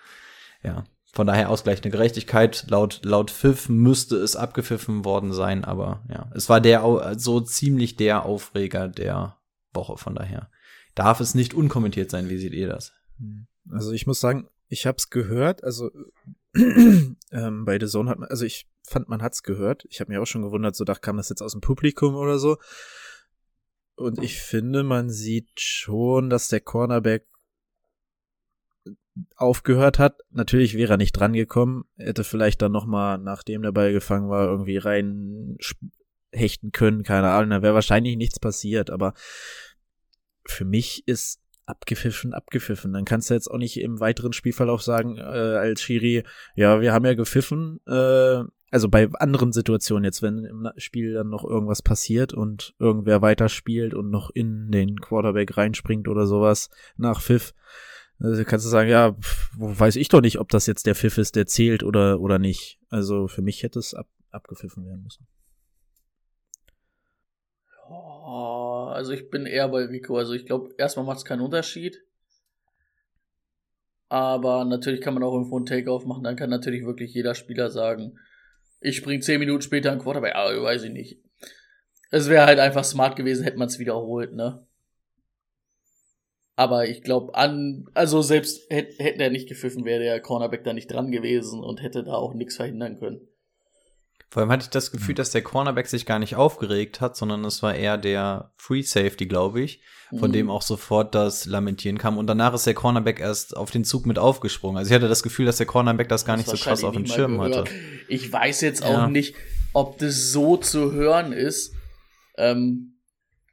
ja, 0.63 0.85
von 1.13 1.27
daher 1.27 1.51
ausgleichende 1.51 1.91
Gerechtigkeit. 1.91 2.65
Laut, 2.69 3.01
laut 3.05 3.31
Pfiff 3.31 3.69
müsste 3.69 4.17
es 4.17 4.35
abgepfiffen 4.35 5.05
worden 5.05 5.33
sein, 5.33 5.65
aber 5.65 6.03
ja, 6.09 6.31
es 6.35 6.49
war 6.49 6.61
der 6.61 7.15
so 7.19 7.41
ziemlich 7.41 7.97
der 7.97 8.25
Aufreger 8.25 8.89
der 8.89 9.37
Woche. 9.75 9.99
Von 9.99 10.15
daher 10.15 10.49
darf 10.95 11.21
es 11.21 11.35
nicht 11.35 11.53
unkommentiert 11.53 12.11
sein. 12.11 12.31
Wie 12.31 12.39
seht 12.39 12.55
ihr 12.55 12.69
das? 12.69 12.93
Also 13.71 13.93
ich 13.93 14.07
muss 14.07 14.21
sagen, 14.21 14.49
ich 14.69 14.87
habe 14.87 14.97
es 14.97 15.11
gehört. 15.11 15.63
Also 15.65 15.91
ähm, 16.55 17.17
bei 17.65 17.79
The 17.79 17.87
Zone 17.87 18.09
hat 18.09 18.19
man, 18.19 18.29
also 18.29 18.47
ich 18.47 18.67
fand, 18.93 19.09
man 19.09 19.23
hat's 19.23 19.43
gehört. 19.43 19.85
Ich 19.89 20.01
habe 20.01 20.13
mir 20.13 20.23
auch 20.23 20.27
schon 20.27 20.43
gewundert, 20.43 20.77
so 20.77 20.85
dachte, 20.85 21.01
kam 21.01 21.17
das 21.17 21.29
jetzt 21.29 21.43
aus 21.43 21.53
dem 21.53 21.61
Publikum 21.61 22.15
oder 22.15 22.39
so. 22.39 22.59
Und 23.95 24.23
ich 24.23 24.41
finde, 24.41 24.83
man 24.83 25.11
sieht 25.11 25.61
schon, 25.61 26.31
dass 26.31 26.49
der 26.49 26.61
Cornerback 26.61 27.27
aufgehört 29.37 29.99
hat. 29.99 30.21
Natürlich 30.31 30.75
wäre 30.75 30.95
er 30.95 30.97
nicht 30.97 31.13
dran 31.13 31.33
gekommen, 31.35 31.85
hätte 31.97 32.25
vielleicht 32.25 32.63
dann 32.63 32.73
nochmal, 32.73 33.19
nachdem 33.19 33.63
der 33.63 33.73
Ball 33.73 33.93
gefangen 33.93 34.31
war, 34.31 34.47
irgendwie 34.47 34.79
rein 34.79 35.57
hechten 36.33 36.73
können, 36.73 37.03
keine 37.03 37.31
Ahnung, 37.31 37.51
da 37.51 37.63
wäre 37.63 37.75
wahrscheinlich 37.75 38.17
nichts 38.17 38.41
passiert, 38.41 38.89
aber 38.89 39.13
für 40.47 40.65
mich 40.65 41.07
ist 41.07 41.41
abgepfiffen, 41.67 42.33
abgepfiffen. 42.33 42.93
Dann 42.93 43.05
kannst 43.05 43.31
du 43.31 43.35
jetzt 43.35 43.51
auch 43.51 43.59
nicht 43.59 43.79
im 43.79 44.01
weiteren 44.01 44.33
Spielverlauf 44.33 44.83
sagen, 44.83 45.19
äh, 45.19 45.21
als 45.21 45.83
Schiri, 45.83 46.25
ja, 46.57 46.81
wir 46.81 46.93
haben 46.93 47.05
ja 47.05 47.15
gepfiffen, 47.15 47.81
äh, 47.87 48.43
also 48.73 48.89
bei 48.89 49.09
anderen 49.13 49.53
Situationen 49.53 50.05
jetzt, 50.05 50.23
wenn 50.23 50.45
im 50.45 50.69
Spiel 50.79 51.13
dann 51.13 51.29
noch 51.29 51.45
irgendwas 51.45 51.83
passiert 51.83 52.33
und 52.33 52.75
irgendwer 52.79 53.21
weiterspielt 53.21 53.93
und 53.93 54.11
noch 54.11 54.31
in 54.31 54.71
den 54.71 54.99
Quarterback 54.99 55.57
reinspringt 55.57 56.09
oder 56.09 56.27
sowas 56.27 56.71
nach 56.97 57.21
Pfiff, 57.21 57.53
also 58.19 58.45
kannst 58.45 58.65
du 58.65 58.71
sagen, 58.71 58.89
ja, 58.89 59.17
weiß 59.59 59.97
ich 59.97 60.09
doch 60.09 60.23
nicht, 60.23 60.39
ob 60.39 60.49
das 60.49 60.67
jetzt 60.67 60.87
der 60.87 60.95
Pfiff 60.95 61.19
ist, 61.19 61.37
der 61.37 61.47
zählt 61.47 61.83
oder, 61.83 62.21
oder 62.21 62.39
nicht. 62.39 62.79
Also 62.89 63.29
für 63.29 63.43
mich 63.43 63.63
hätte 63.63 63.79
es 63.79 63.95
ab, 63.95 64.07
abgepfiffen 64.31 64.87
werden 64.87 65.03
müssen. 65.03 65.27
Oh, 67.89 68.87
also 68.91 69.13
ich 69.13 69.29
bin 69.29 69.45
eher 69.45 69.69
bei 69.69 69.85
Rico. 69.85 70.17
Also 70.17 70.33
ich 70.33 70.47
glaube, 70.47 70.73
erstmal 70.79 71.05
macht 71.05 71.19
es 71.19 71.25
keinen 71.25 71.41
Unterschied. 71.43 72.01
Aber 74.09 74.65
natürlich 74.65 75.01
kann 75.01 75.15
man 75.15 75.25
auch 75.25 75.35
irgendwo 75.35 75.57
einen 75.57 75.67
Takeoff 75.67 76.07
machen. 76.07 76.23
Dann 76.23 76.37
kann 76.37 76.49
natürlich 76.49 76.87
wirklich 76.87 77.13
jeder 77.13 77.35
Spieler 77.35 77.71
sagen, 77.71 78.19
ich 78.83 78.97
spring 78.97 79.23
zehn 79.23 79.41
Minuten 79.41 79.63
später 79.63 79.93
ein 79.93 79.99
Quarterback. 79.99 80.35
Aber 80.35 80.63
weiß 80.63 80.85
ich 80.85 80.93
nicht. 80.93 81.19
Es 82.11 82.29
wäre 82.29 82.47
halt 82.47 82.59
einfach 82.59 82.85
smart 82.85 83.17
gewesen, 83.17 83.45
hätte 83.45 83.59
man 83.59 83.69
es 83.69 83.79
wiederholt, 83.79 84.35
ne? 84.35 84.67
Aber 86.55 86.87
ich 86.87 87.03
glaube, 87.03 87.35
an, 87.35 87.87
also 87.95 88.21
selbst 88.21 88.71
hätte, 88.71 89.03
hätte 89.03 89.23
er 89.23 89.31
nicht 89.31 89.49
gepfiffen, 89.49 89.87
wäre 89.87 90.03
der 90.03 90.21
Cornerback 90.21 90.65
da 90.65 90.75
nicht 90.75 90.91
dran 90.91 91.11
gewesen 91.11 91.65
und 91.65 91.83
hätte 91.83 92.05
da 92.05 92.13
auch 92.13 92.35
nichts 92.35 92.57
verhindern 92.57 92.99
können. 92.99 93.27
Vor 94.33 94.41
allem 94.41 94.51
hatte 94.51 94.63
ich 94.63 94.71
das 94.71 94.91
Gefühl, 94.91 95.15
dass 95.15 95.31
der 95.31 95.43
Cornerback 95.43 95.87
sich 95.89 96.07
gar 96.07 96.19
nicht 96.19 96.37
aufgeregt 96.37 97.03
hat, 97.03 97.19
sondern 97.19 97.45
es 97.45 97.63
war 97.63 97.75
eher 97.75 97.99
der 97.99 98.51
Free 98.57 98.81
Safety, 98.81 99.27
glaube 99.27 99.61
ich, 99.61 99.83
von 100.09 100.31
mhm. 100.31 100.33
dem 100.33 100.51
auch 100.51 100.63
sofort 100.63 101.15
das 101.15 101.45
Lamentieren 101.45 101.99
kam. 101.99 102.17
Und 102.17 102.29
danach 102.29 102.55
ist 102.55 102.67
der 102.67 102.73
Cornerback 102.73 103.21
erst 103.21 103.55
auf 103.55 103.71
den 103.71 103.85
Zug 103.85 104.07
mit 104.07 104.19
aufgesprungen. 104.19 104.79
Also 104.79 104.89
ich 104.89 104.95
hatte 104.95 105.07
das 105.07 105.23
Gefühl, 105.23 105.45
dass 105.45 105.59
der 105.59 105.67
Cornerback 105.67 106.09
das 106.09 106.25
gar 106.25 106.39
das 106.39 106.47
nicht 106.47 106.57
so 106.57 106.65
krass 106.65 106.83
auf 106.83 106.95
dem 106.95 107.05
Schirm 107.05 107.43
hatte. 107.43 107.65
Ich 108.09 108.33
weiß 108.33 108.63
jetzt 108.63 108.83
auch 108.83 108.91
ja. 108.91 109.07
nicht, 109.07 109.35
ob 109.75 109.99
das 109.99 110.33
so 110.33 110.57
zu 110.57 110.93
hören 110.93 111.35
ist. 111.35 111.75
Ähm, 112.39 113.03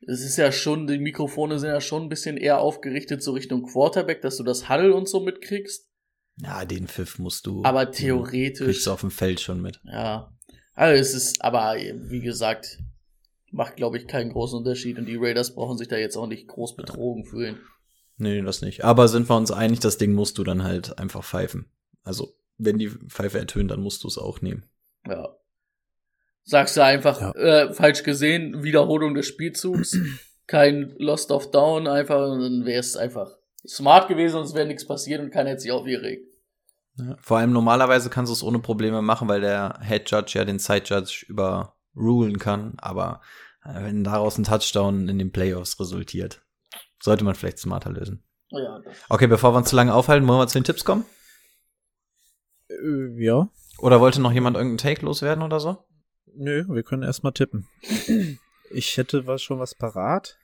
es 0.07 0.21
ist 0.21 0.37
ja 0.37 0.49
schon, 0.53 0.87
die 0.87 0.97
Mikrofone 0.97 1.59
sind 1.59 1.71
ja 1.71 1.81
schon 1.81 2.03
ein 2.03 2.09
bisschen 2.09 2.37
eher 2.37 2.59
aufgerichtet 2.59 3.21
so 3.21 3.33
Richtung 3.33 3.63
Quarterback, 3.63 4.21
dass 4.21 4.37
du 4.37 4.43
das 4.43 4.69
Huddle 4.69 4.95
und 4.95 5.09
so 5.09 5.19
mitkriegst. 5.19 5.89
Ja, 6.37 6.63
den 6.63 6.87
Pfiff 6.87 7.19
musst 7.19 7.47
du. 7.47 7.65
Aber 7.65 7.91
theoretisch. 7.91 8.65
Kriegst 8.65 8.87
du 8.87 8.91
auf 8.91 9.01
dem 9.01 9.11
Feld 9.11 9.41
schon 9.41 9.61
mit. 9.61 9.81
Ja. 9.83 10.31
Also 10.79 10.97
es 10.97 11.13
ist, 11.13 11.43
aber 11.43 11.75
wie 11.75 12.21
gesagt, 12.21 12.79
macht 13.51 13.75
glaube 13.75 13.97
ich 13.97 14.07
keinen 14.07 14.31
großen 14.31 14.57
Unterschied 14.57 14.97
und 14.97 15.07
die 15.07 15.17
Raiders 15.17 15.53
brauchen 15.53 15.77
sich 15.77 15.89
da 15.89 15.97
jetzt 15.97 16.15
auch 16.15 16.25
nicht 16.25 16.47
groß 16.47 16.77
betrogen 16.77 17.25
fühlen. 17.25 17.59
Nee, 18.15 18.41
das 18.41 18.61
nicht. 18.61 18.85
Aber 18.85 19.09
sind 19.09 19.29
wir 19.29 19.35
uns 19.35 19.51
einig, 19.51 19.81
das 19.81 19.97
Ding 19.97 20.13
musst 20.13 20.37
du 20.37 20.45
dann 20.45 20.63
halt 20.63 20.97
einfach 20.97 21.25
pfeifen. 21.25 21.65
Also, 22.03 22.33
wenn 22.57 22.77
die 22.77 22.87
Pfeife 22.87 23.39
ertönt, 23.39 23.71
dann 23.71 23.81
musst 23.81 24.05
du 24.05 24.07
es 24.07 24.17
auch 24.17 24.39
nehmen. 24.41 24.63
Ja. 25.05 25.35
Sagst 26.45 26.77
du 26.77 26.83
einfach, 26.85 27.19
ja. 27.19 27.31
äh, 27.33 27.73
falsch 27.73 28.03
gesehen, 28.03 28.63
Wiederholung 28.63 29.15
des 29.15 29.27
Spielzugs, 29.27 29.97
kein 30.47 30.95
Lost 30.97 31.31
of 31.31 31.51
Down, 31.51 31.87
einfach, 31.87 32.29
dann 32.29 32.63
wäre 32.63 32.79
es 32.79 32.95
einfach 32.95 33.35
smart 33.67 34.07
gewesen 34.07 34.37
und 34.37 34.43
es 34.43 34.53
wäre 34.53 34.65
nichts 34.65 34.87
passiert 34.87 35.19
und 35.19 35.31
keiner 35.31 35.49
hätte 35.49 35.59
sich 35.59 35.73
aufgeregt. 35.73 36.28
Ja, 36.99 37.15
vor 37.21 37.37
allem 37.37 37.51
normalerweise 37.51 38.09
kannst 38.09 38.29
du 38.29 38.33
es 38.33 38.43
ohne 38.43 38.59
Probleme 38.59 39.01
machen, 39.01 39.27
weil 39.27 39.41
der 39.41 39.79
Head 39.81 40.11
Judge 40.11 40.37
ja 40.37 40.45
den 40.45 40.59
Side 40.59 40.83
Judge 40.85 41.25
überrulen 41.27 42.39
kann, 42.39 42.73
aber 42.77 43.21
äh, 43.63 43.83
wenn 43.83 44.03
daraus 44.03 44.37
ein 44.37 44.43
Touchdown 44.43 45.07
in 45.07 45.17
den 45.17 45.31
Playoffs 45.31 45.79
resultiert, 45.79 46.41
sollte 47.01 47.23
man 47.23 47.35
vielleicht 47.35 47.59
smarter 47.59 47.91
lösen. 47.91 48.23
Ja, 48.51 48.81
okay, 49.09 49.27
bevor 49.27 49.53
wir 49.53 49.57
uns 49.57 49.69
zu 49.69 49.75
lange 49.75 49.93
aufhalten, 49.93 50.27
wollen 50.27 50.39
wir 50.39 50.47
zu 50.47 50.59
den 50.59 50.63
Tipps 50.63 50.83
kommen? 50.83 51.05
Äh, 52.69 53.23
ja. 53.23 53.47
Oder 53.77 54.01
wollte 54.01 54.21
noch 54.21 54.31
jemand 54.31 54.57
irgendeinen 54.57 54.95
Take 54.95 55.05
loswerden 55.05 55.43
oder 55.43 55.59
so? 55.59 55.85
Nö, 56.35 56.65
wir 56.67 56.83
können 56.83 57.03
erstmal 57.03 57.33
tippen. 57.33 57.67
Ich 58.71 58.97
hätte 58.97 59.25
was 59.25 59.41
schon 59.41 59.59
was 59.59 59.73
parat. 59.73 60.37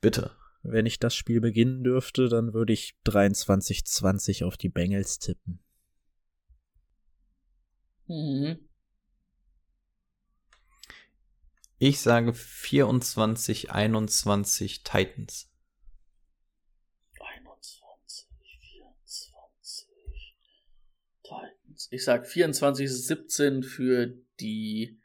Bitte. 0.00 0.30
Wenn 0.62 0.86
ich 0.86 0.98
das 0.98 1.14
Spiel 1.14 1.40
beginnen 1.40 1.84
dürfte, 1.84 2.28
dann 2.28 2.54
würde 2.54 2.72
ich 2.72 2.94
23-20 3.06 4.44
auf 4.44 4.56
die 4.56 4.70
Bengals 4.70 5.18
tippen. 5.18 5.63
Mhm. 8.06 8.68
Ich 11.78 12.00
sage 12.00 12.32
24-21 12.32 14.84
Titans. 14.84 15.50
21, 17.18 18.28
24 18.60 19.88
Titans. 21.22 21.88
Ich 21.90 22.04
sage 22.04 22.26
24-17 22.26 23.64
für 23.64 24.14
die 24.40 25.00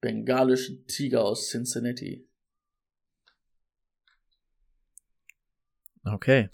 bengalischen 0.00 0.86
Tiger 0.86 1.24
aus 1.24 1.48
Cincinnati. 1.48 2.28
Okay. 6.04 6.48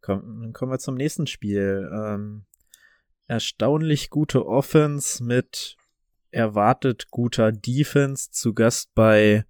Komm, 0.00 0.42
dann 0.42 0.52
kommen 0.52 0.72
wir 0.72 0.78
zum 0.78 0.96
nächsten 0.96 1.26
Spiel. 1.26 1.90
Ähm, 1.92 2.46
erstaunlich 3.26 4.10
gute 4.10 4.46
Offense 4.46 5.22
mit 5.22 5.76
erwartet 6.30 7.10
guter 7.10 7.52
Defense 7.52 8.30
zu 8.30 8.54
Gast 8.54 8.94
bei 8.94 9.44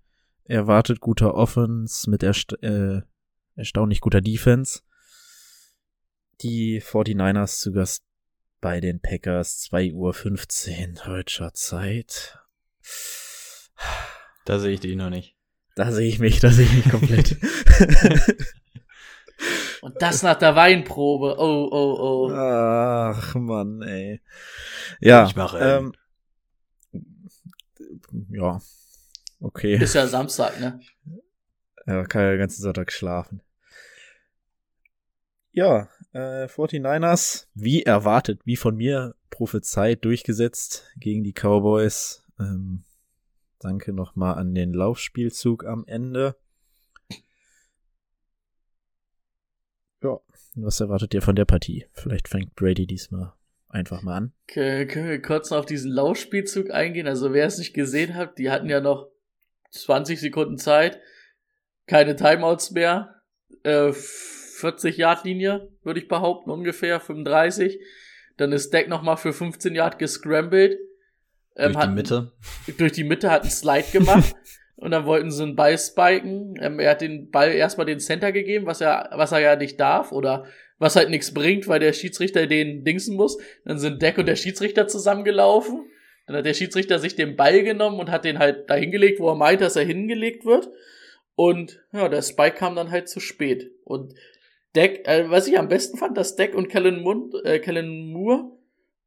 erwartet 0.44 1.00
guter 1.00 1.34
Offense 1.34 2.10
mit 2.10 2.22
ersta 2.22 2.56
äh, 2.56 3.02
erstaunlich 3.56 4.00
guter 4.00 4.20
Defense. 4.20 4.82
Die 6.40 6.82
49ers 6.82 7.60
zu 7.60 7.72
Gast 7.72 8.04
bei 8.60 8.80
den 8.80 9.00
Packers 9.00 9.70
2.15 9.70 9.94
Uhr 9.94 11.04
deutscher 11.04 11.54
Zeit. 11.54 12.38
Da 14.44 14.58
sehe 14.58 14.72
ich 14.72 14.80
dich 14.80 14.96
noch 14.96 15.10
nicht. 15.10 15.36
Da 15.76 15.90
sehe 15.90 16.08
ich 16.08 16.18
mich, 16.18 16.40
da 16.40 16.50
sehe 16.50 16.66
ich 16.66 16.72
mich 16.72 16.88
komplett. 16.90 17.36
Und 19.84 20.00
das 20.00 20.22
nach 20.22 20.38
der 20.38 20.56
Weinprobe. 20.56 21.36
Oh, 21.38 21.68
oh, 21.70 21.96
oh. 22.00 22.32
Ach, 22.32 23.34
Mann, 23.34 23.82
ey. 23.82 24.22
Ja. 24.98 25.26
Ich 25.26 25.36
mache. 25.36 25.58
Ähm, 25.58 25.92
ja. 28.30 28.62
Okay. 29.40 29.76
Ist 29.76 29.94
ja 29.94 30.06
Samstag, 30.06 30.58
ne? 30.58 30.80
Ja, 31.86 32.02
kann 32.04 32.22
ja 32.22 32.30
den 32.30 32.38
ganzen 32.38 32.62
Sonntag 32.62 32.92
schlafen. 32.92 33.42
Ja, 35.52 35.90
äh, 36.12 36.46
49ers, 36.46 37.48
wie 37.52 37.82
erwartet, 37.82 38.40
wie 38.46 38.56
von 38.56 38.76
mir 38.76 39.14
prophezeit, 39.28 40.02
durchgesetzt 40.06 40.90
gegen 40.96 41.22
die 41.24 41.34
Cowboys. 41.34 42.24
Ähm, 42.40 42.84
Danke 43.58 43.92
nochmal 43.92 44.36
an 44.36 44.54
den 44.54 44.72
Laufspielzug 44.72 45.66
am 45.66 45.84
Ende. 45.86 46.36
Ja, 50.02 50.20
was 50.54 50.80
erwartet 50.80 51.14
ihr 51.14 51.22
von 51.22 51.36
der 51.36 51.44
Partie? 51.44 51.86
Vielleicht 51.92 52.28
fängt 52.28 52.54
Brady 52.54 52.86
diesmal 52.86 53.32
einfach 53.68 54.02
mal 54.02 54.16
an. 54.16 54.32
Können 54.46 55.08
wir 55.08 55.20
kurz 55.20 55.50
noch 55.50 55.58
auf 55.58 55.66
diesen 55.66 55.90
Laufspielzug 55.90 56.70
eingehen? 56.70 57.06
Also 57.08 57.32
wer 57.32 57.46
es 57.46 57.58
nicht 57.58 57.74
gesehen 57.74 58.14
hat, 58.14 58.38
die 58.38 58.50
hatten 58.50 58.68
ja 58.68 58.80
noch 58.80 59.08
20 59.70 60.20
Sekunden 60.20 60.58
Zeit, 60.58 61.00
keine 61.86 62.14
Timeouts 62.16 62.70
mehr, 62.70 63.20
äh, 63.64 63.92
40 63.92 64.96
Yard 64.96 65.24
Linie, 65.24 65.68
würde 65.82 65.98
ich 66.00 66.06
behaupten, 66.08 66.50
ungefähr 66.50 67.00
35. 67.00 67.80
Dann 68.36 68.52
ist 68.52 68.72
Deck 68.72 68.88
nochmal 68.88 69.16
für 69.16 69.32
15 69.32 69.74
Yard 69.74 69.98
gescrambled. 69.98 70.78
Durch 71.56 71.66
Ähm, 71.66 71.72
die 71.72 71.78
hat- 71.78 71.94
Mitte. 71.94 72.32
Durch 72.78 72.92
die 72.92 73.04
Mitte 73.04 73.30
hat 73.30 73.42
einen 73.42 73.50
Slide 73.50 73.86
gemacht. 73.92 74.34
Und 74.84 74.90
dann 74.90 75.06
wollten 75.06 75.30
sie 75.30 75.42
einen 75.42 75.56
Ball 75.56 75.78
spiken. 75.78 76.58
Ähm, 76.60 76.78
er 76.78 76.90
hat 76.90 77.00
den 77.00 77.30
Ball 77.30 77.52
erstmal 77.52 77.86
den 77.86 78.00
Center 78.00 78.32
gegeben, 78.32 78.66
was 78.66 78.82
er, 78.82 79.08
was 79.14 79.32
er 79.32 79.38
ja 79.38 79.56
nicht 79.56 79.80
darf 79.80 80.12
oder 80.12 80.44
was 80.78 80.94
halt 80.94 81.08
nichts 81.08 81.32
bringt, 81.32 81.66
weil 81.68 81.80
der 81.80 81.94
Schiedsrichter 81.94 82.46
den 82.46 82.84
dingsen 82.84 83.16
muss. 83.16 83.38
Dann 83.64 83.78
sind 83.78 84.02
Deck 84.02 84.18
und 84.18 84.26
der 84.26 84.36
Schiedsrichter 84.36 84.86
zusammengelaufen. 84.86 85.86
Dann 86.26 86.36
hat 86.36 86.44
der 86.44 86.52
Schiedsrichter 86.52 86.98
sich 86.98 87.16
den 87.16 87.34
Ball 87.34 87.62
genommen 87.62 87.98
und 87.98 88.10
hat 88.10 88.26
den 88.26 88.38
halt 88.38 88.68
dahin 88.68 88.90
gelegt, 88.90 89.20
wo 89.20 89.30
er 89.30 89.36
meint, 89.36 89.62
dass 89.62 89.76
er 89.76 89.86
hingelegt 89.86 90.44
wird. 90.44 90.68
Und 91.34 91.82
ja, 91.94 92.10
der 92.10 92.20
Spike 92.20 92.56
kam 92.56 92.76
dann 92.76 92.90
halt 92.90 93.08
zu 93.08 93.20
spät. 93.20 93.70
Und 93.84 94.12
Deck, 94.76 95.08
äh, 95.08 95.30
was 95.30 95.48
ich 95.48 95.58
am 95.58 95.68
besten 95.68 95.96
fand, 95.96 96.18
dass 96.18 96.36
Deck 96.36 96.54
und 96.54 96.68
Kellen, 96.68 97.00
Mund, 97.00 97.34
äh, 97.46 97.58
Kellen 97.58 98.12
Moore 98.12 98.50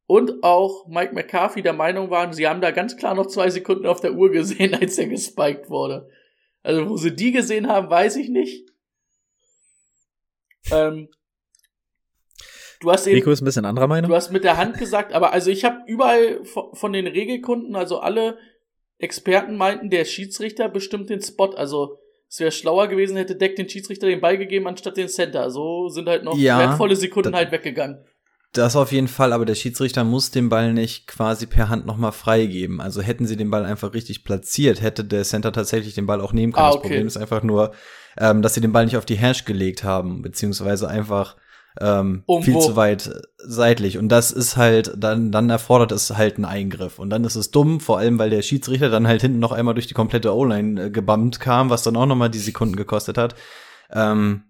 und 0.08 0.42
auch 0.42 0.88
Mike 0.88 1.14
McCarthy 1.14 1.60
der 1.60 1.74
Meinung 1.74 2.08
waren, 2.08 2.32
sie 2.32 2.48
haben 2.48 2.62
da 2.62 2.70
ganz 2.70 2.96
klar 2.96 3.14
noch 3.14 3.26
zwei 3.26 3.50
Sekunden 3.50 3.86
auf 3.86 4.00
der 4.00 4.14
Uhr 4.14 4.30
gesehen, 4.30 4.74
als 4.80 4.96
er 4.96 5.06
gespiked 5.06 5.68
wurde. 5.68 6.08
Also, 6.62 6.88
wo 6.88 6.96
sie 6.96 7.14
die 7.14 7.30
gesehen 7.30 7.68
haben, 7.68 7.90
weiß 7.90 8.16
ich 8.16 8.30
nicht. 8.30 8.66
Ähm, 10.72 11.08
du 12.80 12.90
hast 12.90 13.06
eben, 13.06 13.16
Rico 13.16 13.30
ist 13.30 13.42
ein 13.42 13.44
bisschen 13.44 13.66
anderer 13.66 13.86
Meinung. 13.86 14.08
du 14.08 14.16
hast 14.16 14.32
mit 14.32 14.44
der 14.44 14.56
Hand 14.56 14.78
gesagt, 14.78 15.12
aber 15.12 15.34
also 15.34 15.50
ich 15.50 15.66
habe 15.66 15.80
überall 15.86 16.42
von, 16.44 16.92
den 16.94 17.06
Regelkunden, 17.06 17.76
also 17.76 17.98
alle 17.98 18.38
Experten 18.96 19.56
meinten, 19.58 19.90
der 19.90 20.06
Schiedsrichter 20.06 20.70
bestimmt 20.70 21.10
den 21.10 21.20
Spot. 21.20 21.50
Also 21.50 21.98
es 22.30 22.40
wäre 22.40 22.50
schlauer 22.50 22.88
gewesen, 22.88 23.18
hätte 23.18 23.36
Deck 23.36 23.56
den 23.56 23.68
Schiedsrichter 23.68 24.06
den 24.06 24.22
Ball 24.22 24.38
gegeben 24.38 24.68
anstatt 24.68 24.96
den 24.96 25.08
Center. 25.08 25.50
So 25.50 25.88
sind 25.88 26.08
halt 26.08 26.24
noch 26.24 26.36
Ja, 26.36 26.58
wertvolle 26.58 26.96
Sekunden 26.96 27.36
halt 27.36 27.52
weggegangen. 27.52 28.06
Das 28.52 28.76
auf 28.76 28.92
jeden 28.92 29.08
Fall, 29.08 29.32
aber 29.32 29.44
der 29.44 29.54
Schiedsrichter 29.54 30.04
muss 30.04 30.30
den 30.30 30.48
Ball 30.48 30.72
nicht 30.72 31.06
quasi 31.06 31.46
per 31.46 31.68
Hand 31.68 31.84
nochmal 31.84 32.12
freigeben. 32.12 32.80
Also 32.80 33.02
hätten 33.02 33.26
sie 33.26 33.36
den 33.36 33.50
Ball 33.50 33.66
einfach 33.66 33.92
richtig 33.92 34.24
platziert, 34.24 34.80
hätte 34.80 35.04
der 35.04 35.24
Center 35.24 35.52
tatsächlich 35.52 35.94
den 35.94 36.06
Ball 36.06 36.20
auch 36.20 36.32
nehmen 36.32 36.52
können. 36.54 36.64
Ah, 36.64 36.68
Das 36.68 36.76
okay. 36.76 36.88
Problem 36.88 37.06
ist 37.06 37.18
einfach 37.18 37.42
nur, 37.42 37.72
ähm, 38.16 38.40
dass 38.40 38.54
sie 38.54 38.62
den 38.62 38.72
Ball 38.72 38.86
nicht 38.86 38.96
auf 38.96 39.04
die 39.04 39.18
Hash 39.18 39.44
gelegt 39.44 39.84
haben, 39.84 40.22
beziehungsweise 40.22 40.88
einfach 40.88 41.36
ähm, 41.80 42.24
viel 42.42 42.58
zu 42.58 42.74
weit 42.74 43.10
seitlich. 43.36 43.98
Und 43.98 44.08
das 44.08 44.32
ist 44.32 44.56
halt, 44.56 44.92
dann, 44.96 45.30
dann 45.30 45.50
erfordert 45.50 45.92
es 45.92 46.16
halt 46.16 46.36
einen 46.36 46.46
Eingriff. 46.46 46.98
Und 46.98 47.10
dann 47.10 47.24
ist 47.24 47.36
es 47.36 47.50
dumm, 47.50 47.80
vor 47.80 47.98
allem 47.98 48.18
weil 48.18 48.30
der 48.30 48.42
Schiedsrichter 48.42 48.88
dann 48.88 49.06
halt 49.06 49.20
hinten 49.20 49.38
noch 49.38 49.52
einmal 49.52 49.74
durch 49.74 49.86
die 49.86 49.94
komplette 49.94 50.34
O-Line 50.34 50.84
äh, 50.86 50.90
gebammt 50.90 51.38
kam, 51.38 51.68
was 51.70 51.82
dann 51.82 51.96
auch 51.96 52.06
nochmal 52.06 52.30
die 52.30 52.38
Sekunden 52.38 52.76
gekostet 52.76 53.18
hat. 53.18 53.34
Ähm, 53.92 54.42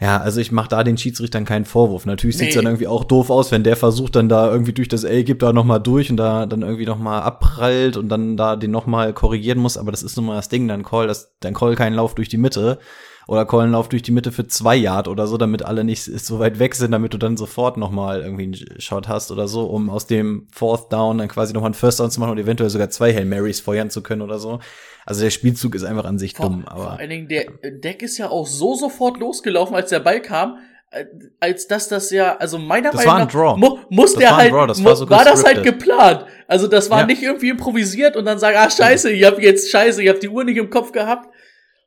ja, 0.00 0.18
also 0.18 0.40
ich 0.40 0.52
mache 0.52 0.68
da 0.68 0.84
den 0.84 0.96
Schiedsrichtern 0.96 1.44
keinen 1.44 1.64
Vorwurf. 1.64 2.06
Natürlich 2.06 2.38
sieht's 2.38 2.54
Nee. 2.54 2.62
dann 2.62 2.66
irgendwie 2.70 2.86
auch 2.86 3.02
doof 3.04 3.30
aus, 3.30 3.50
wenn 3.50 3.64
der 3.64 3.76
versucht 3.76 4.14
dann 4.14 4.28
da 4.28 4.50
irgendwie 4.50 4.72
durch 4.72 4.88
das 4.88 5.04
A 5.04 5.22
gibt 5.22 5.42
da 5.42 5.52
noch 5.52 5.64
mal 5.64 5.80
durch 5.80 6.10
und 6.10 6.16
da 6.16 6.46
dann 6.46 6.62
irgendwie 6.62 6.86
noch 6.86 6.98
mal 6.98 7.20
abprallt 7.20 7.96
und 7.96 8.08
dann 8.08 8.36
da 8.36 8.54
den 8.56 8.70
noch 8.70 8.86
mal 8.86 9.12
korrigieren 9.12 9.58
muss. 9.58 9.76
Aber 9.76 9.90
das 9.90 10.02
ist 10.04 10.16
nun 10.16 10.26
mal 10.26 10.36
das 10.36 10.48
Ding, 10.48 10.68
dann 10.68 10.84
call 10.84 11.08
das, 11.08 11.34
dann 11.40 11.52
call 11.54 11.74
keinen 11.74 11.94
Lauf 11.94 12.14
durch 12.14 12.28
die 12.28 12.36
Mitte 12.38 12.78
oder 13.26 13.44
call 13.44 13.62
einen 13.62 13.72
Lauf 13.72 13.88
durch 13.88 14.02
die 14.02 14.12
Mitte 14.12 14.32
für 14.32 14.46
zwei 14.46 14.74
Yard 14.76 15.06
oder 15.08 15.26
so, 15.26 15.36
damit 15.36 15.62
alle 15.62 15.84
nicht 15.84 16.02
so 16.04 16.38
weit 16.38 16.58
weg 16.60 16.74
sind, 16.74 16.92
damit 16.92 17.12
du 17.12 17.18
dann 17.18 17.36
sofort 17.36 17.76
noch 17.76 17.90
mal 17.90 18.22
irgendwie 18.22 18.44
einen 18.44 18.80
Shot 18.80 19.06
hast 19.08 19.30
oder 19.32 19.48
so, 19.48 19.66
um 19.66 19.90
aus 19.90 20.06
dem 20.06 20.46
Fourth 20.50 20.92
Down 20.92 21.18
dann 21.18 21.28
quasi 21.28 21.52
noch 21.52 21.60
mal 21.60 21.66
einen 21.66 21.74
First 21.74 22.00
Down 22.00 22.10
zu 22.10 22.20
machen 22.20 22.30
und 22.32 22.38
eventuell 22.38 22.70
sogar 22.70 22.88
zwei 22.88 23.12
Hail 23.12 23.26
Marys 23.26 23.60
feuern 23.60 23.90
zu 23.90 24.02
können 24.02 24.22
oder 24.22 24.38
so. 24.38 24.60
Also 25.08 25.22
der 25.22 25.30
Spielzug 25.30 25.74
ist 25.74 25.84
einfach 25.84 26.04
an 26.04 26.18
sich 26.18 26.34
Vor, 26.34 26.50
dumm, 26.50 26.62
vor 26.64 26.70
aber 26.72 26.98
allen 26.98 27.08
Dingen, 27.08 27.28
der 27.28 27.46
Deck 27.62 28.02
ist 28.02 28.18
ja 28.18 28.28
auch 28.28 28.46
so 28.46 28.74
sofort 28.74 29.16
losgelaufen, 29.18 29.74
als 29.74 29.88
der 29.88 30.00
Ball 30.00 30.20
kam, 30.20 30.58
äh, 30.90 31.06
als 31.40 31.66
dass 31.66 31.88
das 31.88 32.10
ja, 32.10 32.36
also 32.36 32.58
meiner 32.58 32.90
Das 32.90 33.06
Meinung 33.06 33.12
war 33.12 33.18
ein 33.20 33.24
nach, 33.26 33.32
Draw. 33.32 33.56
mu 33.56 33.78
muss 33.88 34.12
Das 34.12 34.18
der 34.20 34.30
war 34.32 34.36
ein 34.36 34.42
halt, 34.42 34.52
Draw, 34.52 34.66
das 34.66 34.84
war 34.84 34.96
so 34.96 35.06
das 35.06 35.44
halt 35.44 35.62
geplant. 35.64 36.26
Also 36.46 36.66
das 36.68 36.90
war 36.90 37.00
Ja. 37.00 37.06
nicht 37.06 37.22
irgendwie 37.22 37.48
improvisiert 37.48 38.16
und 38.18 38.26
dann 38.26 38.38
sagen, 38.38 38.58
ah 38.58 38.68
scheiße, 38.68 39.10
ich 39.10 39.24
hab 39.24 39.38
jetzt 39.40 39.70
scheiße, 39.70 40.02
ich 40.02 40.10
hab 40.10 40.20
die 40.20 40.28
Uhr 40.28 40.44
nicht 40.44 40.58
im 40.58 40.68
Kopf 40.68 40.92
gehabt. 40.92 41.32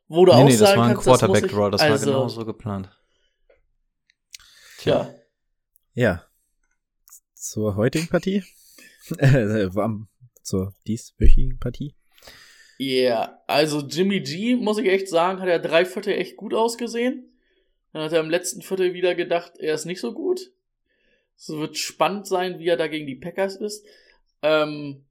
Wo 0.08 0.24
du 0.24 0.32
nee, 0.32 0.38
auch 0.40 0.44
nee, 0.44 0.50
das 0.50 0.58
sagen 0.58 0.80
war 0.80 0.88
ein 0.88 0.94
kannst, 0.94 1.06
das 1.06 1.22
ich- 1.22 1.42
das 1.52 1.80
also, 1.80 1.80
war 1.80 1.98
genau 2.14 2.28
so 2.28 2.44
geplant. 2.44 2.90
Tja. 4.78 5.14
Ja. 5.94 6.24
Zur 7.36 7.76
heutigen 7.76 8.08
Partie? 8.08 8.42
äh, 9.18 9.72
war- 9.74 9.96
zur 10.42 10.74
dieswöchigen 10.88 11.60
Partie? 11.60 11.94
Yeah, 12.78 13.42
also 13.46 13.80
Jimmy 13.80 14.20
G, 14.20 14.56
muss 14.56 14.78
ich 14.78 14.88
echt 14.88 15.08
sagen, 15.08 15.40
hat 15.40 15.48
er 15.48 15.58
drei 15.58 15.84
Viertel 15.84 16.14
echt 16.14 16.36
gut 16.36 16.54
ausgesehen. 16.54 17.32
Dann 17.92 18.02
hat 18.02 18.12
er 18.12 18.20
im 18.20 18.30
letzten 18.30 18.62
Viertel 18.62 18.94
wieder 18.94 19.14
gedacht, 19.14 19.52
er 19.58 19.74
ist 19.74 19.84
nicht 19.84 20.00
so 20.00 20.12
gut. 20.12 20.50
Es 21.36 21.48
wird 21.48 21.76
spannend 21.76 22.26
sein, 22.26 22.58
wie 22.58 22.68
er 22.68 22.76
da 22.76 22.86
gegen 22.86 23.06
die 23.06 23.16
Packers 23.16 23.56
ist. 23.56 23.84
Ähm, 24.42 25.04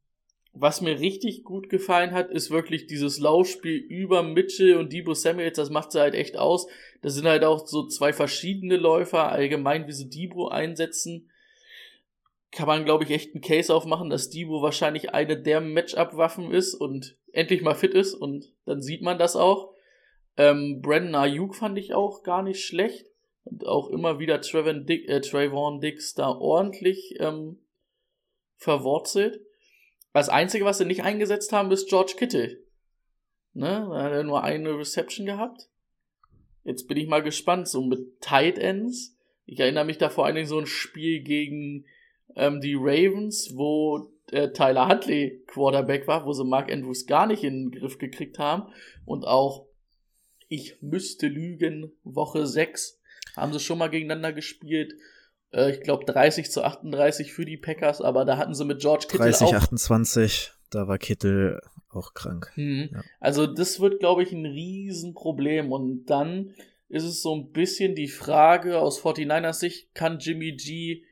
was 0.54 0.82
mir 0.82 1.00
richtig 1.00 1.44
gut 1.44 1.70
gefallen 1.70 2.12
hat, 2.12 2.30
ist 2.30 2.52
wirklich 2.52 2.88
dieses 2.88 3.20
Laufspiel 3.20 3.78
über 3.78 4.22
Mitchell 4.22 4.76
und 4.76 4.92
Debo 4.92 5.14
Samuels. 5.14 5.56
Das 5.56 5.70
macht 5.70 5.92
sie 5.92 6.00
halt 6.02 6.14
echt 6.14 6.38
aus. 6.38 6.68
Das 7.02 7.14
sind 7.14 7.26
halt 7.26 7.44
auch 7.44 7.66
so 7.68 7.88
zwei 7.88 8.12
verschiedene 8.12 8.76
Läufer. 8.76 9.32
Allgemein, 9.32 9.88
wie 9.88 9.94
sie 9.94 10.10
Debo 10.10 10.50
einsetzen, 10.50 11.31
kann 12.52 12.68
man, 12.68 12.84
glaube 12.84 13.06
ich, 13.06 13.12
echt 13.12 13.34
einen 13.34 13.42
Case 13.42 13.74
aufmachen, 13.74 14.10
dass 14.10 14.30
Debo 14.30 14.62
wahrscheinlich 14.62 15.14
eine 15.14 15.42
der 15.42 15.62
Matchup-Waffen 15.62 16.52
ist 16.52 16.74
und 16.76 17.18
endlich 17.32 17.62
mal 17.62 17.76
fit 17.76 17.94
ist. 17.94 18.14
Und 18.14 18.54
dann 18.66 18.82
sieht 18.82 19.02
man 19.02 19.18
das 19.18 19.36
auch. 19.36 19.74
Ähm, 20.38 20.82
Brandon 20.82 21.16
Ayuk 21.16 21.56
fand 21.56 21.78
ich 21.78 21.94
auch 21.94 22.24
gar 22.24 22.44
nicht 22.44 22.64
schlecht. 22.64 23.08
Und 23.44 23.66
auch 23.66 23.90
immer 23.90 24.20
wieder 24.20 24.42
Trayvon, 24.42 24.86
Dick, 24.86 25.10
äh, 25.10 25.22
Trayvon 25.22 25.80
Dix 25.80 26.14
da 26.14 26.30
ordentlich 26.30 27.16
ähm, 27.20 27.60
verwurzelt. 28.58 29.42
Das 30.14 30.30
Einzige, 30.30 30.66
was 30.66 30.78
sie 30.78 30.86
nicht 30.86 31.04
eingesetzt 31.04 31.54
haben, 31.54 31.72
ist 31.72 31.90
George 31.90 32.14
Kittle. 32.18 32.60
Ne? 33.54 33.88
Da 33.90 34.04
hat 34.04 34.12
er 34.12 34.24
nur 34.24 34.44
eine 34.44 34.78
Reception 34.78 35.26
gehabt. 35.26 35.70
Jetzt 36.64 36.88
bin 36.88 36.98
ich 36.98 37.08
mal 37.08 37.24
gespannt, 37.24 37.68
so 37.68 37.82
mit 37.82 38.22
Tight 38.22 38.60
Ends. 38.60 39.18
Ich 39.46 39.60
erinnere 39.60 39.86
mich 39.86 39.98
da 39.98 40.10
vor 40.10 40.26
allen 40.26 40.36
Dingen 40.36 40.48
so 40.48 40.60
ein 40.60 40.68
Spiel 40.68 41.22
gegen 41.22 41.86
ähm, 42.36 42.62
die 42.62 42.76
Ravens, 42.76 43.52
wo 43.56 44.12
äh, 44.32 44.52
Tyler 44.52 44.88
Huntley 44.88 45.44
Quarterback 45.48 46.08
war, 46.08 46.26
wo 46.26 46.34
sie 46.34 46.46
Mark 46.46 46.72
Andrews 46.72 47.06
gar 47.06 47.28
nicht 47.28 47.44
in 47.44 47.70
den 47.70 47.80
Griff 47.80 47.98
gekriegt 47.98 48.40
haben. 48.40 48.72
Und 49.06 49.26
auch, 49.26 49.68
ich 50.48 50.82
müsste 50.82 51.28
lügen, 51.28 51.92
Woche 52.04 52.46
6 52.46 53.00
haben 53.36 53.54
sie 53.54 53.60
schon 53.60 53.78
mal 53.78 53.90
gegeneinander 53.90 54.34
gespielt. 54.34 54.94
Äh, 55.52 55.72
ich 55.72 55.82
glaube 55.82 56.06
30 56.06 56.52
zu 56.52 56.64
38 56.64 57.34
für 57.34 57.46
die 57.46 57.58
Packers, 57.58 58.02
aber 58.02 58.26
da 58.26 58.38
hatten 58.38 58.54
sie 58.54 58.66
mit 58.66 58.80
George 58.80 59.06
Kittle 59.10 59.30
30, 59.30 59.48
auch 59.48 59.54
28, 59.54 60.52
da 60.70 60.88
war 60.88 60.98
Kittel 60.98 61.62
auch 61.90 62.14
krank. 62.14 62.52
Mhm. 62.56 62.90
Ja. 62.94 63.04
Also 63.20 63.48
das 63.48 63.80
wird, 63.80 64.00
glaube 64.00 64.24
ich, 64.24 64.32
ein 64.32 64.46
Riesenproblem. 64.46 65.72
Und 65.72 66.06
dann 66.06 66.54
ist 66.90 67.04
es 67.04 67.22
so 67.22 67.36
ein 67.36 67.52
bisschen 67.52 67.96
die 67.96 68.08
Frage 68.08 68.80
aus 68.80 69.02
49ers 69.02 69.54
Sicht, 69.54 69.94
kann 69.94 70.20
Jimmy 70.20 70.54
G 70.54 71.04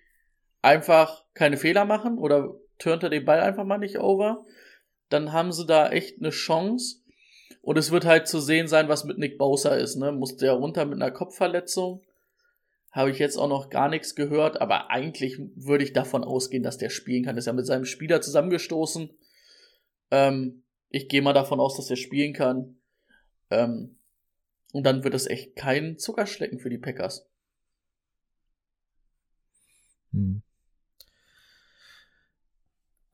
einfach 0.62 1.26
keine 1.34 1.58
Fehler 1.58 1.86
machen 1.86 2.18
oder 2.18 2.56
turnt 2.78 3.04
er 3.04 3.10
den 3.10 3.26
Ball 3.26 3.40
einfach 3.40 3.66
mal 3.66 3.78
nicht 3.78 4.00
over? 4.00 4.46
Dann 5.10 5.32
haben 5.34 5.52
sie 5.52 5.66
da 5.66 5.90
echt 5.90 6.20
eine 6.20 6.30
Chance. 6.30 6.98
Und 7.62 7.78
es 7.78 7.92
wird 7.92 8.06
halt 8.06 8.28
zu 8.28 8.40
sehen 8.40 8.68
sein, 8.68 8.88
was 8.88 9.04
mit 9.04 9.18
Nick 9.18 9.38
Bosa 9.38 9.76
ist. 9.76 9.98
Ne? 9.98 10.12
Muss 10.12 10.38
der 10.38 10.54
runter 10.54 10.86
mit 10.86 10.96
einer 10.96 11.12
Kopfverletzung? 11.12 12.04
Habe 12.92 13.12
ich 13.12 13.20
jetzt 13.20 13.38
auch 13.38 13.50
noch 13.50 13.70
gar 13.70 13.90
nichts 13.90 14.16
gehört, 14.16 14.62
aber 14.62 14.90
eigentlich 14.90 15.38
würde 15.56 15.84
ich 15.84 15.94
davon 15.94 16.24
ausgehen, 16.24 16.64
dass 16.64 16.78
der 16.78 16.90
spielen 16.90 17.24
kann. 17.24 17.38
Ist 17.38 17.46
ja 17.46 17.54
mit 17.54 17.66
seinem 17.66 17.86
Spieler 17.86 18.22
zusammengestoßen. 18.22 19.12
Ähm, 20.12 20.64
ich 20.90 21.08
gehe 21.08 21.22
mal 21.22 21.34
davon 21.34 21.60
aus, 21.60 21.78
dass 21.78 21.90
er 21.90 21.98
spielen 21.98 22.34
kann. 22.34 22.78
Ähm, 23.52 23.98
und 24.72 24.84
dann 24.84 25.04
wird 25.04 25.14
es 25.14 25.28
echt 25.28 25.56
kein 25.56 25.98
Zuckerschlecken 25.98 26.60
für 26.60 26.70
die 26.70 26.78
Packers. 26.78 27.28
Hm. 30.12 30.42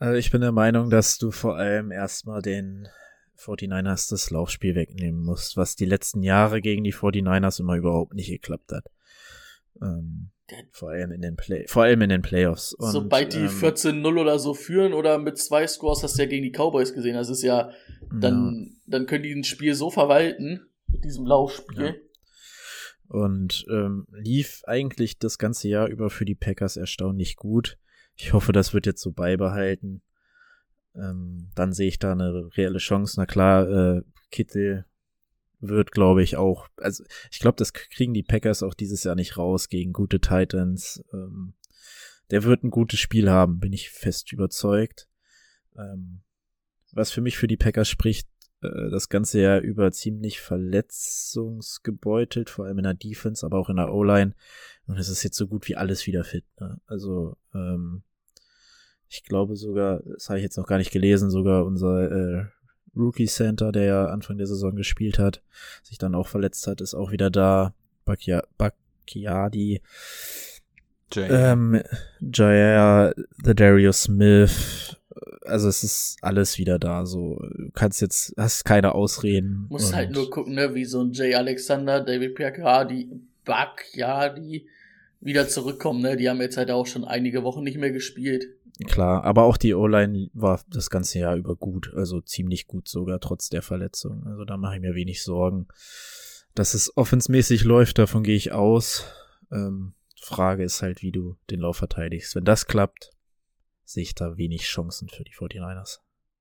Also 0.06 0.20
ich 0.20 0.30
bin 0.30 0.42
der 0.42 0.52
Meinung, 0.52 0.92
dass 0.92 1.18
du 1.18 1.32
vor 1.32 1.58
allem 1.58 1.92
erstmal 1.92 2.44
den 2.44 2.88
49ers 3.40 4.12
das 4.12 4.30
Laufspiel 4.30 4.76
wegnehmen 4.76 5.24
musst, 5.24 5.58
was 5.58 5.76
die 5.76 5.86
letzten 5.86 6.22
Jahre 6.22 6.62
gegen 6.62 6.84
die 6.84 6.94
49ers 6.94 7.60
immer 7.60 7.76
überhaupt 7.76 8.14
nicht 8.14 8.30
geklappt 8.30 8.72
hat. 8.72 8.86
Ähm, 9.82 10.30
vor 10.70 10.92
allem 10.92 11.12
in 11.12 11.22
den 11.22 11.36
Play, 11.36 11.66
vor 11.68 11.86
allem 11.86 12.04
in 12.04 12.10
den 12.10 12.22
Playoffs. 12.22 12.74
Und, 12.74 12.92
Sobald 12.92 13.34
die 13.34 13.40
ähm, 13.40 13.48
14-0 13.48 14.22
oder 14.22 14.38
so 14.38 14.54
führen 14.54 14.94
oder 14.94 15.18
mit 15.18 15.40
zwei 15.40 15.66
Scores 15.66 16.04
hast 16.04 16.20
du 16.20 16.22
ja 16.22 16.30
gegen 16.30 16.44
die 16.44 16.52
Cowboys 16.52 16.94
gesehen. 16.94 17.16
Das 17.16 17.30
ist 17.30 17.42
ja 17.42 17.72
dann, 18.14 18.76
dann 18.86 19.08
können 19.08 19.24
die 19.24 19.34
ein 19.34 19.44
Spiel 19.44 19.74
so 19.74 19.90
verwalten, 19.90 20.68
mit 20.86 21.04
diesem 21.04 21.26
Laufspiel. 21.26 21.84
Ja. 21.84 21.94
Und 23.08 23.66
ähm, 23.72 24.06
lief 24.12 24.62
eigentlich 24.68 25.18
das 25.18 25.40
ganze 25.40 25.68
Jahr 25.68 25.88
über 25.88 26.12
für 26.12 26.26
die 26.26 26.36
Packers 26.36 26.78
erstaunlich 26.78 27.38
gut. 27.38 27.80
Ich 28.16 28.34
hoffe, 28.34 28.52
das 28.52 28.74
wird 28.74 28.86
jetzt 28.86 29.02
so 29.02 29.12
beibehalten. 29.12 30.02
Ähm, 30.96 31.50
dann 31.56 31.74
sehe 31.74 31.88
ich 31.88 32.00
da 32.00 32.14
eine 32.14 32.50
reelle 32.56 32.78
Chance. 32.78 33.16
Na 33.18 33.26
klar, 33.26 33.70
äh, 33.70 34.02
Kittel 34.32 34.86
wird, 35.60 35.92
glaube 35.92 36.24
ich, 36.24 36.38
auch, 36.38 36.68
also 36.78 37.04
ich 37.32 37.40
glaube, 37.40 37.58
das 37.58 37.74
kriegen 37.74 38.14
die 38.14 38.24
Packers 38.24 38.64
auch 38.64 38.74
dieses 38.74 39.04
Jahr 39.04 39.16
nicht 39.16 39.38
raus 39.38 39.70
gegen 39.70 39.94
gute 39.94 40.20
Titans. 40.20 41.04
Ähm, 41.14 41.56
der 42.32 42.44
wird 42.44 42.64
ein 42.64 42.72
gutes 42.72 43.00
Spiel 43.00 43.30
haben, 43.30 43.60
bin 43.60 43.74
ich 43.74 43.90
fest 43.90 44.32
überzeugt. 44.32 45.08
Ähm, 45.78 46.22
was 46.92 47.12
für 47.12 47.22
mich 47.22 47.38
für 47.38 47.48
die 47.48 47.58
Packers 47.58 47.90
spricht, 47.90 48.28
das 48.92 49.10
ganze 49.10 49.42
Jahr 49.42 49.60
über 49.60 49.92
ziemlich 49.92 50.40
verletzungsgebeutelt, 50.42 52.50
vor 52.50 52.66
allem 52.66 52.80
in 52.80 52.84
der 52.84 52.94
Defense, 52.94 53.46
aber 53.46 53.60
auch 53.60 53.70
in 53.70 53.78
der 53.78 53.94
O-Line. 53.94 54.34
Und 54.88 54.98
es 54.98 55.10
ist 55.10 55.24
jetzt 55.24 55.38
so 55.38 55.48
gut 55.48 55.68
wie 55.68 55.76
alles 55.76 56.08
wieder 56.08 56.24
fit. 56.24 56.46
Ne? 56.60 56.80
Also 56.86 57.38
ähm, 57.54 58.04
ich 59.10 59.24
glaube 59.24 59.56
sogar, 59.56 60.02
das 60.04 60.30
habe 60.30 60.40
ich 60.40 60.44
jetzt 60.44 60.58
noch 60.58 60.68
gar 60.68 60.78
nicht 60.78 60.92
gelesen, 60.92 61.30
sogar 61.30 61.66
unser 61.66 62.12
äh, 62.12 62.46
Rookie 62.96 63.28
Center, 63.28 63.72
der 63.72 63.84
ja 63.84 64.06
Anfang 64.08 64.38
der 64.38 64.48
Saison 64.48 64.76
gespielt 64.76 65.20
hat, 65.20 65.44
sich 65.84 65.98
dann 65.98 66.16
auch 66.16 66.28
verletzt 66.28 66.68
hat, 66.68 66.82
ist 66.82 66.96
auch 66.96 67.12
wieder 67.12 67.30
da. 67.30 67.74
Bacchiadi, 68.06 69.82
ähm, 71.16 71.82
Jair, 72.20 73.14
The 73.44 73.56
Darius 73.56 74.04
Smith, 74.04 74.96
also 75.46 75.68
es 75.68 75.84
ist 75.84 76.18
alles 76.22 76.58
wieder 76.58 76.80
da, 76.80 77.06
so, 77.06 77.42
du 77.56 77.72
kannst 77.74 78.02
jetzt, 78.02 78.34
hast 78.38 78.66
keine 78.66 78.96
Ausreden. 78.96 79.68
Muss 79.70 79.94
halt 79.94 80.12
nur 80.12 80.30
gucken, 80.30 80.56
ne, 80.56 80.74
wie 80.76 80.86
so 80.86 81.02
ein 81.02 81.12
Jay 81.12 81.36
Alexander, 81.36 82.02
David 82.02 82.36
Bacchiadi, 82.36 83.10
Bacchiadi 83.44 84.68
wieder 85.22 85.48
zurückkommen, 85.48 86.02
ne, 86.02 86.18
die 86.18 86.30
haben 86.30 86.42
jetzt 86.42 86.58
halt 86.58 86.72
auch 86.72 86.86
schon 86.86 87.06
einige 87.06 87.44
Wochen 87.44 87.64
nicht 87.64 87.78
mehr 87.78 87.92
gespielt. 87.92 88.48
Klar, 88.84 89.24
aber 89.24 89.44
auch 89.44 89.58
die 89.58 89.74
O-Line 89.74 90.30
war 90.34 90.62
das 90.70 90.90
ganze 90.90 91.20
Jahr 91.20 91.38
über 91.38 91.56
gut, 91.56 91.94
also 91.96 92.20
ziemlich 92.20 92.68
gut 92.68 92.90
sogar, 92.90 93.20
trotz 93.22 93.50
der 93.50 93.62
Verletzung. 93.62 94.24
Also 94.26 94.44
da 94.44 94.58
mache 94.58 94.76
ich 94.76 94.82
mir 94.82 94.96
wenig 94.96 95.24
Sorgen. 95.24 95.68
Dass 96.56 96.74
es 96.74 96.96
offensmäßig 96.98 97.64
läuft, 97.64 97.98
davon 98.00 98.24
gehe 98.24 98.36
ich 98.36 98.52
aus. 98.52 99.06
Ähm, 99.52 99.94
Frage 100.20 100.64
ist 100.64 100.82
halt, 100.82 101.02
wie 101.02 101.12
du 101.12 101.38
den 101.50 101.62
Lauf 101.62 101.78
verteidigst. 101.78 102.36
Wenn 102.36 102.46
das 102.46 102.68
klappt, 102.68 103.12
sehe 103.86 104.04
ich 104.04 104.16
da 104.16 104.38
wenig 104.38 104.64
Chancen 104.64 105.10
für 105.10 105.24
die 105.24 105.34
49ers. 105.34 106.00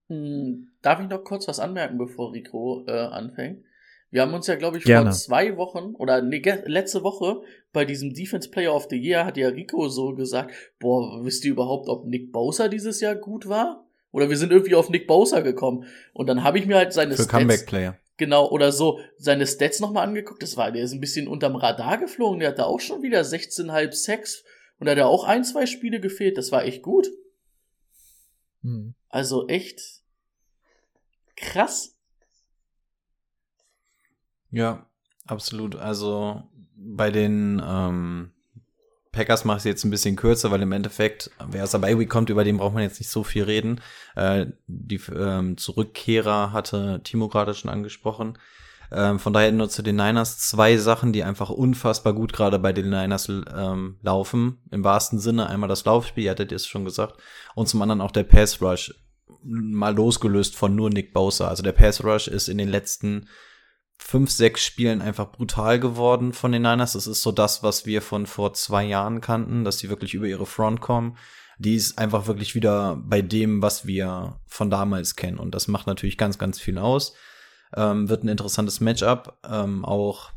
Hm, 0.09 0.73
darf 0.83 1.01
ich 1.01 1.09
noch 1.09 1.25
kurz 1.25 1.49
was 1.49 1.61
anmerken, 1.61 1.99
bevor 1.99 2.33
Rico 2.33 2.85
äh, 2.87 2.93
anfängt? 2.93 3.65
Wir 4.11 4.23
haben 4.23 4.33
uns 4.33 4.47
ja, 4.47 4.55
glaube 4.55 4.79
ich, 4.79 4.85
Gerne. 4.85 5.11
vor 5.11 5.19
zwei 5.19 5.57
Wochen 5.57 5.95
oder 5.97 6.23
nee, 6.23 6.41
letzte 6.67 7.03
Woche 7.03 7.43
bei 7.73 7.85
diesem 7.85 8.15
Defense 8.15 8.49
Player 8.49 8.73
of 8.73 8.87
the 8.89 8.97
Year 8.97 9.25
hat 9.25 9.37
ja 9.37 9.49
Rico 9.49 9.89
so 9.89 10.15
gesagt, 10.15 10.53
boah, 10.79 11.25
wisst 11.25 11.45
ihr 11.45 11.51
überhaupt, 11.51 11.89
ob 11.89 12.07
Nick 12.07 12.31
Bowser 12.31 12.69
dieses 12.69 13.01
Jahr 13.01 13.17
gut 13.17 13.49
war? 13.49 13.89
Oder 14.13 14.31
wir 14.31 14.37
sind 14.37 14.53
irgendwie 14.53 14.77
auf 14.77 14.91
Nick 14.91 15.09
Bowser 15.09 15.43
gekommen. 15.43 15.87
Und 16.13 16.29
dann 16.29 16.45
habe 16.45 16.61
ich 16.61 16.67
mir 16.67 16.77
halt 16.77 16.93
seine 16.93 17.17
Für 17.17 17.25
Stats, 17.25 17.33
Comeback-Player. 17.33 17.99
genau, 18.17 18.49
oder 18.49 18.71
so, 18.71 19.01
seine 19.19 19.49
Stats 19.49 19.81
nochmal 19.81 20.07
angeguckt. 20.07 20.41
Das 20.41 20.57
war, 20.57 20.71
der 20.71 20.85
ist 20.85 20.93
ein 20.93 21.01
bisschen 21.01 21.27
unterm 21.27 21.57
Radar 21.57 21.99
geflogen. 21.99 22.39
Der 22.39 22.51
hatte 22.51 22.67
auch 22.67 22.79
schon 22.79 23.03
wieder 23.03 23.23
16,5 23.23 23.93
Sex. 23.93 24.45
Und 24.79 24.87
da 24.87 24.93
hat 24.93 24.99
er 24.99 25.09
auch 25.09 25.25
ein, 25.25 25.43
zwei 25.43 25.67
Spiele 25.67 25.99
gefehlt. 25.99 26.39
Das 26.39 26.53
war 26.53 26.65
echt 26.65 26.83
gut. 26.83 27.09
Hm. 28.65 28.95
Also 29.09 29.47
echt 29.47 30.03
krass. 31.37 31.97
Ja, 34.51 34.89
absolut. 35.27 35.77
Also 35.77 36.43
bei 36.77 37.11
den 37.11 37.63
ähm, 37.65 38.33
Packers 39.13 39.45
mache 39.45 39.59
ich 39.59 39.61
es 39.61 39.65
jetzt 39.65 39.85
ein 39.85 39.91
bisschen 39.91 40.17
kürzer, 40.17 40.51
weil 40.51 40.63
im 40.63 40.73
Endeffekt, 40.73 41.31
wer 41.49 41.65
aus 41.65 41.71
der 41.71 41.79
Bye 41.79 41.99
Week 41.99 42.09
kommt, 42.09 42.31
über 42.31 42.43
den 42.43 42.57
braucht 42.57 42.75
man 42.75 42.83
jetzt 42.83 42.99
nicht 42.99 43.11
so 43.11 43.23
viel 43.23 43.45
reden. 43.45 43.81
Äh, 44.17 44.47
die 44.67 45.01
ähm, 45.15 45.57
Zurückkehrer 45.57 46.53
hatte 46.53 47.01
Timo 47.05 47.29
gerade 47.29 47.55
schon 47.55 47.71
angesprochen. 47.71 48.39
Ähm, 48.95 49.19
von 49.19 49.33
daher 49.33 49.51
nur 49.51 49.69
zu 49.69 49.83
den 49.83 49.97
Niners 49.97 50.39
zwei 50.39 50.77
Sachen, 50.77 51.13
die 51.13 51.25
einfach 51.25 51.51
unfassbar 51.51 52.13
gut 52.13 52.33
gerade 52.33 52.59
bei 52.59 52.73
den 52.73 52.91
Niners 52.91 53.29
ähm, 53.29 53.99
laufen. 54.03 54.63
Im 54.71 54.85
wahrsten 54.85 55.19
Sinne 55.19 55.49
einmal 55.49 55.69
das 55.69 55.85
Laufspiel, 55.85 56.25
ihr 56.25 56.31
hattet 56.31 56.53
es 56.53 56.67
schon 56.67 56.85
gesagt, 56.85 57.21
und 57.55 57.69
zum 57.69 57.83
anderen 57.83 58.01
auch 58.01 58.13
der 58.13 58.23
Pass 58.23 58.63
Rush. 58.63 58.95
Mal 59.43 59.95
losgelöst 59.95 60.55
von 60.57 60.77
nur 60.77 60.91
Nick 60.91 61.13
Bosa. 61.13 61.49
Also 61.49 61.63
der 61.63 61.73
Pass 61.73 62.05
Rush 62.05 62.29
ist 62.29 62.49
in 62.49 62.59
den 62.59 62.69
letzten 62.69 63.29
fünf, 63.99 64.31
sechs 64.31 64.65
Spielen 64.65 65.03
einfach 65.03 65.33
brutal 65.33 65.81
geworden 65.81 66.33
von 66.33 66.53
den 66.53 66.63
Niners. 66.63 66.93
Das 66.93 67.07
ist 67.07 67.23
so 67.23 67.33
das, 67.33 67.63
was 67.63 67.87
wir 67.87 68.01
von 68.01 68.27
vor 68.27 68.55
zwei 68.55 68.85
Jahren 68.85 69.21
kannten, 69.21 69.65
dass 69.65 69.79
die 69.79 69.89
wirklich 69.89 70.15
über 70.15 70.27
ihre 70.27 70.47
Front 70.47 70.81
kommen. 70.81 71.17
Die 71.59 71.75
ist 71.75 71.99
einfach 71.99 72.27
wirklich 72.27 72.55
wieder 72.55 72.97
bei 72.97 73.23
dem, 73.23 73.63
was 73.63 73.87
wir 73.87 74.41
von 74.47 74.71
damals 74.71 75.17
kennen. 75.17 75.39
Und 75.39 75.55
das 75.55 75.69
macht 75.69 75.87
natürlich 75.87 76.19
ganz, 76.19 76.39
ganz 76.39 76.61
viel 76.61 76.79
aus. 76.79 77.15
Ähm, 77.77 78.09
wird 78.09 78.25
ein 78.25 78.29
interessantes 78.29 78.81
Matchup. 78.81 79.39
Ähm, 79.49 79.85
auch 79.85 80.33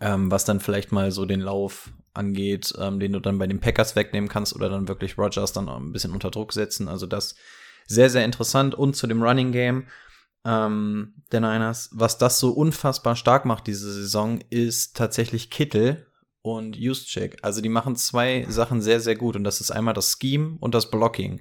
ähm, 0.00 0.30
was 0.30 0.44
dann 0.44 0.60
vielleicht 0.60 0.92
mal 0.92 1.10
so 1.10 1.26
den 1.26 1.40
Lauf 1.40 1.92
angeht, 2.14 2.72
ähm, 2.78 3.00
den 3.00 3.12
du 3.12 3.20
dann 3.20 3.38
bei 3.38 3.46
den 3.46 3.60
Packers 3.60 3.96
wegnehmen 3.96 4.28
kannst 4.28 4.54
oder 4.54 4.68
dann 4.68 4.88
wirklich 4.88 5.18
Rogers 5.18 5.52
dann 5.52 5.68
ein 5.68 5.92
bisschen 5.92 6.12
unter 6.12 6.30
Druck 6.30 6.52
setzen. 6.52 6.88
Also 6.88 7.06
das 7.06 7.34
sehr, 7.86 8.08
sehr 8.08 8.24
interessant. 8.24 8.74
Und 8.74 8.96
zu 8.96 9.06
dem 9.06 9.22
Running 9.22 9.52
Game 9.52 9.86
ähm, 10.44 11.14
der 11.32 11.40
Niners. 11.40 11.90
Was 11.92 12.18
das 12.18 12.38
so 12.38 12.52
unfassbar 12.52 13.16
stark 13.16 13.44
macht 13.44 13.66
diese 13.66 13.92
Saison, 13.92 14.40
ist 14.50 14.96
tatsächlich 14.96 15.50
Kittel 15.50 16.06
und 16.42 16.76
Juszczyk. 16.76 17.38
Also 17.42 17.60
die 17.60 17.68
machen 17.68 17.96
zwei 17.96 18.46
Sachen 18.48 18.82
sehr, 18.82 19.00
sehr 19.00 19.16
gut. 19.16 19.36
Und 19.36 19.44
das 19.44 19.60
ist 19.60 19.70
einmal 19.70 19.94
das 19.94 20.18
Scheme 20.20 20.56
und 20.60 20.74
das 20.74 20.90
Blocking. 20.90 21.40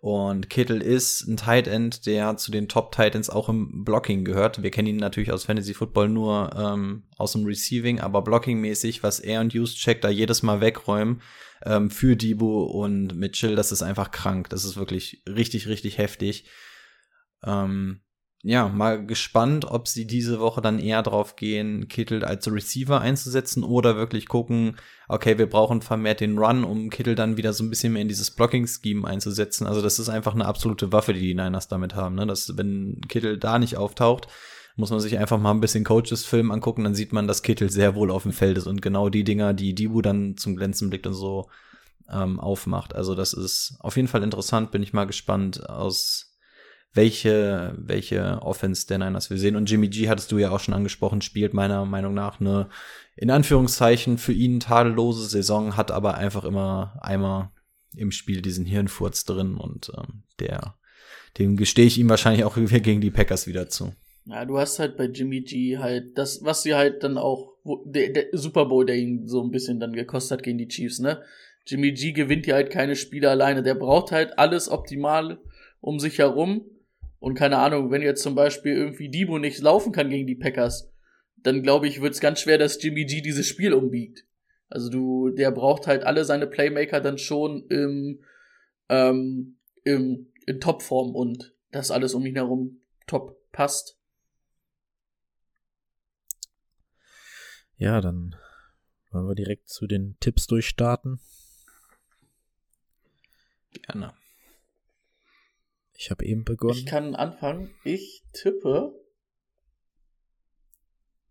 Und 0.00 0.50
Kittel 0.50 0.82
ist 0.82 1.26
ein 1.26 1.36
Tight 1.36 1.66
End, 1.66 2.06
der 2.06 2.36
zu 2.36 2.50
den 2.50 2.68
Top 2.68 2.92
Titans 2.92 3.30
auch 3.30 3.48
im 3.48 3.84
Blocking 3.84 4.24
gehört. 4.24 4.62
Wir 4.62 4.70
kennen 4.70 4.88
ihn 4.88 4.96
natürlich 4.96 5.32
aus 5.32 5.44
Fantasy 5.44 5.74
Football 5.74 6.08
nur 6.08 6.50
ähm, 6.56 7.04
aus 7.16 7.32
dem 7.32 7.44
Receiving, 7.44 8.00
aber 8.00 8.22
Blocking-mäßig, 8.22 9.02
was 9.02 9.20
er 9.20 9.40
und 9.40 9.52
Juszczyk 9.54 10.00
da 10.00 10.08
jedes 10.08 10.42
Mal 10.42 10.60
wegräumen 10.60 11.22
ähm, 11.64 11.90
für 11.90 12.16
Debo 12.16 12.64
und 12.64 13.16
Mitchell, 13.16 13.56
das 13.56 13.72
ist 13.72 13.82
einfach 13.82 14.10
krank. 14.10 14.50
Das 14.50 14.64
ist 14.64 14.76
wirklich 14.76 15.22
richtig, 15.26 15.66
richtig 15.66 15.98
heftig. 15.98 16.46
Ähm, 17.44 18.00
ja, 18.46 18.68
mal 18.68 19.04
gespannt, 19.04 19.64
ob 19.64 19.88
sie 19.88 20.06
diese 20.06 20.38
Woche 20.38 20.60
dann 20.60 20.78
eher 20.78 21.02
drauf 21.02 21.34
gehen, 21.34 21.88
Kittel 21.88 22.24
als 22.24 22.50
Receiver 22.50 23.00
einzusetzen 23.00 23.64
oder 23.64 23.96
wirklich 23.96 24.28
gucken, 24.28 24.76
okay, 25.08 25.36
wir 25.36 25.50
brauchen 25.50 25.82
vermehrt 25.82 26.20
den 26.20 26.38
Run, 26.38 26.62
um 26.62 26.88
Kittel 26.88 27.16
dann 27.16 27.36
wieder 27.36 27.52
so 27.52 27.64
ein 27.64 27.70
bisschen 27.70 27.92
mehr 27.92 28.02
in 28.02 28.08
dieses 28.08 28.30
Blocking-Scheme 28.30 29.04
einzusetzen. 29.04 29.66
Also 29.66 29.82
das 29.82 29.98
ist 29.98 30.08
einfach 30.08 30.32
eine 30.32 30.44
absolute 30.44 30.92
Waffe, 30.92 31.12
die 31.12 31.20
die 31.20 31.34
Niners 31.34 31.66
damit 31.66 31.96
haben. 31.96 32.14
Ne? 32.14 32.24
Dass, 32.24 32.56
wenn 32.56 33.00
Kittel 33.08 33.36
da 33.36 33.58
nicht 33.58 33.78
auftaucht, 33.78 34.28
muss 34.76 34.90
man 34.90 35.00
sich 35.00 35.18
einfach 35.18 35.40
mal 35.40 35.50
ein 35.50 35.60
bisschen 35.60 35.82
Coaches-Film 35.82 36.52
angucken, 36.52 36.84
dann 36.84 36.94
sieht 36.94 37.12
man, 37.12 37.26
dass 37.26 37.42
Kittel 37.42 37.68
sehr 37.68 37.96
wohl 37.96 38.12
auf 38.12 38.22
dem 38.22 38.32
Feld 38.32 38.58
ist 38.58 38.68
und 38.68 38.80
genau 38.80 39.08
die 39.08 39.24
Dinger, 39.24 39.54
die 39.54 39.74
Dibu 39.74 40.02
dann 40.02 40.36
zum 40.36 40.54
Glänzen 40.54 40.88
blickt 40.88 41.08
und 41.08 41.14
so 41.14 41.48
ähm, 42.08 42.38
aufmacht. 42.38 42.94
Also 42.94 43.16
das 43.16 43.32
ist 43.32 43.76
auf 43.80 43.96
jeden 43.96 44.06
Fall 44.06 44.22
interessant, 44.22 44.70
bin 44.70 44.84
ich 44.84 44.92
mal 44.92 45.06
gespannt 45.06 45.68
aus 45.68 46.25
welche, 46.96 47.74
welche 47.78 48.42
Offense 48.42 48.86
der 48.86 48.98
Niners 48.98 49.30
wir 49.30 49.38
sehen. 49.38 49.56
Und 49.56 49.70
Jimmy 49.70 49.88
G 49.88 50.08
hattest 50.08 50.32
du 50.32 50.38
ja 50.38 50.50
auch 50.50 50.60
schon 50.60 50.74
angesprochen, 50.74 51.20
spielt 51.20 51.54
meiner 51.54 51.84
Meinung 51.84 52.14
nach 52.14 52.40
eine, 52.40 52.68
in 53.14 53.30
Anführungszeichen, 53.30 54.18
für 54.18 54.32
ihn 54.32 54.60
tadellose 54.60 55.26
Saison, 55.26 55.76
hat 55.76 55.90
aber 55.90 56.16
einfach 56.16 56.44
immer 56.44 56.98
einmal 57.00 57.50
im 57.94 58.10
Spiel 58.10 58.42
diesen 58.42 58.66
Hirnfurz 58.66 59.24
drin 59.24 59.56
und 59.56 59.92
ähm, 59.96 60.22
der, 60.40 60.74
dem 61.38 61.56
gestehe 61.56 61.86
ich 61.86 61.98
ihm 61.98 62.08
wahrscheinlich 62.08 62.44
auch 62.44 62.56
gegen 62.70 63.00
die 63.00 63.10
Packers 63.10 63.46
wieder 63.46 63.68
zu. 63.68 63.94
Ja, 64.26 64.44
du 64.44 64.58
hast 64.58 64.78
halt 64.80 64.96
bei 64.96 65.04
Jimmy 65.04 65.42
G 65.42 65.78
halt 65.78 66.18
das, 66.18 66.42
was 66.42 66.62
sie 66.62 66.74
halt 66.74 67.04
dann 67.04 67.16
auch, 67.16 67.52
der, 67.84 68.10
der 68.10 68.26
Super 68.32 68.66
Bowl, 68.66 68.84
der 68.84 68.96
ihn 68.96 69.28
so 69.28 69.42
ein 69.42 69.50
bisschen 69.50 69.78
dann 69.78 69.92
gekostet 69.92 70.38
hat 70.38 70.44
gegen 70.44 70.58
die 70.58 70.68
Chiefs, 70.68 70.98
ne? 70.98 71.22
Jimmy 71.66 71.92
G 71.92 72.12
gewinnt 72.12 72.46
ja 72.46 72.54
halt 72.54 72.70
keine 72.70 72.94
Spiele 72.94 73.28
alleine. 73.28 73.62
Der 73.62 73.74
braucht 73.74 74.12
halt 74.12 74.38
alles 74.38 74.68
optimal 74.68 75.38
um 75.80 75.98
sich 75.98 76.18
herum. 76.18 76.64
Und 77.26 77.34
keine 77.34 77.58
Ahnung, 77.58 77.90
wenn 77.90 78.02
jetzt 78.02 78.22
zum 78.22 78.36
Beispiel 78.36 78.76
irgendwie 78.76 79.08
Debo 79.08 79.40
nicht 79.40 79.58
laufen 79.58 79.90
kann 79.90 80.10
gegen 80.10 80.28
die 80.28 80.36
Packers, 80.36 80.92
dann 81.34 81.64
glaube 81.64 81.88
ich, 81.88 82.00
wird 82.00 82.14
es 82.14 82.20
ganz 82.20 82.38
schwer, 82.38 82.56
dass 82.56 82.80
Jimmy 82.80 83.04
G 83.04 83.20
dieses 83.20 83.48
Spiel 83.48 83.74
umbiegt. 83.74 84.24
Also 84.68 84.90
du, 84.90 85.30
der 85.30 85.50
braucht 85.50 85.88
halt 85.88 86.04
alle 86.04 86.24
seine 86.24 86.46
Playmaker 86.46 87.00
dann 87.00 87.18
schon 87.18 87.66
im, 87.66 88.22
ähm, 88.88 89.58
im, 89.82 90.32
in 90.46 90.60
Topform 90.60 91.16
und 91.16 91.52
das 91.72 91.90
alles 91.90 92.14
um 92.14 92.24
ihn 92.26 92.36
herum 92.36 92.80
top 93.08 93.36
passt. 93.50 93.98
Ja, 97.76 98.00
dann 98.00 98.36
wollen 99.10 99.26
wir 99.26 99.34
direkt 99.34 99.68
zu 99.68 99.88
den 99.88 100.16
Tipps 100.20 100.46
durchstarten. 100.46 101.18
Gerne. 103.82 104.14
Ich 105.98 106.10
habe 106.10 106.24
eben 106.24 106.44
begonnen. 106.44 106.78
Ich 106.78 106.86
kann 106.86 107.14
anfangen. 107.14 107.70
Ich 107.84 108.22
tippe 108.32 108.94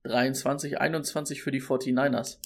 23, 0.04 0.80
21 0.80 1.42
für 1.42 1.52
die 1.52 1.62
49ers. 1.62 2.40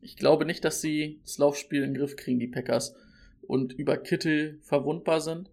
Ich 0.00 0.16
glaube 0.16 0.44
nicht, 0.44 0.64
dass 0.64 0.80
sie 0.80 1.20
das 1.22 1.38
Laufspiel 1.38 1.82
in 1.82 1.94
den 1.94 2.00
Griff 2.00 2.16
kriegen, 2.16 2.38
die 2.38 2.48
Packers. 2.48 2.94
Und 3.42 3.72
über 3.72 3.96
Kittel 3.96 4.60
verwundbar 4.62 5.20
sind. 5.20 5.50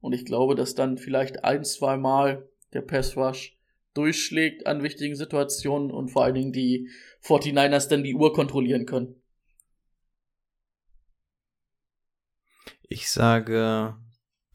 Und 0.00 0.12
ich 0.12 0.24
glaube, 0.24 0.54
dass 0.54 0.74
dann 0.74 0.98
vielleicht 0.98 1.44
ein, 1.44 1.64
zwei 1.64 1.96
Mal 1.96 2.48
der 2.72 2.82
Pass 2.82 3.16
Rush 3.16 3.56
durchschlägt 3.94 4.66
an 4.66 4.82
wichtigen 4.82 5.16
Situationen 5.16 5.90
und 5.90 6.08
vor 6.08 6.24
allen 6.24 6.34
Dingen 6.34 6.52
die 6.52 6.90
49ers 7.22 7.88
dann 7.88 8.04
die 8.04 8.14
Uhr 8.14 8.32
kontrollieren 8.32 8.84
können. 8.84 9.20
Ich 12.88 13.10
sage, 13.10 13.96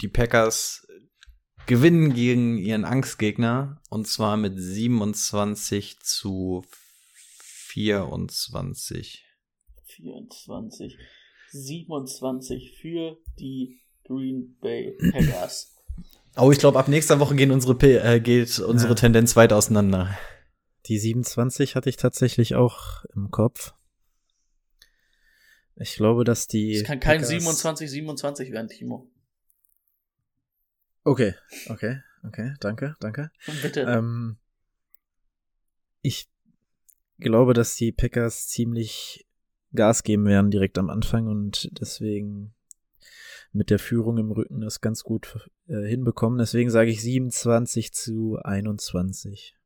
die 0.01 0.07
Packers 0.07 0.87
gewinnen 1.67 2.13
gegen 2.13 2.57
ihren 2.57 2.85
Angstgegner 2.85 3.81
und 3.89 4.07
zwar 4.07 4.35
mit 4.37 4.59
27 4.59 5.99
zu 5.99 6.63
24. 7.71 9.25
24, 9.85 10.97
27 11.51 12.77
für 12.81 13.17
die 13.39 13.79
Green 14.05 14.57
Bay 14.59 14.97
Packers. 15.11 15.67
Oh, 16.37 16.49
ich 16.49 16.59
glaube, 16.59 16.79
ab 16.79 16.87
nächster 16.87 17.19
Woche 17.19 17.35
gehen 17.35 17.51
unsere 17.51 17.75
P 17.75 17.97
äh, 17.97 18.21
geht 18.21 18.57
unsere 18.59 18.91
Ja. 18.93 18.95
Tendenz 18.95 19.35
weit 19.35 19.51
auseinander. 19.51 20.17
Die 20.85 20.97
27 20.97 21.75
hatte 21.75 21.89
ich 21.89 21.97
tatsächlich 21.97 22.55
auch 22.55 23.03
im 23.13 23.31
Kopf. 23.31 23.73
Ich 25.75 25.95
glaube, 25.95 26.23
dass 26.23 26.47
die. 26.47 26.71
Es 26.71 26.85
kann 26.85 27.01
kein 27.01 27.17
Packers- 27.17 27.27
27, 27.27 27.91
27 27.91 28.51
werden, 28.53 28.69
Timo. 28.69 29.11
Okay, 31.03 31.33
okay, 31.69 32.01
okay, 32.23 32.53
danke, 32.59 32.95
danke. 32.99 33.31
Bitte. 33.61 33.81
Ähm, 33.81 34.37
ich 36.01 36.29
glaube, 37.19 37.53
dass 37.53 37.75
die 37.75 37.91
Packers 37.91 38.47
ziemlich 38.47 39.27
Gas 39.73 40.03
geben 40.03 40.25
werden 40.25 40.51
direkt 40.51 40.77
am 40.77 40.89
Anfang 40.89 41.27
und 41.27 41.69
deswegen 41.79 42.53
mit 43.53 43.69
der 43.69 43.79
Führung 43.79 44.17
im 44.17 44.31
Rücken 44.31 44.61
das 44.61 44.81
ganz 44.81 45.03
gut 45.03 45.49
äh, 45.67 45.85
hinbekommen. 45.87 46.39
Deswegen 46.39 46.69
sage 46.69 46.91
ich 46.91 47.01
27 47.01 47.93
zu 47.93 48.37
21. 48.43 49.57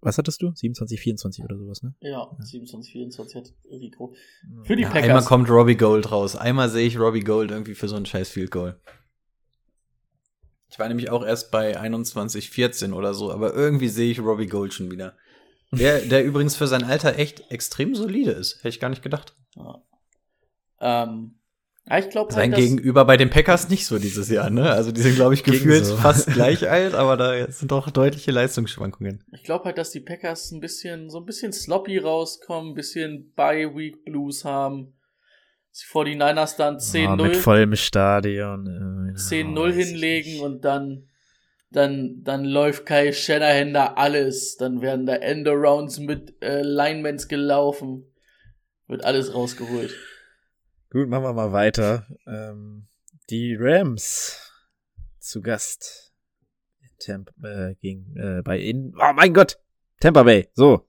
Was 0.00 0.18
hattest 0.18 0.42
du? 0.42 0.52
27, 0.54 1.00
24 1.00 1.44
oder 1.44 1.56
sowas, 1.56 1.82
ne? 1.82 1.94
ja, 2.00 2.30
27, 2.38 2.92
24 2.92 3.36
hat 3.36 3.54
irgendwie 3.64 3.90
groß. 3.90 4.16
Für 4.64 4.76
die 4.76 4.82
Ja, 4.82 4.90
Packers. 4.90 5.08
einmal 5.08 5.24
kommt 5.24 5.50
Robbie 5.50 5.76
Gold 5.76 6.12
raus. 6.12 6.36
Einmal 6.36 6.68
sehe 6.68 6.86
ich 6.86 6.98
Robbie 6.98 7.20
Gold 7.20 7.50
irgendwie 7.50 7.74
für 7.74 7.88
so 7.88 7.96
ein 7.96 8.06
scheiß 8.06 8.28
Field 8.28 8.50
Goal. 8.50 8.78
Ich 10.70 10.78
war 10.78 10.88
nämlich 10.88 11.10
auch 11.10 11.24
erst 11.24 11.50
bei 11.50 11.78
21, 11.78 12.50
14 12.50 12.92
oder 12.92 13.14
so, 13.14 13.32
aber 13.32 13.54
irgendwie 13.54 13.88
sehe 13.88 14.10
ich 14.10 14.20
Robbie 14.20 14.46
Gold 14.46 14.74
schon 14.74 14.90
wieder. 14.90 15.16
Der, 15.72 16.00
der 16.08 16.24
übrigens 16.24 16.56
für 16.56 16.66
sein 16.66 16.84
Alter 16.84 17.18
echt 17.18 17.50
extrem 17.50 17.94
solide 17.94 18.32
ist. 18.32 18.56
Hätte 18.58 18.68
ich 18.68 18.80
gar 18.80 18.88
nicht 18.88 19.02
gedacht. 19.02 19.34
Ja. 19.54 19.82
Ähm, 20.80 21.36
ich 21.98 22.10
glaube 22.10 22.32
Sein 22.32 22.52
halt, 22.52 22.60
Gegenüber 22.60 23.04
bei 23.04 23.16
den 23.16 23.30
Packers 23.30 23.68
nicht 23.68 23.86
so 23.86 24.00
dieses 24.00 24.28
Jahr, 24.28 24.50
ne? 24.50 24.72
Also 24.72 24.90
die 24.90 25.00
sind, 25.02 25.14
glaube 25.14 25.34
ich, 25.34 25.44
gefühlt 25.44 25.86
so. 25.86 25.96
fast 25.96 26.26
gleich 26.32 26.68
alt, 26.68 26.94
aber 26.94 27.16
da 27.16 27.50
sind 27.50 27.70
doch 27.70 27.88
deutliche 27.90 28.32
Leistungsschwankungen. 28.32 29.22
ich 29.32 29.44
glaube 29.44 29.66
halt, 29.66 29.78
dass 29.78 29.92
die 29.92 30.00
Packers 30.00 30.50
ein 30.50 30.58
bisschen, 30.58 31.10
so 31.10 31.20
ein 31.20 31.26
bisschen 31.26 31.52
sloppy 31.52 31.98
rauskommen, 31.98 32.72
ein 32.72 32.74
bisschen 32.74 33.32
Bye 33.36 33.76
Week 33.76 34.04
Blues 34.04 34.44
haben. 34.44 34.95
Die 35.78 35.84
49ers 35.84 36.56
dann 36.56 36.78
10-0. 36.78 37.06
Ah, 37.06 37.16
mit 37.16 37.36
vollem 37.36 37.76
Stadion. 37.76 38.66
äh, 39.14 39.18
10-0 39.18 39.56
weiß 39.56 39.76
ich 39.76 39.86
hinlegen 39.86 40.40
und 40.40 40.64
dann, 40.64 41.08
dann, 41.70 42.22
dann 42.22 42.44
läuft 42.44 42.86
Kai 42.86 43.12
Shanahan 43.12 43.74
da 43.74 43.94
alles. 43.94 44.56
Dann 44.56 44.80
werden 44.80 45.06
da 45.06 45.16
Endarounds 45.16 45.98
mit 45.98 46.42
äh, 46.42 46.62
Linemans 46.62 47.28
gelaufen. 47.28 48.10
Wird 48.86 49.04
alles 49.04 49.34
rausgeholt. 49.34 49.94
Gut, 50.90 51.08
machen 51.08 51.24
wir 51.24 51.32
mal 51.34 51.52
weiter. 51.52 52.06
Ähm, 52.26 52.86
die 53.28 53.56
Rams 53.58 54.50
zu 55.18 55.42
Gast 55.42 56.14
Tampa, 56.98 57.32
äh, 57.42 57.74
gegen, 57.74 58.16
äh, 58.16 58.42
bei 58.42 58.58
in, 58.58 58.94
oh 58.96 59.12
mein 59.14 59.34
Gott, 59.34 59.58
Tampa 60.00 60.22
Bay, 60.22 60.48
so, 60.54 60.88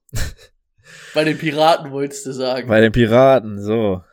Bei 1.14 1.24
den 1.24 1.38
Piraten 1.38 1.92
wolltest 1.92 2.26
du 2.26 2.32
sagen. 2.32 2.68
bei 2.68 2.80
den 2.80 2.92
Piraten, 2.92 3.62
so. 3.62 4.04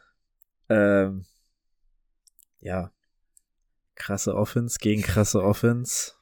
Ähm, 0.68 1.24
ja, 2.60 2.92
krasse 3.94 4.34
Offense 4.34 4.78
gegen 4.80 5.02
krasse 5.02 5.42
Offense. 5.42 6.12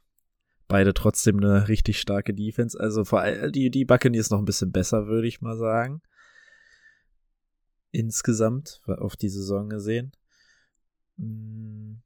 Beide 0.69 0.95
trotzdem 0.95 1.39
eine 1.39 1.69
richtig 1.69 2.01
starke 2.01 2.33
Defense. 2.35 2.79
Also 2.79 3.05
vor 3.05 3.21
allem 3.21 3.53
die, 3.53 3.71
die 3.71 3.85
Buccaneers 3.85 4.31
noch 4.31 4.39
ein 4.39 4.45
bisschen 4.45 4.73
besser, 4.73 5.07
würde 5.07 5.29
ich 5.29 5.41
mal 5.41 5.57
sagen. 5.57 6.03
Insgesamt, 7.91 8.81
auf 8.87 9.17
die 9.17 9.29
Saison 9.29 9.69
gesehen. 9.69 10.13
Mm. 11.19 11.97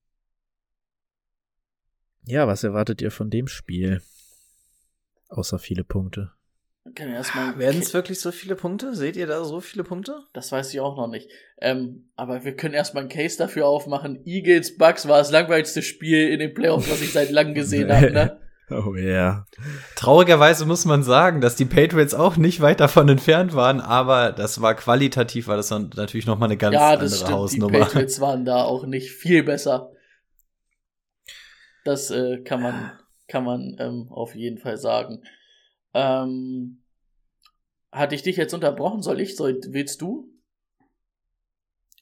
Ja, 2.25 2.49
was 2.49 2.65
erwartet 2.65 3.01
ihr 3.03 3.13
von 3.13 3.31
dem 3.31 3.47
Spiel? 3.47 4.03
Außer 5.29 5.61
viele 5.61 5.85
Punkte. 5.85 6.36
Können 6.95 7.11
wir 7.11 7.19
erstmal 7.19 7.59
Werden 7.59 7.81
es 7.81 7.93
wirklich 7.95 8.21
so 8.21 8.31
viele 8.33 8.55
Punkte? 8.55 8.95
Seht 8.95 9.17
ihr 9.17 9.27
da 9.27 9.45
so 9.45 9.61
viele 9.61 9.85
Punkte? 9.85 10.21
Das 10.33 10.53
weiß 10.53 10.73
ich 10.73 10.81
auch 10.81 10.97
noch 10.97 11.09
nicht. 11.09 11.29
Ähm, 11.61 12.11
aber 12.17 12.45
wir 12.45 12.55
können 12.55 12.75
erstmal 12.75 13.03
einen 13.03 13.11
Case 13.11 13.37
dafür 13.37 13.67
aufmachen. 13.67 14.21
Eagles 14.25 14.77
Bucks 14.77 15.09
war 15.09 15.19
das 15.19 15.31
langweiligste 15.31 15.83
Spiel 15.83 16.29
in 16.29 16.39
den 16.39 16.55
Playoffs, 16.55 16.91
was 16.91 17.01
ich 17.01 17.13
seit 17.13 17.31
langem 17.31 17.55
gesehen 17.55 17.93
habe. 17.93 18.11
Ne? 18.11 18.41
Oh 18.69 18.97
ja. 18.97 19.47
Traurigerweise 19.95 20.67
muss 20.67 20.87
man 20.87 21.05
sagen, 21.05 21.41
dass 21.41 21.55
die 21.55 21.67
Patriots 21.67 22.15
auch 22.15 22.37
nicht 22.37 22.61
weit 22.61 22.81
davon 22.81 23.09
entfernt 23.09 23.55
waren, 23.55 23.81
aber 23.81 24.33
das 24.33 24.61
war 24.61 24.75
qualitativ, 24.75 25.47
war 25.47 25.57
das 25.57 25.69
dann 25.69 25.91
natürlich 25.95 26.27
noch 26.27 26.37
mal 26.37 26.47
eine 26.47 26.57
ganz 26.57 26.75
Ja, 26.75 26.91
andere 26.95 27.09
stimmt. 27.09 27.29
Die 27.29 27.33
Hausnummer. 27.33 27.79
Patriots 27.79 28.21
waren 28.21 28.45
da 28.45 28.65
auch 28.65 28.85
nicht 28.85 29.13
viel 29.13 29.45
besser. 29.45 29.93
Das 31.85 32.11
äh, 32.11 32.39
kann 32.39 32.61
man, 32.61 32.91
kann 33.29 33.45
man 33.45 33.77
ähm, 33.79 34.09
auf 34.11 34.35
jeden 34.35 34.59
Fall 34.59 34.79
sagen. 34.79 35.23
Ähm, 35.97 36.83
hatte 37.91 38.15
ich 38.15 38.23
dich 38.23 38.37
jetzt 38.37 38.53
unterbrochen? 38.53 39.03
Soll 39.03 39.21
ich? 39.21 39.35
Soll, 39.35 39.59
willst 39.69 40.03
du? 40.03 40.29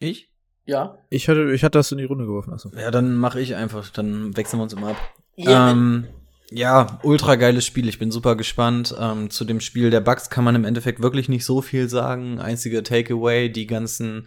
Ich? 0.00 0.32
Ja? 0.66 0.98
Ich 1.10 1.28
hatte, 1.28 1.52
ich 1.52 1.62
hatte 1.62 1.78
das 1.78 1.92
in 1.92 1.98
die 1.98 2.04
Runde 2.04 2.26
geworfen. 2.26 2.52
Achso. 2.52 2.70
Ja, 2.76 2.90
dann 2.90 3.14
mache 3.16 3.40
ich 3.40 3.54
einfach, 3.54 3.88
dann 3.90 4.36
wechseln 4.36 4.58
wir 4.58 4.64
uns 4.64 4.72
immer 4.72 4.88
ab. 4.88 4.96
Ja. 5.36 5.70
Ähm, 5.70 6.08
ja, 6.50 6.98
ultra 7.04 7.36
geiles 7.36 7.64
Spiel. 7.64 7.88
Ich 7.88 8.00
bin 8.00 8.10
super 8.10 8.34
gespannt. 8.34 8.94
Ähm, 8.98 9.30
zu 9.30 9.44
dem 9.44 9.60
Spiel 9.60 9.90
der 9.90 10.00
Bucks 10.00 10.28
kann 10.28 10.42
man 10.42 10.56
im 10.56 10.64
Endeffekt 10.64 11.00
wirklich 11.00 11.28
nicht 11.28 11.44
so 11.44 11.62
viel 11.62 11.88
sagen. 11.88 12.40
Einzige 12.40 12.82
Takeaway, 12.82 13.48
die 13.48 13.66
ganzen. 13.66 14.26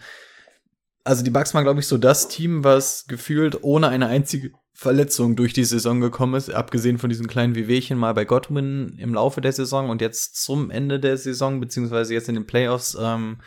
Also 1.04 1.24
die 1.24 1.30
Bucks 1.30 1.54
waren, 1.54 1.64
glaube 1.64 1.82
ich, 1.82 1.88
so 1.88 1.98
das 1.98 2.30
Team, 2.30 2.64
was 2.64 3.06
gefühlt 3.08 3.64
ohne 3.64 3.90
eine 3.90 4.08
einzige 4.08 4.52
Verletzung 4.80 5.36
durch 5.36 5.54
die 5.54 5.64
Saison 5.64 6.02
gekommen 6.02 6.36
ist, 6.36 6.54
abgesehen 6.54 7.00
von 7.00 7.10
diesen 7.10 7.26
kleinen 7.26 7.56
Wehwehchen 7.56 7.98
mal 7.98 8.14
bei 8.14 8.26
Godwin 8.26 8.96
im 9.00 9.12
Laufe 9.12 9.42
der 9.42 9.52
Saison 9.52 9.90
und 9.90 10.02
jetzt 10.02 10.36
zum 10.36 10.70
Ende 10.70 11.00
der 11.00 11.18
Saison, 11.18 11.60
beziehungsweise 11.60 12.14
jetzt 12.14 12.30
in 12.30 12.36
den 12.36 12.46
Playoffs, 12.46 12.96
ähm, 13.02 13.42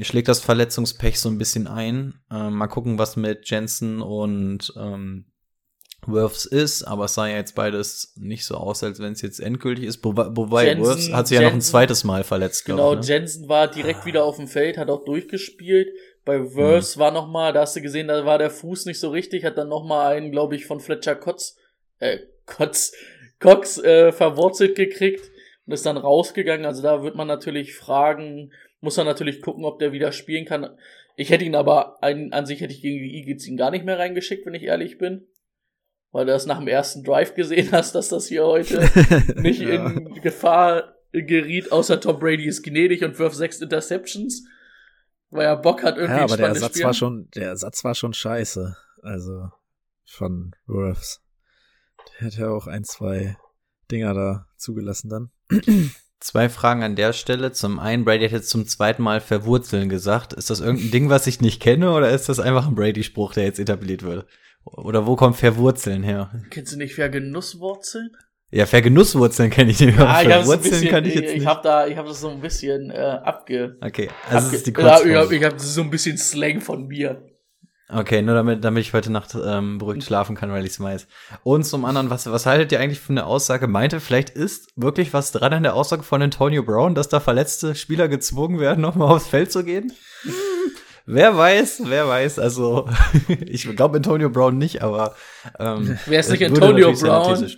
schlägt 0.00 0.28
das 0.28 0.40
Verletzungspech 0.40 1.20
so 1.20 1.28
ein 1.28 1.36
bisschen 1.36 1.66
ein. 1.66 2.20
Ähm, 2.30 2.54
mal 2.54 2.68
gucken, 2.68 2.98
was 2.98 3.16
mit 3.16 3.50
Jensen 3.50 4.00
und 4.00 4.72
ähm, 4.78 5.26
Wirfs 6.06 6.44
ist, 6.44 6.82
aber 6.82 7.06
es 7.06 7.14
sah 7.14 7.26
ja 7.26 7.36
jetzt 7.36 7.54
beides 7.54 8.12
nicht 8.16 8.44
so 8.44 8.56
aus, 8.56 8.82
als 8.82 9.00
wenn 9.00 9.12
es 9.12 9.22
jetzt 9.22 9.40
endgültig 9.40 9.84
ist. 9.84 10.04
Wobei, 10.04 10.78
Wirfs 10.78 11.12
hat 11.12 11.28
sich 11.28 11.38
ja 11.38 11.44
noch 11.44 11.52
ein 11.52 11.60
zweites 11.60 12.04
Mal 12.04 12.24
verletzt, 12.24 12.64
Genau, 12.64 12.90
glaube 12.90 13.00
ich. 13.02 13.08
Ne? 13.08 13.14
Jensen 13.14 13.48
war 13.48 13.68
direkt 13.68 14.06
wieder 14.06 14.24
auf 14.24 14.36
dem 14.36 14.48
Feld, 14.48 14.78
hat 14.78 14.90
auch 14.90 15.04
durchgespielt. 15.04 15.88
Bei 16.24 16.44
Verse 16.44 16.98
war 16.98 17.12
noch 17.12 17.28
mal, 17.28 17.52
da 17.52 17.60
hast 17.60 17.76
du 17.76 17.80
gesehen, 17.80 18.08
da 18.08 18.26
war 18.26 18.38
der 18.38 18.50
Fuß 18.50 18.86
nicht 18.86 18.98
so 18.98 19.10
richtig, 19.10 19.44
hat 19.44 19.56
dann 19.56 19.68
noch 19.68 19.84
mal 19.84 20.14
einen, 20.14 20.32
glaube 20.32 20.56
ich, 20.56 20.66
von 20.66 20.80
Fletcher 20.80 21.14
Kotz, 21.14 21.56
äh, 22.00 22.18
Kotz, 22.46 22.92
Cox 23.38 23.78
äh, 23.78 24.10
verwurzelt 24.10 24.74
gekriegt 24.74 25.30
und 25.66 25.72
ist 25.72 25.86
dann 25.86 25.96
rausgegangen. 25.96 26.66
Also 26.66 26.82
da 26.82 27.02
wird 27.02 27.14
man 27.14 27.28
natürlich 27.28 27.76
fragen, 27.76 28.52
muss 28.80 28.96
man 28.96 29.06
natürlich 29.06 29.40
gucken, 29.40 29.64
ob 29.64 29.78
der 29.78 29.92
wieder 29.92 30.10
spielen 30.10 30.46
kann. 30.46 30.76
Ich 31.16 31.30
hätte 31.30 31.44
ihn 31.44 31.54
aber, 31.54 32.02
ein, 32.02 32.32
an 32.32 32.44
sich 32.44 32.60
hätte 32.60 32.72
ich 32.72 32.82
gegen 32.82 32.98
die 32.98 33.16
Eagles 33.18 33.46
ihn 33.46 33.56
gar 33.56 33.70
nicht 33.70 33.84
mehr 33.84 33.98
reingeschickt, 33.98 34.44
wenn 34.46 34.54
ich 34.54 34.64
ehrlich 34.64 34.98
bin. 34.98 35.26
Weil 36.16 36.24
du 36.24 36.32
das 36.32 36.46
nach 36.46 36.58
dem 36.60 36.68
ersten 36.68 37.04
Drive 37.04 37.34
gesehen 37.34 37.68
hast, 37.72 37.94
dass 37.94 38.08
das 38.08 38.26
hier 38.26 38.46
heute 38.46 38.80
nicht 39.36 39.60
Ja. 39.60 39.90
in 39.90 40.14
Gefahr 40.22 40.94
geriet, 41.12 41.70
außer 41.72 42.00
Tom 42.00 42.18
Brady 42.18 42.46
ist 42.46 42.62
gnädig 42.62 43.04
und 43.04 43.18
wirft 43.18 43.36
sechs 43.36 43.60
Interceptions, 43.60 44.44
weil 45.28 45.44
er 45.44 45.56
Bock 45.58 45.82
hat, 45.82 45.98
irgendwie 45.98 46.16
Ja, 46.16 46.24
aber 46.24 46.36
der 46.38 46.44
spannendes 46.46 46.62
Satz 46.62 46.72
Spiel. 46.72 46.84
war 46.86 46.94
schon, 46.94 47.28
der 47.34 47.54
Satz 47.58 47.84
war 47.84 47.94
schon 47.94 48.14
scheiße. 48.14 48.76
Also 49.02 49.50
von 50.06 50.52
Wirfs. 50.66 51.20
Der 52.18 52.28
hat 52.28 52.34
ja 52.38 52.48
auch 52.48 52.66
ein, 52.66 52.84
zwei 52.84 53.36
Dinger 53.90 54.14
da 54.14 54.46
zugelassen 54.56 55.10
dann. 55.10 55.30
Zwei 56.18 56.48
Fragen 56.48 56.82
an 56.82 56.96
der 56.96 57.12
Stelle. 57.12 57.52
Zum 57.52 57.78
einen, 57.78 58.06
Brady 58.06 58.24
hat 58.24 58.32
jetzt 58.32 58.48
zum 58.48 58.66
zweiten 58.66 59.02
Mal 59.02 59.20
verwurzeln 59.20 59.90
gesagt. 59.90 60.32
Ist 60.32 60.48
das 60.48 60.60
irgendein 60.60 60.90
Ding, 60.92 61.10
was 61.10 61.26
ich 61.26 61.42
nicht 61.42 61.60
kenne, 61.60 61.92
oder 61.92 62.08
ist 62.10 62.30
das 62.30 62.40
einfach 62.40 62.66
ein 62.66 62.74
Brady-Spruch, 62.74 63.34
der 63.34 63.44
jetzt 63.44 63.58
etabliert 63.58 64.02
wird? 64.02 64.26
Oder 64.66 65.06
wo 65.06 65.16
kommt 65.16 65.36
Verwurzeln 65.36 66.02
her? 66.02 66.30
Kennst 66.50 66.72
du 66.72 66.76
nicht 66.76 66.94
Vergenusswurzeln? 66.94 68.10
Ja, 68.50 68.66
Vergenusswurzeln 68.66 69.50
kenne 69.50 69.70
ich 69.70 69.80
nicht. 69.80 69.98
Ah, 69.98 70.22
ich 70.22 70.32
habe 70.32 70.44
Verwurzeln 70.44 70.88
kann 70.88 71.04
ich 71.04 71.14
jetzt 71.14 71.30
ich, 71.30 71.38
nicht. 71.40 71.46
hab 71.46 71.62
da, 71.62 71.86
ich 71.86 71.96
habe 71.96 72.08
das 72.08 72.20
so 72.20 72.30
ein 72.30 72.40
bisschen 72.40 72.90
äh, 72.90 72.96
abge. 73.24 73.76
okay, 73.80 74.08
also 74.28 74.50
das 74.50 74.58
ist 74.58 74.66
die 74.66 74.74
abge 74.74 74.82
ja, 74.82 74.88
Kurzform. 74.88 75.10
ich 75.10 75.16
habe 75.16 75.36
ich 75.36 75.44
hab 75.44 75.60
so 75.60 75.80
ein 75.82 75.90
bisschen 75.90 76.18
Slang 76.18 76.60
von 76.60 76.86
mir. 76.86 77.22
Okay, 77.88 78.20
nur 78.20 78.34
damit, 78.34 78.64
damit 78.64 78.82
ich 78.82 78.92
heute 78.92 79.12
Nacht 79.12 79.36
ähm, 79.40 79.78
beruhigt 79.78 80.02
schlafen 80.02 80.34
kann, 80.34 80.50
weil 80.50 80.64
ich 80.64 80.72
es 80.72 80.80
weiß. 80.80 81.06
Und 81.44 81.64
zum 81.64 81.84
anderen, 81.84 82.10
was, 82.10 82.28
was 82.28 82.44
haltet 82.44 82.72
ihr 82.72 82.80
eigentlich 82.80 82.98
von 82.98 83.14
der 83.14 83.28
Aussage? 83.28 83.68
Meinte, 83.68 84.00
vielleicht 84.00 84.30
ist 84.30 84.72
wirklich 84.74 85.12
was 85.12 85.30
dran 85.30 85.52
an 85.52 85.62
der 85.62 85.74
Aussage 85.74 86.02
von 86.02 86.20
Antonio 86.20 86.64
Brown, 86.64 86.96
dass 86.96 87.08
da 87.08 87.20
verletzte 87.20 87.76
Spieler 87.76 88.08
gezwungen 88.08 88.58
werden, 88.58 88.80
nochmal 88.80 89.14
aufs 89.14 89.28
Feld 89.28 89.52
zu 89.52 89.64
gehen? 89.64 89.92
Wer 91.06 91.36
weiß, 91.36 91.82
wer 91.84 92.08
weiß. 92.08 92.38
Also, 92.40 92.88
ich 93.46 93.64
glaube 93.76 93.96
Antonio 93.98 94.28
Brown 94.28 94.58
nicht, 94.58 94.82
aber 94.82 95.14
ähm, 95.58 95.98
Wer 96.06 96.20
ist 96.20 96.30
nicht 96.30 96.44
Antonio 96.44 96.92
Brown? 96.92 97.48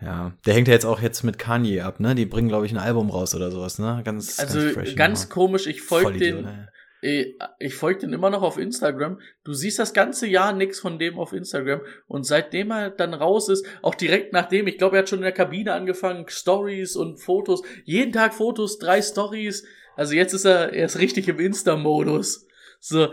Ja, 0.00 0.32
der 0.44 0.54
hängt 0.54 0.66
ja 0.66 0.74
jetzt 0.74 0.84
auch 0.84 1.00
jetzt 1.00 1.22
mit 1.22 1.38
Kanye 1.38 1.82
ab, 1.82 2.00
ne? 2.00 2.16
Die 2.16 2.26
bringen, 2.26 2.48
glaube 2.48 2.66
ich, 2.66 2.72
ein 2.72 2.78
Album 2.78 3.08
raus 3.10 3.36
oder 3.36 3.52
sowas, 3.52 3.78
ne? 3.78 4.02
Ganz, 4.04 4.40
Also 4.40 4.58
ganz, 4.74 4.96
ganz 4.96 5.28
komisch, 5.28 5.68
ich 5.68 5.80
folge 5.80 6.18
den, 6.18 6.44
ey. 6.46 6.66
Eh, 7.04 7.34
Ich 7.58 7.74
folge 7.74 8.00
den 8.00 8.12
immer 8.12 8.30
noch 8.30 8.42
auf 8.42 8.58
Instagram. 8.58 9.20
Du 9.44 9.52
siehst 9.52 9.78
das 9.78 9.92
ganze 9.92 10.26
Jahr 10.26 10.52
nix 10.52 10.78
von 10.80 10.98
dem 10.98 11.18
auf 11.18 11.32
Instagram. 11.32 11.80
Und 12.06 12.24
seitdem 12.24 12.70
er 12.70 12.90
dann 12.90 13.12
raus 13.12 13.48
ist, 13.48 13.66
auch 13.82 13.94
direkt 13.94 14.32
nachdem, 14.32 14.66
ich 14.68 14.78
glaube, 14.78 14.96
er 14.96 15.02
hat 15.02 15.08
schon 15.08 15.18
in 15.18 15.24
der 15.24 15.32
Kabine 15.32 15.72
angefangen, 15.72 16.26
Stories 16.28 16.94
und 16.96 17.18
Fotos. 17.20 17.62
Jeden 17.84 18.12
Tag 18.12 18.34
Fotos, 18.34 18.78
drei 18.78 19.02
Stories. 19.02 19.64
Also 19.96 20.14
jetzt 20.14 20.32
ist 20.32 20.44
er, 20.44 20.72
er 20.72 20.86
ist 20.86 20.98
richtig 20.98 21.28
im 21.28 21.38
Insta-Modus. 21.38 22.46
So, 22.80 23.08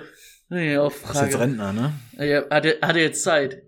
ja, 0.49 0.81
auf 0.81 1.01
Das 1.01 1.11
ist 1.11 1.21
jetzt 1.21 1.31
Frage. 1.33 1.39
Rentner, 1.39 1.73
ne? 1.73 1.93
Ja, 2.17 2.49
hat, 2.49 2.65
er, 2.65 2.81
hat 2.81 2.95
er 2.95 3.03
jetzt 3.03 3.23
Zeit? 3.23 3.63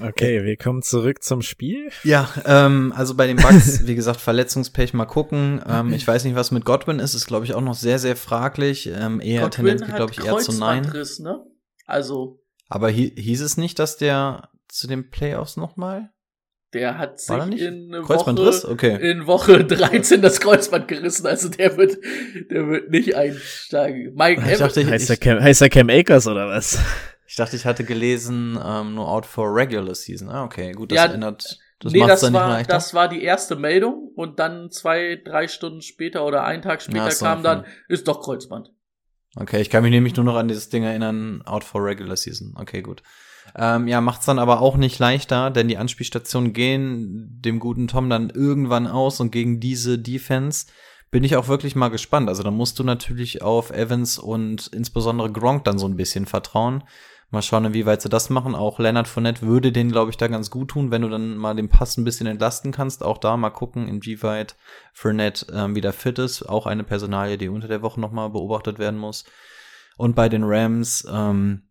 Okay, 0.00 0.42
wir 0.42 0.56
kommen 0.56 0.82
zurück 0.82 1.22
zum 1.22 1.42
Spiel. 1.42 1.90
Ja, 2.02 2.28
ähm, 2.46 2.92
also 2.96 3.14
bei 3.14 3.26
den 3.26 3.36
Bucks, 3.36 3.82
wie 3.86 3.94
gesagt, 3.94 4.20
Verletzungspech 4.20 4.94
mal 4.94 5.04
gucken. 5.04 5.62
Ähm, 5.68 5.92
ich 5.92 6.06
weiß 6.06 6.24
nicht, 6.24 6.34
was 6.34 6.50
mit 6.50 6.64
Godwin 6.64 6.98
ist, 6.98 7.14
ist 7.14 7.26
glaube 7.26 7.44
ich 7.44 7.54
auch 7.54 7.60
noch 7.60 7.74
sehr, 7.74 7.98
sehr 7.98 8.16
fraglich. 8.16 8.86
Ähm, 8.86 9.20
eher 9.20 9.50
Tendenz 9.50 9.84
geht, 9.84 9.94
glaube 9.94 10.12
ich, 10.12 10.24
eher 10.24 10.38
zu 10.38 10.52
Nein. 10.52 10.90
Ne? 11.20 11.44
Also, 11.86 12.40
Aber 12.68 12.88
hi 12.88 13.12
hieß 13.14 13.42
es 13.42 13.56
nicht, 13.56 13.78
dass 13.78 13.98
der 13.98 14.48
zu 14.68 14.86
den 14.86 15.10
Playoffs 15.10 15.56
nochmal? 15.56 16.10
Der 16.72 16.98
hat 16.98 17.20
sich 17.20 17.60
in? 17.60 17.92
Woche, 17.92 18.68
Okay. 18.68 19.10
in 19.10 19.26
Woche 19.26 19.64
13 19.64 20.22
das 20.22 20.40
Kreuzband 20.40 20.88
gerissen, 20.88 21.26
also 21.26 21.48
der 21.48 21.76
wird, 21.76 21.98
der 22.50 22.68
wird 22.68 22.90
nicht 22.90 23.14
einsteigen. 23.14 24.14
Mike 24.14 24.42
Ich 24.50 24.58
dachte, 24.58 24.80
ich, 24.80 24.88
Heißt 24.88 25.10
er 25.10 25.14
ich, 25.14 25.20
Cam, 25.20 25.40
heißt 25.40 25.62
er 25.62 25.68
Cam 25.68 25.90
Akers 25.90 26.26
oder 26.26 26.48
was? 26.48 26.78
ich 27.26 27.36
dachte, 27.36 27.56
ich 27.56 27.64
hatte 27.66 27.84
gelesen, 27.84 28.58
ähm, 28.64 28.94
nur 28.94 29.08
out 29.08 29.26
for 29.26 29.54
regular 29.54 29.94
season. 29.94 30.28
Ah, 30.28 30.44
okay, 30.44 30.72
gut, 30.72 30.92
das 30.92 30.96
Ja, 30.96 31.06
ändert, 31.06 31.58
das 31.80 31.92
nee, 31.92 31.98
macht's 31.98 32.20
das 32.20 32.20
dann 32.20 32.32
nicht 32.32 32.42
war, 32.42 32.62
das 32.62 32.94
war 32.94 33.08
die 33.08 33.22
erste 33.22 33.56
Meldung 33.56 34.10
und 34.14 34.38
dann 34.38 34.70
zwei, 34.70 35.20
drei 35.22 35.48
Stunden 35.48 35.82
später 35.82 36.24
oder 36.24 36.44
einen 36.44 36.62
Tag 36.62 36.82
später 36.82 37.08
Ja, 37.08 37.14
kam 37.14 37.42
dann, 37.42 37.64
ist 37.88 38.08
doch 38.08 38.22
Kreuzband. 38.22 38.70
Okay, 39.34 39.60
ich 39.60 39.70
kann 39.70 39.82
mich 39.82 39.92
nämlich 39.92 40.14
nur 40.14 40.24
noch 40.26 40.36
an 40.36 40.48
dieses 40.48 40.68
Ding 40.68 40.84
erinnern, 40.84 41.42
out 41.46 41.64
for 41.64 41.82
regular 41.82 42.16
season. 42.16 42.54
Okay, 42.58 42.82
gut. 42.82 43.02
Ähm, 43.54 43.86
ja, 43.88 44.00
macht's 44.00 44.26
dann 44.26 44.38
aber 44.38 44.60
auch 44.60 44.76
nicht 44.76 44.98
leichter, 44.98 45.50
denn 45.50 45.68
die 45.68 45.76
Anspielstationen 45.76 46.52
gehen 46.52 47.40
dem 47.40 47.58
guten 47.58 47.88
Tom 47.88 48.08
dann 48.08 48.30
irgendwann 48.30 48.86
aus 48.86 49.20
und 49.20 49.30
gegen 49.30 49.60
diese 49.60 49.98
Defense 49.98 50.66
bin 51.10 51.24
ich 51.24 51.36
auch 51.36 51.48
wirklich 51.48 51.76
mal 51.76 51.88
gespannt. 51.88 52.28
Also 52.28 52.42
da 52.42 52.50
musst 52.50 52.78
du 52.78 52.84
natürlich 52.84 53.42
auf 53.42 53.70
Evans 53.70 54.18
und 54.18 54.68
insbesondere 54.68 55.30
Gronk 55.30 55.64
dann 55.64 55.78
so 55.78 55.86
ein 55.86 55.96
bisschen 55.96 56.24
vertrauen. 56.26 56.84
Mal 57.30 57.42
schauen, 57.42 57.66
inwieweit 57.66 58.02
sie 58.02 58.08
das 58.08 58.28
machen. 58.28 58.54
Auch 58.54 58.78
Leonard 58.78 59.08
Fournette 59.08 59.42
würde 59.42 59.72
den, 59.72 59.90
glaube 59.90 60.10
ich, 60.10 60.18
da 60.18 60.26
ganz 60.28 60.50
gut 60.50 60.68
tun, 60.68 60.90
wenn 60.90 61.00
du 61.02 61.08
dann 61.08 61.36
mal 61.36 61.54
den 61.54 61.68
Pass 61.68 61.96
ein 61.96 62.04
bisschen 62.04 62.26
entlasten 62.26 62.72
kannst. 62.72 63.02
Auch 63.02 63.18
da 63.18 63.38
mal 63.38 63.50
gucken, 63.50 63.88
inwieweit 63.88 64.56
Fournette 64.92 65.46
ähm, 65.50 65.74
wieder 65.74 65.94
fit 65.94 66.18
ist. 66.18 66.42
Auch 66.42 66.66
eine 66.66 66.84
Personalie, 66.84 67.38
die 67.38 67.48
unter 67.48 67.68
der 67.68 67.80
Woche 67.80 68.00
nochmal 68.00 68.28
beobachtet 68.30 68.78
werden 68.78 68.98
muss. 68.98 69.24
Und 69.96 70.14
bei 70.14 70.28
den 70.28 70.44
Rams, 70.44 71.06
ähm, 71.10 71.62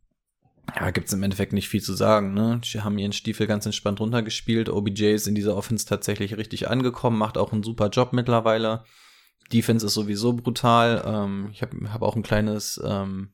ja, 0.75 0.91
gibt's 0.91 1.13
im 1.13 1.23
Endeffekt 1.23 1.53
nicht 1.53 1.69
viel 1.69 1.81
zu 1.81 1.93
sagen. 1.93 2.33
Ne? 2.33 2.61
Die 2.63 2.81
haben 2.81 2.97
ihren 2.97 3.13
Stiefel 3.13 3.47
ganz 3.47 3.65
entspannt 3.65 3.99
runtergespielt. 3.99 4.69
OBJ 4.69 5.13
ist 5.13 5.27
in 5.27 5.35
dieser 5.35 5.55
Offense 5.55 5.85
tatsächlich 5.85 6.37
richtig 6.37 6.69
angekommen, 6.69 7.17
macht 7.17 7.37
auch 7.37 7.51
einen 7.51 7.63
super 7.63 7.89
Job 7.89 8.13
mittlerweile. 8.13 8.83
Defense 9.51 9.85
ist 9.85 9.93
sowieso 9.93 10.33
brutal. 10.33 11.03
Ähm, 11.05 11.49
ich 11.51 11.61
habe 11.61 11.91
hab 11.91 12.01
auch 12.01 12.15
ein 12.15 12.23
kleines 12.23 12.81
ähm, 12.83 13.33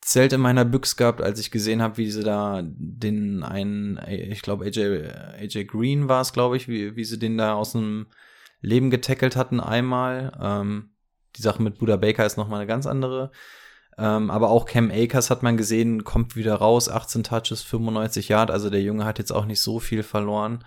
Zelt 0.00 0.32
in 0.32 0.40
meiner 0.40 0.64
Büchse 0.64 0.94
gehabt, 0.96 1.20
als 1.20 1.40
ich 1.40 1.50
gesehen 1.50 1.82
habe, 1.82 1.96
wie 1.96 2.10
sie 2.10 2.22
da 2.22 2.62
den 2.64 3.42
einen, 3.42 4.00
ich 4.06 4.42
glaube 4.42 4.64
AJ, 4.64 5.10
AJ 5.40 5.64
Green 5.64 6.08
war 6.08 6.20
es, 6.20 6.32
glaube 6.32 6.56
ich, 6.56 6.68
wie, 6.68 6.94
wie 6.94 7.04
sie 7.04 7.18
den 7.18 7.36
da 7.36 7.54
aus 7.54 7.72
dem 7.72 8.06
Leben 8.60 8.90
getackelt 8.90 9.34
hatten 9.34 9.58
einmal. 9.58 10.32
Ähm, 10.40 10.90
die 11.36 11.42
Sache 11.42 11.62
mit 11.62 11.78
Buda 11.78 11.96
Baker 11.96 12.24
ist 12.24 12.36
nochmal 12.36 12.60
eine 12.60 12.68
ganz 12.68 12.86
andere. 12.86 13.32
Ähm, 13.98 14.30
aber 14.30 14.50
auch 14.50 14.64
Cam 14.64 14.90
Akers 14.92 15.28
hat 15.28 15.42
man 15.42 15.56
gesehen, 15.56 16.04
kommt 16.04 16.36
wieder 16.36 16.54
raus, 16.54 16.88
18 16.88 17.24
Touches, 17.24 17.62
95 17.62 18.28
Yard, 18.28 18.50
also 18.50 18.70
der 18.70 18.80
Junge 18.80 19.04
hat 19.04 19.18
jetzt 19.18 19.32
auch 19.32 19.44
nicht 19.44 19.60
so 19.60 19.80
viel 19.80 20.04
verloren. 20.04 20.64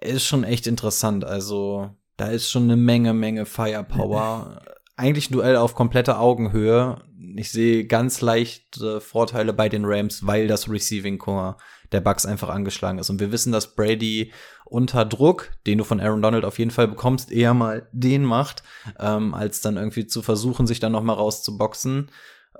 Ist 0.00 0.24
schon 0.24 0.42
echt 0.42 0.66
interessant, 0.66 1.24
also 1.24 1.90
da 2.16 2.26
ist 2.26 2.50
schon 2.50 2.64
eine 2.64 2.76
Menge, 2.76 3.14
Menge 3.14 3.46
Firepower. 3.46 4.60
Eigentlich 4.96 5.30
ein 5.30 5.34
Duell 5.34 5.56
auf 5.56 5.74
kompletter 5.74 6.20
Augenhöhe. 6.20 7.02
Ich 7.36 7.50
sehe 7.50 7.86
ganz 7.86 8.20
leichte 8.20 9.00
Vorteile 9.00 9.52
bei 9.52 9.68
den 9.68 9.84
Rams, 9.84 10.26
weil 10.26 10.46
das 10.46 10.68
Receiving 10.68 11.18
Core 11.18 11.56
der 11.92 12.00
Bucks 12.00 12.26
einfach 12.26 12.48
angeschlagen 12.48 12.98
ist. 12.98 13.10
Und 13.10 13.20
wir 13.20 13.32
wissen, 13.32 13.52
dass 13.52 13.74
Brady 13.74 14.32
unter 14.64 15.04
Druck, 15.04 15.50
den 15.66 15.78
du 15.78 15.84
von 15.84 16.00
Aaron 16.00 16.22
Donald 16.22 16.44
auf 16.44 16.58
jeden 16.58 16.70
Fall 16.70 16.88
bekommst, 16.88 17.30
eher 17.30 17.54
mal 17.54 17.88
den 17.92 18.24
macht, 18.24 18.62
ähm, 18.98 19.34
als 19.34 19.60
dann 19.60 19.76
irgendwie 19.76 20.06
zu 20.06 20.22
versuchen, 20.22 20.66
sich 20.66 20.80
dann 20.80 20.92
noch 20.92 21.02
mal 21.02 21.12
rauszuboxen. 21.14 22.10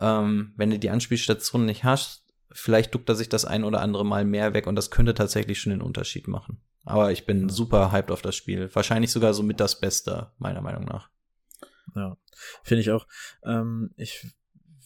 Ähm, 0.00 0.52
wenn 0.56 0.70
du 0.70 0.78
die 0.78 0.90
Anspielstation 0.90 1.64
nicht 1.64 1.84
hast, 1.84 2.24
vielleicht 2.50 2.94
duckt 2.94 3.08
er 3.08 3.14
sich 3.14 3.28
das 3.28 3.44
ein 3.44 3.64
oder 3.64 3.80
andere 3.80 4.04
Mal 4.04 4.24
mehr 4.24 4.54
weg 4.54 4.66
und 4.66 4.76
das 4.76 4.90
könnte 4.90 5.14
tatsächlich 5.14 5.60
schon 5.60 5.70
den 5.70 5.82
Unterschied 5.82 6.28
machen. 6.28 6.60
Aber 6.84 7.12
ich 7.12 7.26
bin 7.26 7.48
super 7.48 7.92
hyped 7.92 8.10
auf 8.10 8.22
das 8.22 8.34
Spiel. 8.34 8.68
Wahrscheinlich 8.74 9.12
sogar 9.12 9.34
so 9.34 9.42
mit 9.42 9.60
das 9.60 9.80
Beste, 9.80 10.32
meiner 10.38 10.60
Meinung 10.60 10.84
nach. 10.84 11.08
Ja, 11.94 12.16
finde 12.62 12.82
ich 12.82 12.90
auch. 12.90 13.06
Ähm, 13.44 13.90
ich 13.96 14.26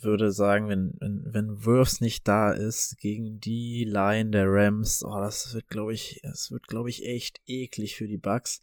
würde 0.02 0.30
sagen, 0.30 0.68
wenn, 0.68 0.94
wenn, 1.00 1.24
wenn 1.32 1.64
Wirfs 1.64 2.00
nicht 2.00 2.28
da 2.28 2.52
ist 2.52 2.98
gegen 2.98 3.40
die 3.40 3.84
Line 3.84 4.30
der 4.30 4.46
Rams, 4.46 5.02
oh, 5.04 5.20
das 5.20 5.54
wird, 5.54 5.68
glaube 5.68 5.94
ich, 5.94 6.20
das 6.22 6.50
wird, 6.50 6.66
glaube 6.68 6.90
ich, 6.90 7.04
echt 7.04 7.40
eklig 7.46 7.96
für 7.96 8.06
die 8.06 8.18
Bucks. 8.18 8.62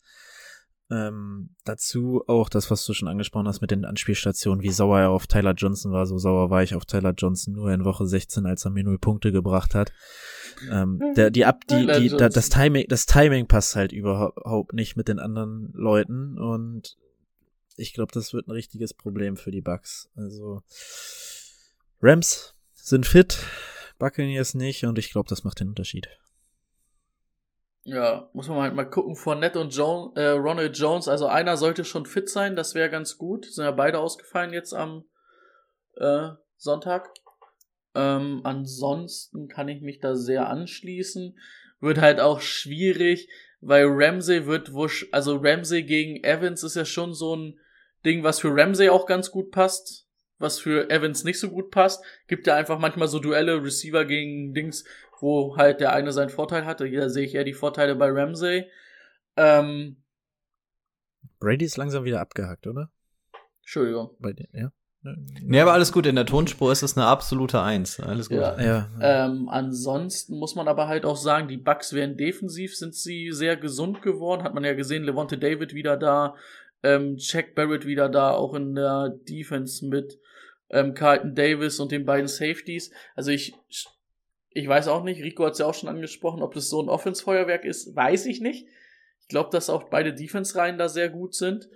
Ähm, 0.91 1.49
dazu 1.63 2.23
auch 2.27 2.49
das, 2.49 2.69
was 2.69 2.85
du 2.85 2.93
schon 2.93 3.07
angesprochen 3.07 3.47
hast 3.47 3.61
mit 3.61 3.71
den 3.71 3.85
Anspielstationen, 3.85 4.63
wie 4.63 4.69
sauer 4.69 4.99
er 4.99 5.09
auf 5.09 5.27
Tyler 5.27 5.53
Johnson 5.53 5.91
war. 5.91 6.05
So 6.05 6.17
sauer 6.17 6.49
war 6.49 6.61
ich 6.61 6.75
auf 6.75 6.85
Tyler 6.85 7.13
Johnson 7.17 7.53
nur 7.53 7.71
in 7.71 7.85
Woche 7.85 8.05
16, 8.05 8.45
als 8.45 8.65
er 8.65 8.71
mir 8.71 8.83
null 8.83 8.99
Punkte 8.99 9.31
gebracht 9.31 9.73
hat. 9.73 9.91
Ähm, 10.69 10.99
der, 11.15 11.31
die 11.31 11.45
ab, 11.45 11.61
die, 11.67 11.87
die, 11.87 12.09
da, 12.09 12.29
das. 12.29 12.49
Timing, 12.49 12.85
das 12.89 13.05
Timing 13.05 13.47
passt 13.47 13.75
halt 13.75 13.91
überhaupt 13.91 14.73
nicht 14.73 14.95
mit 14.95 15.07
den 15.07 15.19
anderen 15.19 15.71
Leuten 15.73 16.37
und 16.37 16.97
ich 17.75 17.93
glaube, 17.93 18.11
das 18.13 18.33
wird 18.33 18.47
ein 18.47 18.51
richtiges 18.51 18.93
Problem 18.93 19.37
für 19.37 19.51
die 19.51 19.61
Bucks. 19.61 20.09
Also 20.15 20.61
Rams 22.01 22.55
sind 22.73 23.05
fit, 23.05 23.39
Buccaneers 23.99 24.53
nicht 24.53 24.85
und 24.85 24.97
ich 24.97 25.11
glaube, 25.11 25.29
das 25.29 25.43
macht 25.43 25.59
den 25.59 25.69
Unterschied. 25.69 26.07
Ja, 27.85 28.29
muss 28.33 28.47
man 28.47 28.61
halt 28.61 28.75
mal 28.75 28.89
gucken. 28.89 29.15
Fournette 29.15 29.59
und 29.59 29.75
Jones, 29.75 30.15
äh, 30.15 30.29
Ronald 30.29 30.77
Jones, 30.77 31.07
also 31.07 31.27
einer 31.27 31.57
sollte 31.57 31.83
schon 31.83 32.05
fit 32.05 32.29
sein, 32.29 32.55
das 32.55 32.75
wäre 32.75 32.89
ganz 32.89 33.17
gut. 33.17 33.45
Sind 33.45 33.65
ja 33.65 33.71
beide 33.71 33.99
ausgefallen 33.99 34.53
jetzt 34.53 34.73
am 34.73 35.03
äh, 35.97 36.29
Sonntag. 36.55 37.09
Ähm, 37.93 38.41
ansonsten 38.43 39.49
kann 39.49 39.67
ich 39.67 39.81
mich 39.81 39.99
da 39.99 40.15
sehr 40.15 40.49
anschließen. 40.49 41.37
Wird 41.81 41.99
halt 41.99 42.21
auch 42.21 42.39
schwierig, 42.39 43.27
weil 43.59 43.85
Ramsey 43.87 44.45
wird 44.45 44.73
wusch, 44.73 45.07
also 45.11 45.37
Ramsey 45.41 45.83
gegen 45.83 46.23
Evans 46.23 46.63
ist 46.63 46.75
ja 46.75 46.85
schon 46.85 47.13
so 47.13 47.35
ein 47.35 47.59
Ding, 48.05 48.23
was 48.23 48.39
für 48.39 48.55
Ramsey 48.55 48.89
auch 48.89 49.05
ganz 49.05 49.31
gut 49.31 49.51
passt, 49.51 50.07
was 50.37 50.59
für 50.59 50.89
Evans 50.89 51.23
nicht 51.23 51.39
so 51.39 51.49
gut 51.49 51.71
passt. 51.71 52.03
Gibt 52.27 52.47
ja 52.47 52.55
einfach 52.55 52.79
manchmal 52.79 53.07
so 53.07 53.19
Duelle, 53.19 53.63
Receiver 53.63 54.05
gegen 54.05 54.53
Dings, 54.53 54.83
wo 55.19 55.55
halt 55.57 55.79
der 55.79 55.93
eine 55.93 56.11
seinen 56.11 56.29
Vorteil 56.29 56.65
hatte. 56.65 56.89
Da 56.89 57.09
sehe 57.09 57.25
ich 57.25 57.35
eher 57.35 57.45
die 57.45 57.53
Vorteile 57.53 57.95
bei 57.95 58.09
Ramsey. 58.09 58.69
Ähm, 59.37 60.03
Brady 61.39 61.65
ist 61.65 61.77
langsam 61.77 62.03
wieder 62.03 62.21
abgehackt, 62.21 62.67
oder? 62.67 62.89
Entschuldigung. 63.61 64.11
Bei 64.19 64.33
den, 64.33 64.47
ja. 64.53 64.71
Nee, 65.41 65.59
aber 65.59 65.73
alles 65.73 65.91
gut. 65.91 66.05
In 66.05 66.15
der 66.15 66.25
Tonspur 66.25 66.71
ist 66.71 66.81
es 66.81 66.95
eine 66.95 67.05
absolute 67.07 67.61
Eins. 67.61 67.99
Alles 67.99 68.29
gut. 68.29 68.37
Ja. 68.37 68.61
Ja, 68.61 68.89
Ähm, 69.01 69.49
ansonsten 69.49 70.37
muss 70.37 70.55
man 70.55 70.69
aber 70.69 70.87
halt 70.87 71.03
auch 71.05 71.17
sagen, 71.17 71.49
die 71.49 71.57
Bucks 71.57 71.91
werden 71.91 72.15
defensiv, 72.15 72.77
sind 72.77 72.95
sie 72.95 73.31
sehr 73.33 73.57
gesund 73.57 74.01
geworden. 74.01 74.43
Hat 74.43 74.53
man 74.53 74.63
ja 74.63 74.73
gesehen, 74.73 75.03
Levante 75.03 75.37
David 75.37 75.73
wieder 75.73 75.97
da, 75.97 76.35
ähm, 76.83 77.15
Jack 77.17 77.55
Barrett 77.55 77.85
wieder 77.85 78.09
da, 78.09 78.31
auch 78.31 78.53
in 78.53 78.75
der 78.75 79.17
Defense 79.27 79.85
mit. 79.85 80.19
ähm, 80.69 80.93
Carlton 80.93 81.35
Davis 81.35 81.79
und 81.79 81.91
den 81.91 82.05
beiden 82.05 82.27
Safeties. 82.27 82.91
Also 83.15 83.31
ich, 83.31 83.53
ich 84.49 84.67
weiß 84.67 84.87
auch 84.87 85.03
nicht, 85.03 85.23
Rico 85.23 85.45
hat 85.45 85.53
es 85.53 85.59
ja 85.59 85.67
auch 85.67 85.73
schon 85.73 85.89
angesprochen, 85.89 86.41
ob 86.41 86.53
das 86.53 86.69
so 86.69 86.81
ein 86.81 86.89
Offense-Feuerwerk 86.89 87.63
ist, 87.63 87.95
weiß 87.95 88.25
ich 88.25 88.41
nicht. 88.41 88.67
Ich 89.21 89.27
glaube, 89.27 89.51
dass 89.51 89.69
auch 89.69 89.89
beide 89.89 90.13
Defense-Reihen 90.13 90.77
da 90.77 90.89
sehr 90.89 91.09
gut 91.09 91.35
sind. 91.35 91.69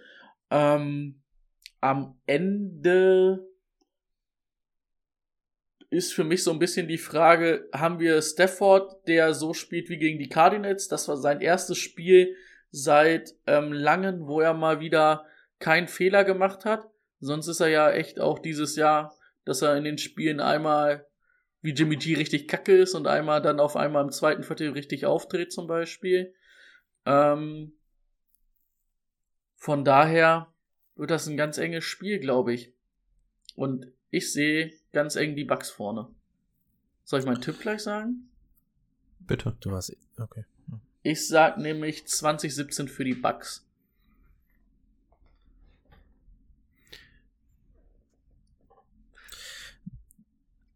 Ähm, 0.49 1.21
am 1.79 2.19
Ende 2.25 3.47
ist 5.89 6.13
für 6.13 6.23
mich 6.23 6.43
so 6.43 6.51
ein 6.51 6.59
bisschen 6.59 6.87
die 6.87 6.97
Frage, 6.97 7.69
haben 7.71 7.99
wir 7.99 8.21
Stafford, 8.21 9.07
der 9.07 9.33
so 9.33 9.53
spielt 9.53 9.89
wie 9.89 9.97
gegen 9.97 10.19
die 10.19 10.27
Cardinals? 10.27 10.87
Das 10.87 11.07
war 11.07 11.17
sein 11.17 11.39
erstes 11.39 11.77
Spiel 11.77 12.35
seit 12.71 13.35
ähm, 13.45 13.71
langem, 13.71 14.27
wo 14.27 14.41
er 14.41 14.53
mal 14.53 14.79
wieder 14.79 15.25
keinen 15.59 15.87
Fehler 15.87 16.23
gemacht 16.23 16.65
hat. 16.65 16.89
Sonst 17.19 17.47
ist 17.47 17.59
er 17.59 17.69
ja 17.69 17.91
echt 17.91 18.19
auch 18.19 18.39
dieses 18.39 18.75
Jahr, 18.75 19.15
dass 19.45 19.61
er 19.61 19.75
in 19.77 19.83
den 19.83 19.97
Spielen 19.97 20.39
einmal 20.39 21.07
wie 21.61 21.71
Jimmy 21.71 21.95
G 21.95 22.15
richtig 22.15 22.47
kacke 22.47 22.77
ist 22.77 22.93
und 22.93 23.07
einmal 23.07 23.41
dann 23.41 23.59
auf 23.59 23.75
einmal 23.75 24.03
im 24.03 24.11
zweiten 24.11 24.43
Viertel 24.43 24.71
richtig 24.71 25.05
auftritt 25.05 25.51
zum 25.51 25.67
Beispiel. 25.67 26.33
Ähm, 27.05 27.73
von 29.55 29.83
daher 29.83 30.53
wird 30.95 31.11
das 31.11 31.27
ein 31.27 31.37
ganz 31.37 31.57
enges 31.57 31.83
Spiel, 31.83 32.19
glaube 32.19 32.53
ich. 32.53 32.73
Und 33.55 33.87
ich 34.11 34.31
sehe 34.31 34.71
ganz 34.93 35.15
eng 35.15 35.35
die 35.35 35.45
Bugs 35.45 35.69
vorne. 35.69 36.07
Soll 37.03 37.21
ich 37.21 37.25
meinen 37.25 37.41
Tipp 37.41 37.59
gleich 37.59 37.81
sagen? 37.81 38.29
Bitte. 39.19 39.57
Du 39.59 39.71
hast, 39.71 39.95
okay. 40.19 40.45
Ich 41.09 41.25
sag 41.25 41.57
nämlich 41.57 42.05
2017 42.05 42.89
für 42.89 43.05
die 43.05 43.13
Bugs. 43.13 43.65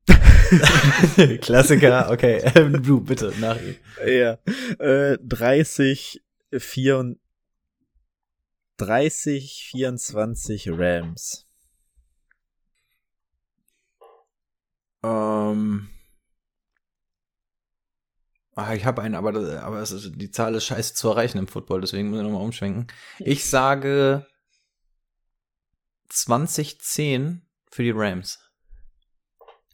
Klassiker, 1.41 2.09
okay. 2.09 2.49
Ähm, 2.55 2.81
du, 2.81 3.01
bitte, 3.01 3.33
nach 3.41 3.59
ihm. 3.61 3.75
Ja. 4.07 4.37
Äh, 4.79 5.17
30, 5.21 6.23
4, 6.57 7.17
30, 8.77 9.67
24 9.69 10.69
Rams. 10.69 11.45
Ähm. 15.03 15.89
Ah, 18.63 18.73
ich 18.75 18.85
habe 18.85 19.01
einen, 19.01 19.15
aber, 19.15 19.31
das- 19.31 19.55
aber 19.61 19.79
es 19.81 19.91
ist, 19.91 20.11
die 20.15 20.29
Zahl 20.29 20.53
ist 20.55 20.65
scheiße 20.65 20.93
zu 20.93 21.09
erreichen 21.09 21.37
im 21.39 21.47
Football, 21.47 21.81
deswegen 21.81 22.09
muss 22.09 22.19
ich 22.19 22.23
nochmal 22.23 22.43
umschwenken. 22.43 22.87
Ich 23.19 23.45
sage 23.49 24.27
2010 26.09 27.41
für 27.71 27.83
die 27.83 27.91
Rams. 27.91 28.39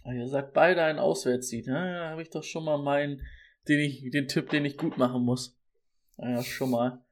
Ah, 0.03 0.13
Ihr 0.13 0.27
sagt 0.29 0.53
beide 0.53 0.83
einen 0.83 0.99
Auswärtssieg. 0.99 1.67
Ja, 1.67 1.73
da 1.73 2.09
habe 2.11 2.21
ich 2.21 2.29
doch 2.29 2.43
schon 2.43 2.63
mal 2.63 2.77
meinen, 2.77 3.21
den 3.67 3.79
ich, 3.79 4.09
den 4.11 4.27
Tipp, 4.27 4.49
den 4.49 4.63
ich 4.65 4.77
gut 4.77 4.97
machen 4.97 5.23
muss. 5.23 5.57
Ja, 6.17 6.41
schon 6.43 6.71
mal 6.71 7.03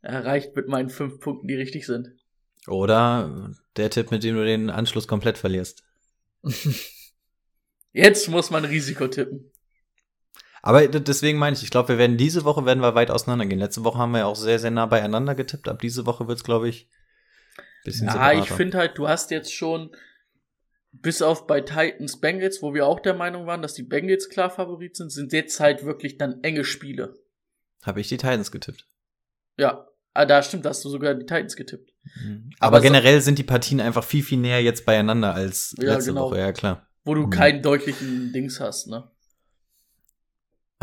erreicht 0.00 0.54
mit 0.56 0.68
meinen 0.68 0.90
fünf 0.90 1.20
Punkten, 1.20 1.46
die 1.46 1.54
richtig 1.54 1.86
sind. 1.86 2.08
Oder 2.66 3.52
der 3.76 3.90
Tipp, 3.90 4.10
mit 4.10 4.24
dem 4.24 4.34
du 4.36 4.44
den 4.44 4.68
Anschluss 4.70 5.06
komplett 5.06 5.38
verlierst. 5.38 5.84
Jetzt 7.92 8.28
muss 8.28 8.50
man 8.50 8.64
Risiko 8.64 9.06
tippen. 9.06 9.50
Aber 10.66 10.88
deswegen 10.88 11.36
meine 11.38 11.54
ich, 11.54 11.62
ich 11.62 11.70
glaube, 11.70 11.90
wir 11.90 11.98
werden 11.98 12.16
diese 12.16 12.44
Woche 12.44 12.64
werden 12.64 12.80
wir 12.80 12.94
weit 12.94 13.10
auseinandergehen. 13.10 13.60
Letzte 13.60 13.84
Woche 13.84 13.98
haben 13.98 14.12
wir 14.12 14.20
ja 14.20 14.24
auch 14.26 14.34
sehr, 14.36 14.58
sehr 14.58 14.70
nah 14.70 14.86
beieinander 14.86 15.34
getippt. 15.34 15.68
Ab 15.68 15.78
diese 15.80 16.06
Woche 16.06 16.26
wird's, 16.26 16.42
glaube 16.42 16.70
ich, 16.70 16.88
bisschen 17.84 18.06
Ja, 18.06 18.32
ich 18.32 18.38
separater. 18.38 18.54
finde 18.56 18.78
halt, 18.78 18.96
du 18.96 19.06
hast 19.06 19.30
jetzt 19.30 19.52
schon, 19.52 19.94
bis 20.90 21.20
auf 21.20 21.46
bei 21.46 21.60
Titans 21.60 22.18
Bengals, 22.18 22.62
wo 22.62 22.72
wir 22.72 22.86
auch 22.86 23.00
der 23.00 23.12
Meinung 23.12 23.46
waren, 23.46 23.60
dass 23.60 23.74
die 23.74 23.82
Bengals 23.82 24.30
klar 24.30 24.48
Favorit 24.48 24.96
sind, 24.96 25.10
sind 25.12 25.34
jetzt 25.34 25.60
halt 25.60 25.84
wirklich 25.84 26.16
dann 26.16 26.42
enge 26.42 26.64
Spiele. 26.64 27.14
Habe 27.82 28.00
ich 28.00 28.08
die 28.08 28.16
Titans 28.16 28.50
getippt. 28.50 28.86
Ja, 29.58 29.86
ah, 30.14 30.24
da 30.24 30.42
stimmt, 30.42 30.64
da 30.64 30.70
hast 30.70 30.82
du 30.82 30.88
sogar 30.88 31.12
die 31.14 31.26
Titans 31.26 31.56
getippt. 31.56 31.92
Mhm. 32.24 32.48
Aber 32.58 32.78
Aber, 32.78 32.80
generell 32.80 33.20
sind 33.20 33.38
die 33.38 33.42
Partien 33.44 33.82
einfach 33.82 34.02
viel, 34.04 34.22
viel 34.22 34.38
näher 34.38 34.62
jetzt 34.62 34.86
beieinander 34.86 35.34
als 35.34 35.74
Ja, 35.78 35.92
letzte 35.92 36.12
genau. 36.12 36.30
Woche, 36.30 36.38
ja 36.38 36.52
klar. 36.52 36.88
Wo 37.04 37.14
du 37.14 37.26
Mhm. 37.26 37.30
keinen 37.30 37.62
deutlichen 37.62 38.32
Dings 38.32 38.60
hast, 38.60 38.86
ne? 38.86 39.10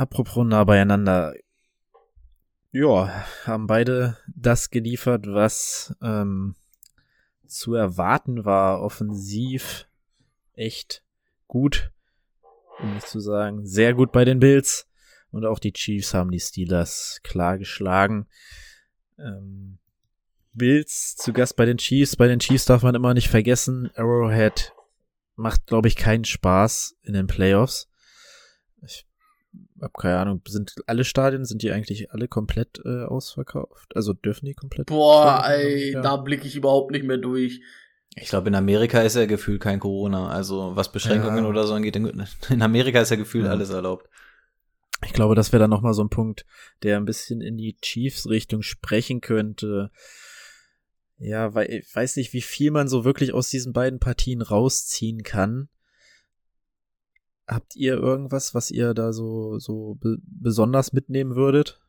Apropos 0.02 0.44
nah 0.44 0.64
beieinander. 0.64 1.36
Ja, 2.72 3.24
haben 3.46 3.68
beide 3.68 4.18
das 4.36 4.72
geliefert, 4.72 5.28
was 5.28 5.96
ähm, 6.02 6.56
zu 7.46 7.76
erwarten 7.76 8.44
war. 8.44 8.82
Offensiv 8.82 9.88
echt 10.56 11.04
gut, 11.48 11.92
um 12.80 12.96
nicht 12.96 13.08
zu 13.08 13.20
sagen, 13.20 13.68
sehr 13.68 13.94
gut 13.94 14.12
bei 14.12 14.26
den 14.26 14.40
Bills. 14.40 14.88
Und 15.30 15.46
auch 15.46 15.60
die 15.60 15.72
Chiefs 15.72 16.16
haben 16.16 16.32
die 16.32 16.40
Steelers 16.40 17.20
klar 17.22 17.60
geschlagen. 17.60 18.26
Ähm, 19.20 19.78
Bills 20.52 21.16
zu 21.16 21.32
Gast 21.32 21.56
bei 21.58 21.66
den 21.66 21.78
Chiefs. 21.78 22.16
Bei 22.16 22.28
den 22.28 22.40
Chiefs 22.40 22.66
darf 22.66 22.82
man 22.82 22.96
immer 22.96 23.14
nicht 23.14 23.30
vergessen, 23.30 23.92
Arrowhead 23.94 24.74
macht, 25.36 25.68
glaube 25.68 25.90
ich, 25.90 25.96
keinen 25.96 26.26
Spaß 26.26 26.96
in 27.04 27.14
den 27.14 27.28
Playoffs. 27.28 27.88
Ich 28.82 29.06
hab 29.82 29.94
keine 29.98 30.18
Ahnung, 30.20 30.42
sind 30.48 30.76
alle 30.88 31.04
Stadien, 31.04 31.46
sind 31.46 31.62
die 31.64 31.72
eigentlich 31.72 32.12
alle 32.12 32.28
komplett 32.28 32.82
äh, 32.86 33.04
ausverkauft? 33.04 33.96
Also 33.96 34.14
dürfen 34.14 34.46
die 34.46 34.54
komplett? 34.54 34.88
Boah, 34.88 35.44
ey, 35.48 35.94
ja. 35.94 36.02
da 36.02 36.18
blicke 36.18 36.48
ich 36.48 36.56
überhaupt 36.56 36.92
nicht 36.92 37.04
mehr 37.06 37.18
durch. 37.18 37.62
Ich 38.16 38.28
glaube, 38.30 38.50
in 38.50 38.56
Amerika 38.56 39.02
ist 39.02 39.16
ja 39.16 39.26
gefühlt 39.26 39.62
kein 39.62 39.80
Corona. 39.80 40.30
Also 40.30 40.76
was 40.76 40.92
Beschränkungen 40.92 41.44
Ja. 41.44 41.50
oder 41.50 41.66
so 41.66 41.74
angeht, 41.74 41.96
in 41.96 42.06
in 42.50 42.62
Amerika 42.62 43.02
ist 43.02 43.10
ja 43.10 43.16
gefühlt 43.16 43.46
Ja. 43.46 43.52
alles 43.52 43.70
erlaubt. 43.70 44.08
Ich 45.04 45.14
glaube, 45.14 45.34
das 45.34 45.52
wäre 45.52 45.62
dann 45.62 45.70
nochmal 45.72 45.94
so 45.96 46.04
ein 46.04 46.10
Punkt, 46.10 46.46
der 46.84 46.98
ein 46.98 47.06
bisschen 47.06 47.42
in 47.42 47.58
die 47.58 47.76
Chiefs-Richtung 47.82 48.62
sprechen 48.62 49.20
könnte. 49.22 49.90
Ja, 51.18 51.54
weil 51.56 51.72
ich 51.72 51.96
weiß 51.96 52.18
nicht, 52.18 52.34
wie 52.34 52.42
viel 52.42 52.72
man 52.72 52.88
so 52.88 53.04
wirklich 53.06 53.34
aus 53.34 53.50
diesen 53.50 53.74
beiden 53.74 54.00
Partien 54.00 54.42
rausziehen 54.42 55.24
kann. 55.24 55.70
Habt 57.52 57.76
ihr 57.76 57.96
irgendwas, 57.96 58.56
was 58.56 58.72
ihr 58.72 58.94
da 58.94 59.12
so, 59.12 59.60
so 59.60 59.96
be 59.96 60.18
besonders 60.24 60.94
mitnehmen 60.94 61.36
würdet? 61.36 61.82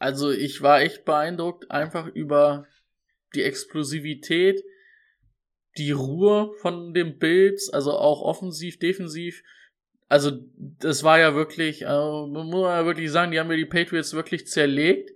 Also 0.00 0.30
ich 0.30 0.60
war 0.60 0.80
echt 0.80 1.04
beeindruckt 1.04 1.70
einfach 1.70 2.08
über 2.08 2.66
die 3.34 3.44
Explosivität, 3.44 4.64
die 5.78 5.92
Ruhe 5.92 6.50
von 6.60 6.92
den 6.94 7.18
Bills, 7.18 7.70
also 7.70 7.92
auch 7.92 8.22
offensiv, 8.22 8.80
defensiv. 8.80 9.44
Also 10.08 10.32
das 10.56 11.04
war 11.04 11.20
ja 11.20 11.36
wirklich, 11.36 11.82
man 11.82 12.46
muss 12.46 12.66
ja 12.66 12.84
wirklich 12.84 13.12
sagen, 13.12 13.30
die 13.30 13.38
haben 13.38 13.46
mir 13.46 13.56
die 13.56 13.66
Patriots 13.66 14.14
wirklich 14.14 14.48
zerlegt. 14.48 15.12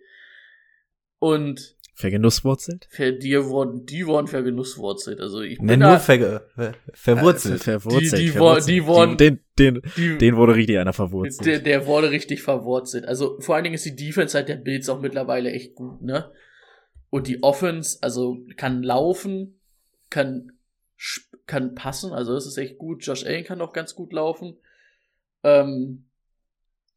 Und 1.19 1.77
Vergenusswurzelt? 1.95 2.87
für 2.91 3.13
die 3.13 3.43
wurden, 3.45 3.87
die 3.87 4.07
wurden 4.07 4.27
vergenusswurzelt. 4.27 5.21
Also 5.21 5.41
ich 5.43 5.59
bin 5.59 5.67
Nenn 5.67 5.81
da, 5.81 5.91
nur 5.91 5.99
ver 6.01 6.43
ver 6.57 6.75
verwurzelt. 6.93 7.61
Äh, 7.61 7.65
ver 7.65 7.81
verwurzelt. 7.81 8.13
Die- 8.21 8.25
die 8.27 8.29
verwurzelt. 8.31 8.65
wo- 8.67 8.71
die 8.73 8.87
wurden- 8.87 9.17
Den, 9.17 9.41
den, 9.59 9.83
die, 9.97 10.19
den 10.19 10.37
wurde 10.37 10.55
richtig 10.57 10.79
einer 10.79 10.93
verwurzelt. 10.93 11.47
Der, 11.47 11.59
der 11.61 11.87
wurde 11.87 12.11
richtig 12.11 12.43
verwurzelt. 12.43 13.07
Also 13.07 13.39
vor 13.41 13.55
allen 13.55 13.65
Dingen 13.65 13.75
ist 13.77 13.85
die 13.87 13.95
Defense 13.97 14.37
halt 14.37 14.49
der 14.49 14.57
Bills 14.57 14.89
auch 14.89 15.01
mittlerweile 15.01 15.51
echt 15.53 15.75
gut, 15.77 16.03
ne? 16.03 16.33
Und 17.11 17.29
die 17.29 17.43
Offense, 17.45 17.99
also 18.01 18.39
kann 18.57 18.83
laufen, 18.83 19.61
kann, 20.11 20.51
kann 21.47 21.77
passen, 21.77 22.13
also 22.13 22.35
das 22.35 22.45
ist 22.47 22.59
echt 22.59 22.77
gut. 22.79 23.05
Josh 23.07 23.25
Allen 23.25 23.45
kann 23.45 23.61
auch 23.61 23.73
ganz 23.73 23.95
gut 23.95 24.13
laufen. 24.13 24.57
Ähm, 25.45 26.07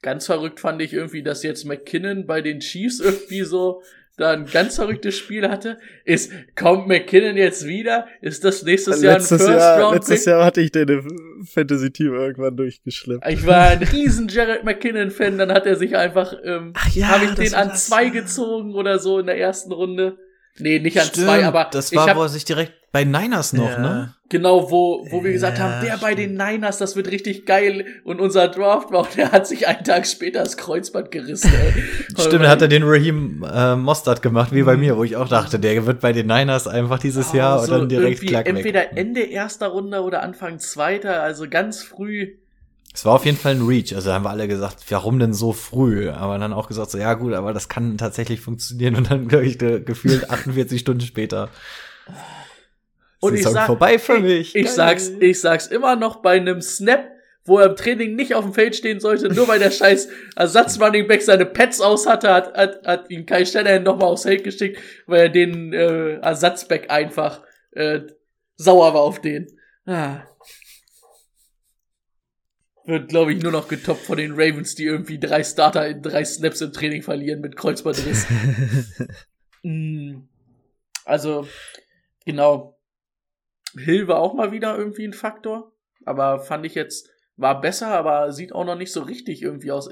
ganz 0.02 0.26
verrückt 0.26 0.60
fand 0.60 0.82
ich 0.82 0.94
irgendwie, 0.94 1.22
dass 1.22 1.44
jetzt 1.44 1.66
McKinnon 1.66 2.26
bei 2.26 2.42
den 2.42 2.60
Chiefs 2.62 3.00
irgendwie 3.00 3.44
so 3.44 3.82
da 4.18 4.32
ein 4.32 4.46
ganz 4.46 4.76
verrücktes 4.76 5.16
Spiel 5.16 5.48
hatte. 5.48 5.78
Ist, 6.04 6.32
kommt 6.56 6.88
McKinnon 6.88 7.38
jetzt 7.38 7.68
wieder? 7.68 8.08
Ist 8.20 8.44
das 8.44 8.64
nächstes 8.64 9.02
Jahr 9.02 9.16
ein 9.16 9.20
letztes 9.20 9.44
First 9.44 9.60
Jahr, 9.60 9.82
Round 9.82 9.96
letztes? 9.96 10.26
Jahr 10.26 10.44
hatte 10.44 10.62
ich 10.62 10.72
den 10.72 11.46
Fantasy-Team 11.46 12.14
irgendwann 12.14 12.58
durchgeschleppt. 12.58 13.28
Ich 13.30 13.46
war 13.46 13.68
ein 13.68 13.84
riesen 13.94 14.28
Jared 14.28 14.64
McKinnon-Fan, 14.64 15.38
dann 15.38 15.52
hat 15.52 15.68
er 15.68 15.76
sich 15.76 15.96
einfach, 15.96 16.34
ähm, 16.44 16.74
ja, 16.94 17.10
habe 17.10 17.26
ich 17.26 17.34
den 17.36 17.54
an 17.54 17.76
zwei 17.76 18.10
gezogen 18.10 18.74
oder 18.74 18.98
so 18.98 19.20
in 19.20 19.28
der 19.28 19.38
ersten 19.38 19.72
Runde. 19.72 20.18
Nee, 20.60 20.80
nicht 20.80 21.00
an 21.00 21.08
Stimmt, 21.08 21.26
zwei, 21.28 21.46
aber 21.46 21.68
das 21.72 21.92
ich 21.92 21.98
war, 21.98 22.08
hab, 22.10 22.18
wo 22.18 22.24
er 22.24 22.30
sich 22.30 22.46
direkt 22.46 22.74
bei 22.92 23.04
Niners 23.04 23.54
noch, 23.54 23.70
Ja. 23.70 23.80
ne? 23.80 24.14
genau, 24.30 24.72
wo, 24.72 25.06
wo 25.12 25.24
wir 25.24 25.32
gesagt 25.32 25.58
Ja, 25.60 25.66
haben, 25.66 25.86
der 25.86 25.98
bei 25.98 26.16
den. 26.16 26.34
Niners, 26.36 26.78
das 26.78 26.96
wird 26.96 27.12
richtig 27.12 27.46
geil 27.46 27.86
und 28.04 28.20
unser 28.20 28.48
Draft 28.48 28.92
war, 28.92 29.08
der 29.16 29.32
hat 29.32 29.46
sich 29.46 29.68
einen 29.68 29.84
Tag 29.84 30.08
später 30.08 30.40
das 30.40 30.58
Kreuzband 30.58 31.12
gerissen, 31.12 31.52
ey. 31.54 31.84
Stimmt, 32.22 32.44
da 32.46 32.50
hat 32.50 32.62
er 32.62 32.68
den 32.70 32.84
Raheem 32.84 33.46
äh, 33.48 33.76
Mostert 33.76 34.22
gemacht, 34.22 34.54
wie 34.54 34.64
bei 34.64 34.78
mir, 34.78 34.98
wo 34.98 35.04
ich 35.04 35.16
auch 35.16 35.28
dachte, 35.28 35.60
der 35.60 35.86
wird 35.86 36.00
bei 36.00 36.14
den 36.14 36.28
Niners 36.28 36.68
einfach 36.68 37.00
dieses 37.00 37.34
Jahr 37.34 37.56
und 37.56 37.62
Also 37.62 37.78
dann 37.80 37.90
direkt 37.90 38.22
klack 38.26 38.48
Entweder 38.48 38.82
weg. 38.82 38.92
Ende 38.96 39.22
erster 39.22 39.68
Runde 39.68 40.02
oder 40.02 40.24
Anfang 40.24 40.60
zweiter, 40.60 41.22
also 41.22 41.48
ganz 41.50 41.84
früh. 41.84 42.36
Es 42.98 43.06
war 43.06 43.14
auf 43.14 43.26
jeden 43.26 43.38
Fall 43.38 43.52
ein 43.54 43.62
Reach. 43.62 43.94
Also 43.94 44.12
haben 44.12 44.26
wir 44.26 44.32
alle 44.32 44.48
gesagt, 44.48 44.78
warum 44.90 45.20
denn 45.20 45.32
so 45.32 45.54
früh? 45.54 46.10
Aber 46.10 46.40
dann 46.40 46.52
auch 46.52 46.68
gesagt, 46.68 46.90
so 46.90 46.98
ja 46.98 47.14
gut, 47.14 47.34
aber 47.34 47.54
das 47.54 47.70
kann 47.70 47.96
tatsächlich 47.96 48.42
funktionieren. 48.42 48.96
Und 48.96 49.12
dann, 49.12 49.28
glaube 49.28 49.46
ich, 49.46 49.60
ge- 49.60 49.82
gefühlt 49.82 50.32
48 50.32 50.82
Stunden 50.82 51.02
später. 51.02 51.50
Und 53.20 53.36
ich 53.36 53.44
sag, 53.44 53.68
vorbei 53.68 54.00
für 54.00 54.18
ich, 54.18 54.24
mich. 54.24 54.56
Ich 54.56 54.72
sag's, 54.72 55.10
ich 55.10 55.40
sag's 55.40 55.68
immer 55.68 55.96
noch 55.96 56.24
bei 56.24 56.38
einem 56.38 56.60
Snap, 56.60 57.06
wo 57.46 57.60
er 57.60 57.68
im 57.68 57.76
Training 57.76 58.16
nicht 58.16 58.34
auf 58.34 58.44
dem 58.44 58.56
Feld 58.56 58.76
stehen 58.76 59.00
sollte, 59.00 59.32
nur 59.32 59.48
weil 59.48 59.60
der 59.60 59.70
scheiß 59.70 60.10
Ersatz-Running 60.36 61.08
Back 61.08 61.22
seine 61.22 61.46
Pads 61.46 61.82
aus 61.82 62.08
hatte, 62.08 62.34
hat, 62.34 62.58
hat, 62.58 62.88
hat 62.88 63.12
ihn 63.12 63.28
Kai 63.28 63.46
Shanahan 63.46 63.84
nochmal 63.84 64.10
aufs 64.10 64.24
Feld 64.24 64.44
geschickt, 64.44 64.80
weil 65.06 65.20
er 65.22 65.30
den 65.30 65.72
äh, 65.72 66.16
Ersatzback 66.16 66.90
einfach 66.90 67.44
äh, 67.74 68.00
sauer 68.56 68.96
war 68.96 69.02
auf 69.02 69.22
den. 69.22 69.46
Ah. 69.86 70.22
Wird, 72.88 73.10
glaube 73.10 73.34
ich, 73.34 73.44
nur 73.44 73.52
noch 73.52 73.68
getoppt 73.68 74.06
von 74.06 74.18
den 74.18 74.32
Ravens, 74.32 74.74
die 74.74 74.86
irgendwie 74.86 75.20
drei 75.20 75.44
Starter 75.44 75.86
in 75.90 76.02
drei 76.02 76.24
Snaps 76.24 76.62
im 76.62 76.72
Training 76.72 77.04
verlieren 77.04 77.42
mit 77.42 77.56
Kreuzbandriss. 77.56 78.26
Mm. 79.64 80.28
Also, 81.04 81.48
genau. 82.24 82.80
Hill 83.76 84.08
war 84.08 84.20
auch 84.20 84.36
mal 84.36 84.52
wieder 84.52 84.78
irgendwie 84.78 85.04
ein 85.04 85.14
Faktor, 85.14 85.74
aber 86.06 86.40
fand 86.40 86.66
ich 86.68 86.76
jetzt, 86.76 87.10
war 87.38 87.60
besser, 87.60 87.88
aber 87.88 88.32
sieht 88.32 88.54
auch 88.54 88.66
noch 88.66 88.78
nicht 88.78 88.92
so 88.92 89.02
richtig 89.02 89.42
irgendwie 89.42 89.72
aus. 89.72 89.90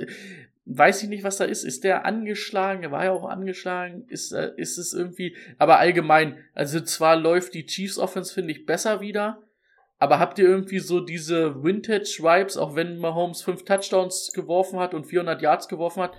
Weiß 0.65 1.01
ich 1.01 1.09
nicht, 1.09 1.23
was 1.23 1.37
da 1.37 1.45
ist. 1.45 1.63
Ist 1.63 1.83
der 1.83 2.05
angeschlagen? 2.05 2.83
Er 2.83 2.91
war 2.91 3.05
ja 3.05 3.11
auch 3.11 3.27
angeschlagen. 3.27 4.05
Ist, 4.07 4.31
äh, 4.31 4.51
ist 4.55 4.77
es 4.77 4.93
irgendwie, 4.93 5.35
aber 5.57 5.79
allgemein, 5.79 6.37
also 6.53 6.79
zwar 6.79 7.15
läuft 7.15 7.55
die 7.55 7.65
Chiefs 7.65 7.97
Offense, 7.97 8.33
finde 8.33 8.51
ich, 8.51 8.67
besser 8.67 9.01
wieder, 9.01 9.41
aber 9.97 10.19
habt 10.19 10.39
ihr 10.39 10.45
irgendwie 10.45 10.79
so 10.79 10.99
diese 10.99 11.63
Vintage-Vibes, 11.63 12.57
auch 12.57 12.75
wenn 12.75 12.97
Mahomes 12.97 13.41
fünf 13.41 13.63
Touchdowns 13.63 14.31
geworfen 14.33 14.79
hat 14.79 14.93
und 14.93 15.05
400 15.05 15.41
Yards 15.41 15.67
geworfen 15.67 16.03
hat, 16.03 16.13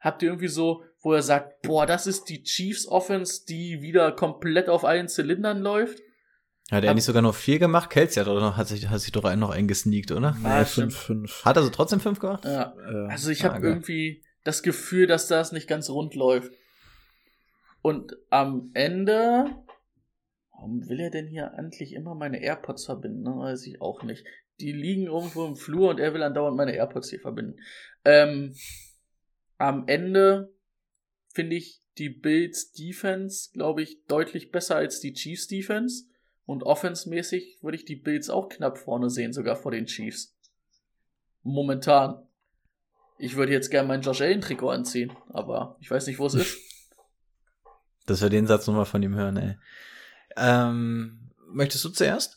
habt 0.00 0.22
ihr 0.22 0.28
irgendwie 0.28 0.48
so, 0.48 0.84
wo 1.00 1.12
er 1.12 1.22
sagt, 1.22 1.62
boah, 1.62 1.86
das 1.86 2.06
ist 2.06 2.24
die 2.24 2.42
Chiefs 2.42 2.86
Offense, 2.86 3.44
die 3.48 3.80
wieder 3.82 4.12
komplett 4.12 4.68
auf 4.68 4.84
allen 4.84 5.08
Zylindern 5.08 5.60
läuft? 5.60 5.98
Hat 6.70 6.82
er 6.84 6.94
nicht 6.94 7.04
sogar 7.04 7.22
noch 7.22 7.34
vier 7.34 7.58
gemacht? 7.60 7.90
Kelsey 7.90 8.24
hat, 8.24 8.32
noch, 8.32 8.56
hat, 8.56 8.66
sich, 8.66 8.88
hat 8.88 9.00
sich 9.00 9.12
doch 9.12 9.22
einen 9.24 9.40
noch 9.40 9.50
eingesneakt, 9.50 10.10
oder? 10.10 10.36
Ah, 10.42 10.60
Nee, 10.60 10.64
stimmt. 10.66 10.92
5-5. 10.92 11.44
Hat 11.44 11.56
er 11.56 11.62
so 11.62 11.70
trotzdem 11.70 12.00
fünf 12.00 12.18
gemacht? 12.18 12.44
Ja. 12.44 12.74
Äh, 12.90 13.08
Also 13.12 13.30
ich 13.30 13.44
Ah, 13.44 13.54
habe 13.54 13.66
irgendwie 13.66 14.24
das 14.42 14.62
Gefühl, 14.64 15.06
dass 15.06 15.28
das 15.28 15.52
nicht 15.52 15.68
ganz 15.68 15.88
rund 15.90 16.14
läuft. 16.16 16.52
Und 17.82 18.16
am 18.30 18.70
Ende, 18.74 19.46
warum 20.56 20.88
will 20.88 21.00
er 21.00 21.10
denn 21.10 21.26
hier 21.26 21.52
endlich 21.56 21.92
immer 21.92 22.14
meine 22.14 22.42
AirPods 22.42 22.86
verbinden? 22.86 23.22
Ne? 23.22 23.30
Weiß 23.30 23.66
ich 23.66 23.80
auch 23.80 24.02
nicht. 24.02 24.24
Die 24.58 24.72
liegen 24.72 25.06
irgendwo 25.06 25.44
im 25.44 25.56
Flur 25.56 25.90
und 25.90 26.00
er 26.00 26.14
will 26.14 26.22
andauernd 26.22 26.56
meine 26.56 26.74
AirPods 26.74 27.10
hier 27.10 27.20
verbinden. 27.20 27.60
Ähm, 28.04 28.54
am 29.58 29.86
Ende 29.86 30.54
finde 31.28 31.56
ich 31.56 31.82
die 31.98 32.08
Bills 32.08 32.72
Defense, 32.72 33.50
glaube 33.52 33.82
ich, 33.82 34.04
deutlich 34.06 34.50
besser 34.50 34.76
als 34.76 35.00
die 35.00 35.12
Chiefs 35.12 35.46
Defense. 35.46 36.04
Und 36.46 36.62
offensmäßig 36.62 37.58
würde 37.62 37.76
ich 37.76 37.84
die 37.84 37.96
Bills 37.96 38.30
auch 38.30 38.48
knapp 38.48 38.78
vorne 38.78 39.10
sehen, 39.10 39.32
sogar 39.32 39.56
vor 39.56 39.72
den 39.72 39.86
Chiefs. 39.86 40.34
Momentan. 41.42 42.22
Ich 43.18 43.36
würde 43.36 43.52
jetzt 43.52 43.70
gerne 43.70 43.88
mein 43.88 44.02
Josh 44.02 44.20
Allen 44.20 44.42
Trikot 44.42 44.70
anziehen, 44.70 45.12
aber 45.30 45.76
ich 45.80 45.90
weiß 45.90 46.06
nicht, 46.06 46.18
wo 46.18 46.26
es 46.26 46.34
ist. 46.34 46.58
Dass 48.06 48.22
wir 48.22 48.28
den 48.28 48.46
Satz 48.46 48.66
nochmal 48.66 48.84
von 48.84 49.02
ihm 49.02 49.16
hören, 49.16 49.36
ey. 49.36 49.56
Ähm, 50.36 51.30
möchtest 51.52 51.84
du 51.84 51.88
zuerst? 51.90 52.36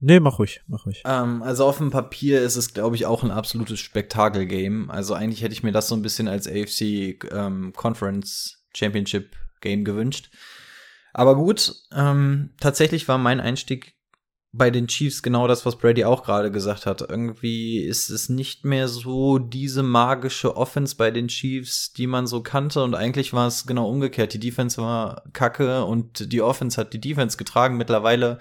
nee, 0.00 0.20
mach 0.20 0.38
ruhig, 0.38 0.62
mach 0.68 0.86
ruhig. 0.86 1.02
Ähm, 1.04 1.42
also 1.42 1.66
auf 1.66 1.78
dem 1.78 1.90
Papier 1.90 2.40
ist 2.40 2.56
es, 2.56 2.72
glaube 2.72 2.96
ich, 2.96 3.06
auch 3.06 3.24
ein 3.24 3.30
absolutes 3.30 3.80
Spektakel-Game. 3.80 4.90
Also 4.90 5.14
eigentlich 5.14 5.42
hätte 5.42 5.54
ich 5.54 5.62
mir 5.62 5.72
das 5.72 5.88
so 5.88 5.96
ein 5.96 6.02
bisschen 6.02 6.28
als 6.28 6.46
AFC 6.46 7.24
ähm, 7.32 7.72
Conference 7.74 8.64
Championship 8.74 9.34
Game 9.60 9.84
gewünscht. 9.84 10.30
Aber 11.12 11.34
gut, 11.34 11.74
ähm, 11.92 12.50
tatsächlich 12.60 13.08
war 13.08 13.18
mein 13.18 13.40
Einstieg 13.40 13.97
bei 14.58 14.70
den 14.70 14.88
Chiefs 14.88 15.22
genau 15.22 15.46
das, 15.46 15.64
was 15.64 15.76
Brady 15.76 16.04
auch 16.04 16.24
gerade 16.24 16.50
gesagt 16.50 16.84
hat. 16.84 17.00
Irgendwie 17.00 17.78
ist 17.78 18.10
es 18.10 18.28
nicht 18.28 18.64
mehr 18.64 18.88
so 18.88 19.38
diese 19.38 19.82
magische 19.82 20.56
Offense 20.56 20.96
bei 20.96 21.10
den 21.10 21.28
Chiefs, 21.28 21.92
die 21.92 22.06
man 22.06 22.26
so 22.26 22.42
kannte. 22.42 22.82
Und 22.82 22.94
eigentlich 22.94 23.32
war 23.32 23.46
es 23.46 23.66
genau 23.66 23.88
umgekehrt. 23.88 24.34
Die 24.34 24.40
Defense 24.40 24.80
war 24.80 25.22
kacke 25.32 25.84
und 25.84 26.32
die 26.32 26.42
Offense 26.42 26.78
hat 26.78 26.92
die 26.92 27.00
Defense 27.00 27.36
getragen. 27.36 27.76
Mittlerweile 27.76 28.38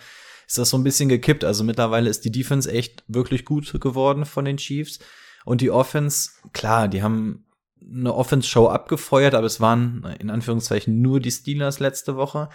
ist 0.47 0.57
das 0.57 0.69
so 0.69 0.77
ein 0.77 0.83
bisschen 0.83 1.09
gekippt. 1.09 1.43
Also 1.43 1.63
mittlerweile 1.63 2.09
ist 2.09 2.25
die 2.25 2.31
Defense 2.31 2.71
echt 2.71 3.03
wirklich 3.07 3.45
gut 3.45 3.79
geworden 3.79 4.25
von 4.25 4.43
den 4.43 4.57
Chiefs. 4.57 4.99
Und 5.45 5.61
die 5.61 5.71
Offense, 5.71 6.31
klar, 6.51 6.87
die 6.87 7.03
haben 7.03 7.45
eine 7.81 8.13
Offense-Show 8.13 8.67
abgefeuert, 8.67 9.33
aber 9.33 9.47
es 9.47 9.61
waren 9.61 10.03
in 10.19 10.29
Anführungszeichen 10.29 11.01
nur 11.01 11.19
die 11.19 11.31
Steelers 11.31 11.79
letzte 11.79 12.15
Woche. 12.15 12.49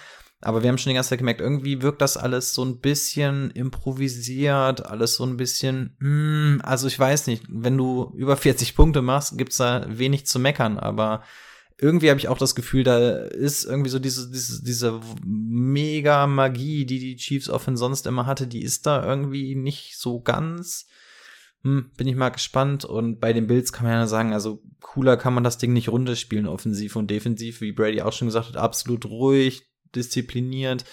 Aber 0.44 0.62
wir 0.62 0.68
haben 0.68 0.76
schon 0.76 0.90
die 0.90 0.94
ganze 0.94 1.10
Zeit 1.10 1.20
gemerkt, 1.20 1.40
irgendwie 1.40 1.82
wirkt 1.82 2.02
das 2.02 2.16
alles 2.16 2.52
so 2.52 2.64
ein 2.64 2.80
bisschen 2.80 3.52
improvisiert, 3.52 4.84
alles 4.84 5.14
so 5.14 5.24
ein 5.24 5.36
bisschen, 5.36 5.96
mm, 6.00 6.60
also 6.64 6.88
ich 6.88 6.98
weiß 6.98 7.28
nicht, 7.28 7.44
wenn 7.48 7.78
du 7.78 8.12
über 8.16 8.36
40 8.36 8.74
Punkte 8.74 9.02
machst, 9.02 9.38
gibt's 9.38 9.58
da 9.58 9.86
wenig 9.88 10.26
zu 10.26 10.40
meckern, 10.40 10.78
aber 10.78 11.22
irgendwie 11.78 12.10
habe 12.10 12.18
ich 12.18 12.28
auch 12.28 12.38
das 12.38 12.56
Gefühl, 12.56 12.82
da 12.82 13.18
ist 13.18 13.64
irgendwie 13.64 13.90
so 13.90 14.00
diese, 14.00 14.30
diese, 14.30 14.62
diese 14.62 15.00
mega 15.24 16.26
Magie, 16.26 16.86
die 16.86 16.98
die 16.98 17.16
Chiefs 17.16 17.48
Offense 17.48 17.80
sonst 17.80 18.06
immer 18.06 18.26
hatte, 18.26 18.46
die 18.46 18.62
ist 18.62 18.86
da 18.86 19.04
irgendwie 19.04 19.54
nicht 19.54 19.96
so 19.96 20.20
ganz. 20.20 20.86
Hm, 21.64 21.90
bin 21.96 22.06
ich 22.06 22.16
mal 22.16 22.28
gespannt. 22.28 22.84
Und 22.84 23.20
bei 23.20 23.32
den 23.32 23.46
Bills 23.48 23.72
kann 23.72 23.86
man 23.86 23.94
ja 23.94 24.06
sagen, 24.06 24.32
also 24.32 24.62
cooler 24.80 25.16
kann 25.16 25.34
man 25.34 25.44
das 25.44 25.58
Ding 25.58 25.72
nicht 25.72 25.88
runterspielen, 25.88 26.46
offensiv 26.46 26.94
und 26.94 27.10
defensiv, 27.10 27.60
wie 27.60 27.72
Brady 27.72 28.00
auch 28.02 28.12
schon 28.12 28.28
gesagt 28.28 28.48
hat, 28.48 28.56
absolut 28.56 29.06
ruhig, 29.06 29.62
diszipliniert. 29.94 30.84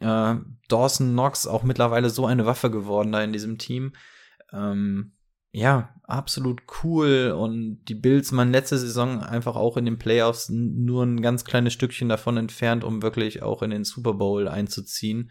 Äh, 0.00 0.36
Dawson 0.68 1.12
Knox 1.12 1.46
auch 1.46 1.62
mittlerweile 1.62 2.10
so 2.10 2.26
eine 2.26 2.46
Waffe 2.46 2.70
geworden 2.70 3.12
da 3.12 3.22
in 3.22 3.32
diesem 3.32 3.58
Team. 3.58 3.92
Ähm, 4.52 5.12
ja, 5.52 5.94
absolut 6.02 6.62
cool. 6.82 7.34
Und 7.38 7.84
die 7.84 7.94
Bills 7.94 8.36
waren 8.36 8.50
letzte 8.50 8.76
Saison 8.76 9.22
einfach 9.22 9.54
auch 9.54 9.76
in 9.76 9.84
den 9.84 9.98
Playoffs 9.98 10.48
nur 10.48 11.04
ein 11.04 11.22
ganz 11.22 11.44
kleines 11.44 11.72
Stückchen 11.72 12.08
davon 12.08 12.36
entfernt, 12.36 12.82
um 12.82 13.02
wirklich 13.02 13.42
auch 13.42 13.62
in 13.62 13.70
den 13.70 13.84
Super 13.84 14.14
Bowl 14.14 14.48
einzuziehen. 14.48 15.30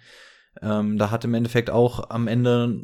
Ähm, 0.62 0.97
da 0.97 1.12
hat 1.12 1.26
im 1.26 1.34
Endeffekt 1.34 1.70
auch 1.70 2.10
am 2.10 2.28
Ende 2.28 2.80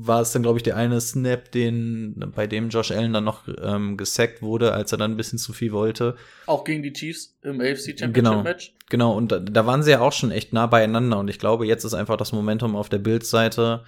war 0.00 0.22
es 0.22 0.32
dann, 0.32 0.42
glaube 0.42 0.58
ich, 0.58 0.62
der 0.62 0.76
eine 0.76 1.00
Snap, 1.00 1.50
den, 1.50 2.32
bei 2.34 2.46
dem 2.46 2.68
Josh 2.68 2.92
Allen 2.92 3.12
dann 3.12 3.24
noch 3.24 3.48
ähm, 3.60 3.96
gesackt 3.96 4.42
wurde, 4.42 4.72
als 4.72 4.92
er 4.92 4.98
dann 4.98 5.10
ein 5.12 5.16
bisschen 5.16 5.38
zu 5.40 5.52
viel 5.52 5.72
wollte. 5.72 6.14
Auch 6.46 6.62
gegen 6.64 6.82
die 6.84 6.92
Chiefs 6.92 7.36
im 7.42 7.60
AFC 7.60 7.98
Championship 7.98 8.14
Genau. 8.14 8.42
Match. 8.42 8.74
Genau, 8.88 9.16
und 9.16 9.32
da, 9.32 9.40
da 9.40 9.66
waren 9.66 9.82
sie 9.82 9.90
ja 9.90 10.00
auch 10.00 10.12
schon 10.12 10.30
echt 10.30 10.52
nah 10.52 10.66
beieinander. 10.66 11.18
Und 11.18 11.28
ich 11.28 11.38
glaube, 11.40 11.66
jetzt 11.66 11.84
ist 11.84 11.94
einfach 11.94 12.16
das 12.16 12.32
Momentum 12.32 12.76
auf 12.76 12.88
der 12.88 12.98
Bills-Seite. 12.98 13.82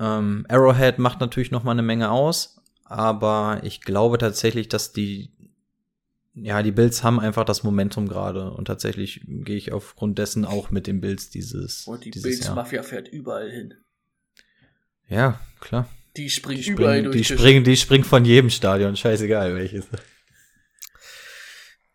Ähm, 0.00 0.46
Arrowhead 0.48 0.98
macht 0.98 1.20
natürlich 1.20 1.50
noch 1.50 1.64
mal 1.64 1.72
eine 1.72 1.82
Menge 1.82 2.10
aus, 2.10 2.60
aber 2.84 3.60
ich 3.62 3.82
glaube 3.82 4.18
tatsächlich, 4.18 4.68
dass 4.68 4.92
die 4.92 5.30
ja, 6.34 6.62
die 6.62 6.72
Bills 6.72 7.02
haben 7.02 7.20
einfach 7.20 7.44
das 7.44 7.62
Momentum 7.62 8.08
gerade 8.08 8.50
und 8.50 8.66
tatsächlich 8.66 9.20
gehe 9.26 9.56
ich 9.56 9.72
aufgrund 9.72 10.18
dessen 10.18 10.44
auch 10.44 10.70
mit 10.70 10.86
den 10.86 11.00
Bills 11.00 11.30
dieses, 11.30 11.86
Und 11.86 12.04
die 12.04 12.10
dieses 12.10 12.22
Bills 12.28 12.44
Jahr. 12.46 12.56
Mafia 12.56 12.82
fährt 12.82 13.08
überall 13.08 13.50
hin. 13.50 13.74
Ja, 15.06 15.40
klar. 15.60 15.88
Die 16.16 16.30
springt 16.30 16.64
Die 16.64 16.70
überall 16.70 16.98
springen, 16.98 17.04
durch 17.04 17.16
die, 17.16 17.24
springen, 17.24 17.64
die 17.64 17.76
springen 17.76 18.04
von 18.04 18.24
jedem 18.24 18.50
Stadion, 18.50 18.96
scheißegal 18.96 19.54
welches. 19.54 19.86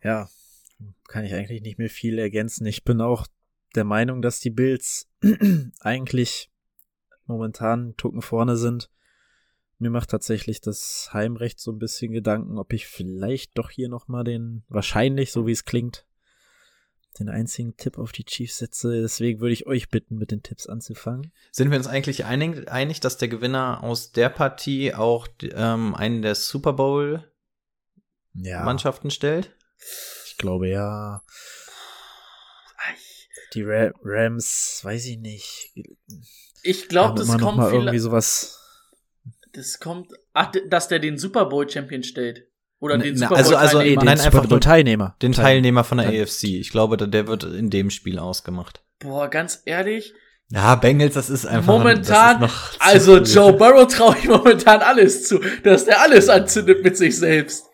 Ja, 0.04 0.30
kann 1.08 1.26
ich 1.26 1.34
eigentlich 1.34 1.62
nicht 1.62 1.78
mehr 1.78 1.90
viel 1.90 2.18
ergänzen. 2.20 2.66
Ich 2.66 2.84
bin 2.84 3.02
auch 3.02 3.28
der 3.76 3.84
Meinung, 3.84 4.22
dass 4.22 4.40
die 4.40 4.50
Bills 4.50 5.10
eigentlich 5.80 6.50
momentan 7.26 7.96
Tucken 7.98 8.22
vorne 8.22 8.56
sind. 8.56 8.90
Mir 9.82 9.90
macht 9.90 10.10
tatsächlich 10.10 10.60
das 10.60 11.10
Heimrecht 11.14 11.60
so 11.60 11.72
ein 11.72 11.80
bisschen 11.80 12.12
Gedanken, 12.12 12.58
ob 12.58 12.74
ich 12.74 12.86
vielleicht 12.86 13.58
doch 13.58 13.70
hier 13.70 13.88
nochmal 13.88 14.26
den, 14.26 14.64
wahrscheinlich, 14.68 15.32
so 15.32 15.48
wie 15.48 15.54
es 15.54 15.64
klingt, 15.64 16.06
den 17.18 17.30
einzigen 17.30 17.78
Tipp 17.78 17.98
auf 17.98 18.12
die 18.12 18.26
Chiefs 18.26 18.58
setze. 18.58 19.02
Deswegen 19.02 19.40
würde 19.40 19.54
ich 19.54 19.68
euch 19.68 19.90
bitten, 19.90 20.18
mit 20.18 20.32
den 20.32 20.44
Tipps 20.44 20.68
anzufangen. 20.68 21.32
Sind 21.52 21.72
wir 21.72 21.78
uns 21.78 21.88
eigentlich 21.88 22.26
einig, 22.26 22.70
einig 22.70 23.00
dass 23.00 23.18
der 23.18 23.30
Gewinner 23.30 23.82
aus 23.82 24.12
der 24.12 24.28
Partie 24.28 24.94
auch 24.94 25.28
ähm, 25.42 25.96
einen 25.96 26.22
der 26.22 26.36
Super 26.36 26.74
Bowl 26.74 27.24
Ja, 28.34 28.64
Mannschaften 28.64 29.12
stellt? 29.12 29.56
ich 30.26 30.38
glaube 30.38 30.68
ja. 30.68 31.24
Die 33.54 33.64
Ra 33.64 33.92
Rams, 34.04 34.82
weiß 34.84 35.06
ich 35.06 35.18
nicht. 35.18 35.74
Ich 36.62 36.88
glaube, 36.88 37.18
das 37.18 37.28
immer 37.28 37.38
noch 37.38 37.46
kommt 37.46 37.58
mal 37.58 37.74
irgendwie 37.74 37.98
sowas. 38.00 38.59
Das 39.54 39.80
kommt. 39.80 40.12
Ach, 40.34 40.52
dass 40.70 40.88
der 40.88 41.00
den 41.00 41.18
Super 41.18 41.46
Bowl 41.46 41.70
Champion 41.70 42.04
stellt. 42.04 42.48
Oder 42.80 42.98
den 42.98 43.14
ne, 43.14 43.20
Super 43.20 43.30
Bowl 43.30 43.38
also- 43.38 43.56
also 43.58 43.78
Teilnehmer. 43.80 44.02
den- 44.02 44.06
Nein, 44.06 44.20
einfach 44.22 44.48
nur 44.50 44.62
Teilnehmer. 44.62 45.16
Den 45.22 45.32
Teilnehmer 45.34 45.84
von 45.84 45.98
der 45.98 46.08
Teil- 46.08 46.22
AFC. 46.22 46.44
Ich 46.60 46.70
glaube, 46.72 46.98
der- 46.98 47.28
wird 47.28 47.44
in 47.44 47.70
dem 47.70 47.90
Spiel 47.90 48.20
ausgemacht. 48.20 48.84
Boah, 49.00 49.28
ganz 49.30 49.62
ehrlich. 49.66 50.14
Ja, 50.52 50.76
Bengals, 50.76 51.14
das 51.14 51.30
ist 51.30 51.46
einfach 51.46 51.68
momentan, 51.74 52.42
das 52.42 52.52
ist 52.52 52.82
also 52.82 53.18
früh. 53.18 53.24
Joe 53.24 53.54
Burrow 53.54 53.86
traue 53.88 54.18
ich 54.18 54.28
momentan 54.28 54.82
alles 54.82 55.28
zu, 55.28 55.40
dass 55.64 55.86
der 55.86 56.02
alles 56.02 56.28
anzündet 56.28 56.84
mit 56.84 56.98
sich 56.98 57.16
selbst. 57.18 57.66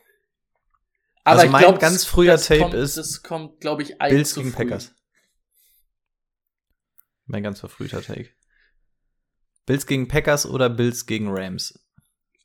Aber 1.24 1.36
Also 1.38 1.46
ich 1.46 1.52
mein 1.54 1.62
glaube, 1.62 1.80
ganz 1.80 2.04
früher 2.04 2.34
das 2.34 2.48
Tape 2.48 2.60
kommt, 2.62 2.74
ist 2.74 2.98
das 2.98 3.24
kommt, 3.24 3.60
glaube 3.62 3.82
ich, 3.84 4.02
ein 4.02 4.12
Bills 4.12 4.32
zu 4.34 4.42
gegen 4.42 4.52
früh. 4.52 4.64
Packers. 4.66 4.94
Mein 7.28 7.44
ganz 7.44 7.60
verfrühter 7.60 8.02
Take. 8.02 8.30
Bills 9.66 9.86
gegen 9.88 10.08
Packers 10.08 10.46
oder 10.46 10.70
Bills 10.70 11.06
gegen 11.06 11.28
Rams? 11.30 11.80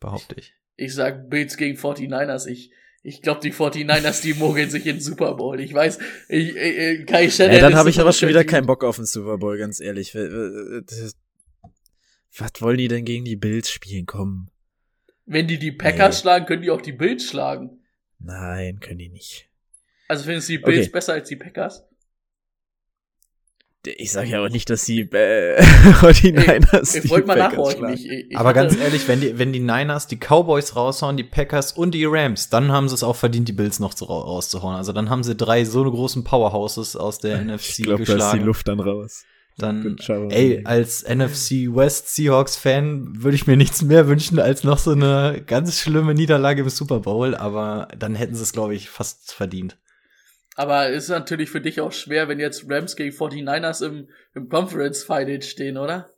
Behaupte 0.01 0.37
ich. 0.39 0.55
Ich 0.77 0.95
sag 0.95 1.29
Bills 1.29 1.57
gegen 1.57 1.77
49ers. 1.79 2.47
Ich, 2.47 2.71
ich 3.03 3.23
glaube, 3.23 3.41
die 3.41 3.53
49ers, 3.53 4.23
die 4.23 4.35
mogeln 4.35 4.71
sich 4.71 4.87
in 4.87 5.01
Super 5.01 5.35
Bowl. 5.35 5.61
Ich 5.61 5.75
weiß, 5.75 5.99
ich, 6.29 6.57
ich, 6.57 7.07
Kai 7.07 7.29
Shannon 7.29 7.55
Ey, 7.55 7.61
dann 7.61 7.75
habe 7.75 7.91
ich 7.91 8.01
aber 8.01 8.13
schon 8.13 8.29
wieder 8.31 8.45
keinen 8.45 8.67
Bock 8.67 8.85
auf 8.85 8.97
den 8.97 9.05
Super 9.05 9.37
Bowl, 9.39 9.59
ganz 9.59 9.81
ehrlich. 9.81 10.15
Was 10.15 11.15
wollen 12.61 12.79
die 12.79 12.89
denn 12.89 13.05
gegen 13.05 13.25
die 13.25 13.37
Bills 13.37 13.71
spielen? 13.71 14.07
Komm. 14.07 14.49
Wenn 15.27 15.47
die 15.47 15.59
die 15.59 15.73
Packers 15.73 16.17
Nee. 16.17 16.21
schlagen, 16.23 16.47
können 16.47 16.63
die 16.63 16.71
auch 16.71 16.81
die 16.81 16.93
Bills 16.93 17.29
schlagen. 17.29 17.79
Nein, 18.19 18.81
können 18.81 18.99
die 18.99 19.09
nicht. 19.09 19.49
Also 20.09 20.25
findest 20.25 20.49
du 20.49 20.53
die 20.53 20.59
Bills 20.59 20.87
Okay. 20.87 20.93
besser 20.93 21.13
als 21.15 21.29
die 21.29 21.37
Packers? 21.37 21.87
Ich 23.87 24.13
sage 24.13 24.29
ja 24.29 24.45
auch 24.45 24.51
nicht, 24.51 24.69
dass 24.69 24.85
die 24.85 25.01
äh, 25.01 25.63
49ers 26.01 26.97
Ich 26.97 27.03
die 27.03 27.11
wollte 27.11 27.27
mal 27.27 27.39
nachhorchen. 27.39 27.89
Ich, 27.95 28.07
ich, 28.09 28.37
Aber 28.37 28.53
ganz 28.53 28.77
ehrlich, 28.77 29.09
wenn 29.09 29.21
die, 29.21 29.39
wenn 29.39 29.53
die 29.53 29.61
Niners 29.61 30.07
die 30.07 30.19
Cowboys 30.19 30.77
raushauen, 30.77 31.17
die 31.17 31.25
Packers 31.25 31.73
und 31.73 31.93
die 31.95 32.05
Rams, 32.05 32.51
dann 32.51 32.71
haben 32.73 32.89
sie 32.89 32.95
es 32.95 33.03
auch 33.03 33.17
verdient, 33.17 33.49
die 33.49 33.53
Bills 33.53 33.81
noch 33.81 33.95
zu, 33.95 34.05
ra- 34.05 34.21
rauszuhauen. 34.21 34.77
Also 34.77 34.93
dann 34.93 35.09
haben 35.09 35.23
sie 35.23 35.35
drei 35.35 35.65
so 35.65 35.81
eine 35.81 35.91
großen 35.91 36.25
Powerhouses 36.25 36.95
aus 36.97 37.19
der 37.21 37.41
NFC 37.45 37.79
Ich 37.81 37.85
glaube, 37.85 37.99
da 37.99 38.03
ist 38.03 38.09
die 38.09 38.13
geschlagen. 38.17 38.45
Luft 38.45 38.69
dann 38.69 38.81
raus. 38.81 39.25
Dann, 39.59 39.97
ey, 40.31 40.63
als 40.65 41.03
NFC 41.07 41.75
West 41.75 42.15
Seahawks 42.15 42.57
Fan 42.57 43.23
würde 43.23 43.35
ich 43.35 43.47
mir 43.47 43.59
nichts 43.59 43.83
mehr 43.83 44.09
wünschen 44.09 44.39
als 44.39 44.65
noch 44.65 44.79
so 44.79 44.93
eine 44.93 45.43
ganz 45.47 45.79
schlimme 45.79 46.15
Niederlage 46.15 46.63
im 46.63 46.71
Super 46.71 47.01
Bowl, 47.01 47.35
aber 47.35 47.89
dann 47.99 48.15
hätten 48.15 48.35
sie 48.35 48.43
es, 48.43 48.53
glaube 48.53 48.75
ich, 48.75 48.89
fast 48.89 49.35
verdient. 49.35 49.77
Aber 50.61 50.91
ist 50.91 51.09
natürlich 51.09 51.49
für 51.49 51.63
dich 51.63 51.81
auch 51.81 51.91
schwer, 51.91 52.29
wenn 52.29 52.39
jetzt 52.39 52.67
Rams 52.69 52.95
gegen 52.95 53.17
49ers 53.17 53.83
im, 53.83 54.09
im 54.35 54.51
Conference 54.51 55.05
Final 55.05 55.41
stehen, 55.41 55.79
oder? 55.79 56.11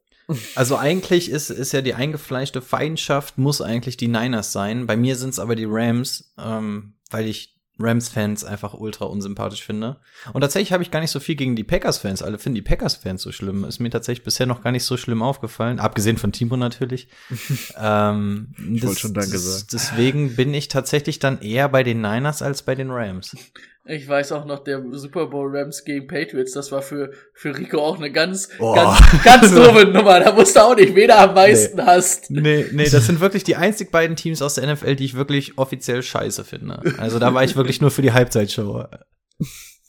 Also 0.56 0.76
eigentlich 0.76 1.30
ist, 1.30 1.50
ist 1.50 1.70
ja 1.70 1.80
die 1.80 1.94
eingefleischte 1.94 2.60
Feindschaft, 2.60 3.38
muss 3.38 3.62
eigentlich 3.62 3.98
die 3.98 4.08
Niners 4.08 4.50
sein. 4.50 4.88
Bei 4.88 4.96
mir 4.96 5.14
sind 5.14 5.30
es 5.30 5.38
aber 5.38 5.54
die 5.54 5.68
Rams, 5.68 6.34
ähm, 6.38 6.94
weil 7.12 7.28
ich 7.28 7.52
Rams-Fans 7.78 8.44
einfach 8.44 8.74
ultra 8.74 9.04
unsympathisch 9.04 9.62
finde. 9.62 9.98
Und 10.32 10.40
tatsächlich 10.40 10.72
habe 10.72 10.82
ich 10.82 10.90
gar 10.90 11.00
nicht 11.00 11.12
so 11.12 11.20
viel 11.20 11.36
gegen 11.36 11.54
die 11.54 11.64
Packers-Fans. 11.64 12.22
Alle 12.22 12.38
finden 12.38 12.56
die 12.56 12.62
Packers-Fans 12.62 13.22
so 13.22 13.30
schlimm. 13.30 13.62
Ist 13.64 13.78
mir 13.78 13.90
tatsächlich 13.90 14.24
bisher 14.24 14.46
noch 14.46 14.62
gar 14.62 14.72
nicht 14.72 14.84
so 14.84 14.96
schlimm 14.96 15.22
aufgefallen. 15.22 15.78
Abgesehen 15.78 16.18
von 16.18 16.32
Timo 16.32 16.56
natürlich. 16.56 17.06
ähm, 17.80 18.54
Ich 18.74 18.84
wollte 18.84 19.00
schon 19.00 19.14
Danke 19.14 19.38
sagen. 19.38 19.66
Deswegen 19.72 20.34
bin 20.34 20.52
ich 20.52 20.66
tatsächlich 20.66 21.20
dann 21.20 21.40
eher 21.40 21.68
bei 21.68 21.84
den 21.84 22.00
Niners 22.00 22.42
als 22.42 22.62
bei 22.62 22.74
den 22.74 22.90
Rams. 22.90 23.36
Ich 23.84 24.06
weiß 24.06 24.30
auch 24.32 24.44
noch, 24.44 24.62
der 24.62 24.80
Super 24.92 25.26
Bowl 25.26 25.50
Rams 25.56 25.84
gegen 25.84 26.06
Patriots, 26.06 26.52
das 26.52 26.70
war 26.70 26.82
für, 26.82 27.10
für 27.34 27.58
Rico 27.58 27.78
auch 27.78 27.96
eine 27.98 28.12
ganz, 28.12 28.48
Oh. 28.60 28.74
ganz, 28.74 29.00
ganz 29.24 29.50
doofe 29.54 29.86
Nummer. 29.86 30.20
Da 30.20 30.36
wusste 30.36 30.60
er 30.60 30.66
auch 30.66 30.76
nicht, 30.76 30.94
wen 30.94 31.10
er 31.10 31.18
am 31.28 31.34
meisten 31.34 31.84
hasst. 31.84 32.30
Nee, 32.30 32.66
nee, 32.72 32.88
das 32.88 33.06
sind 33.06 33.18
wirklich 33.20 33.42
die 33.42 33.56
einzig 33.56 33.90
beiden 33.90 34.14
Teams 34.14 34.40
aus 34.40 34.54
der 34.54 34.72
NFL, 34.72 34.94
die 34.94 35.04
ich 35.04 35.14
wirklich 35.14 35.58
offiziell 35.58 36.02
scheiße 36.02 36.44
finde. 36.44 36.80
Also 36.98 37.18
da 37.18 37.34
war 37.34 37.42
ich 37.42 37.56
wirklich 37.56 37.80
nur 37.80 37.90
für 37.90 38.02
die 38.02 38.12
Halbzeitshow. 38.12 38.84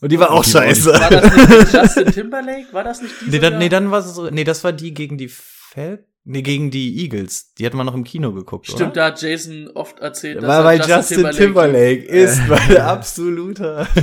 Und 0.02 0.12
die 0.12 0.20
war 0.20 0.32
auch 0.32 0.44
Die 0.44 0.50
scheiße. 0.52 0.90
War 0.92 1.10
das 1.12 1.36
nicht 1.64 1.74
Justin 1.74 2.06
Timberlake? 2.12 2.74
War 2.74 2.84
das 2.84 3.02
nicht 3.02 3.14
die 3.22 3.30
Nee, 3.30 3.40
dann, 3.40 3.58
nee, 3.60 3.70
dann 3.70 3.92
war 3.92 4.00
es 4.00 4.16
so, 4.16 4.28
nee, 4.30 4.44
das 4.44 4.64
war 4.64 4.74
die 4.74 4.94
gegen 4.96 5.18
die 5.20 5.30
Fel 5.30 6.06
nee, 6.24 6.42
gegen 6.42 6.72
die 6.72 7.02
Eagles. 7.04 7.54
Die 7.56 7.66
hat 7.66 7.74
man 7.74 7.86
noch 7.86 7.94
im 7.96 8.04
Kino 8.04 8.32
geguckt, 8.34 8.68
Stimmt, 8.68 8.82
oder? 8.82 8.92
da 8.92 9.06
hat 9.08 9.22
Jason 9.22 9.70
oft 9.74 10.00
erzählt, 10.00 10.38
dass 10.38 10.48
War 10.48 10.60
er 10.60 10.66
weil 10.66 10.90
Justin 10.90 11.30
Timberlake, 11.32 12.04
ist 12.06 12.40
Äh. 12.40 12.48
mein 12.48 12.78
absoluter. 12.78 13.88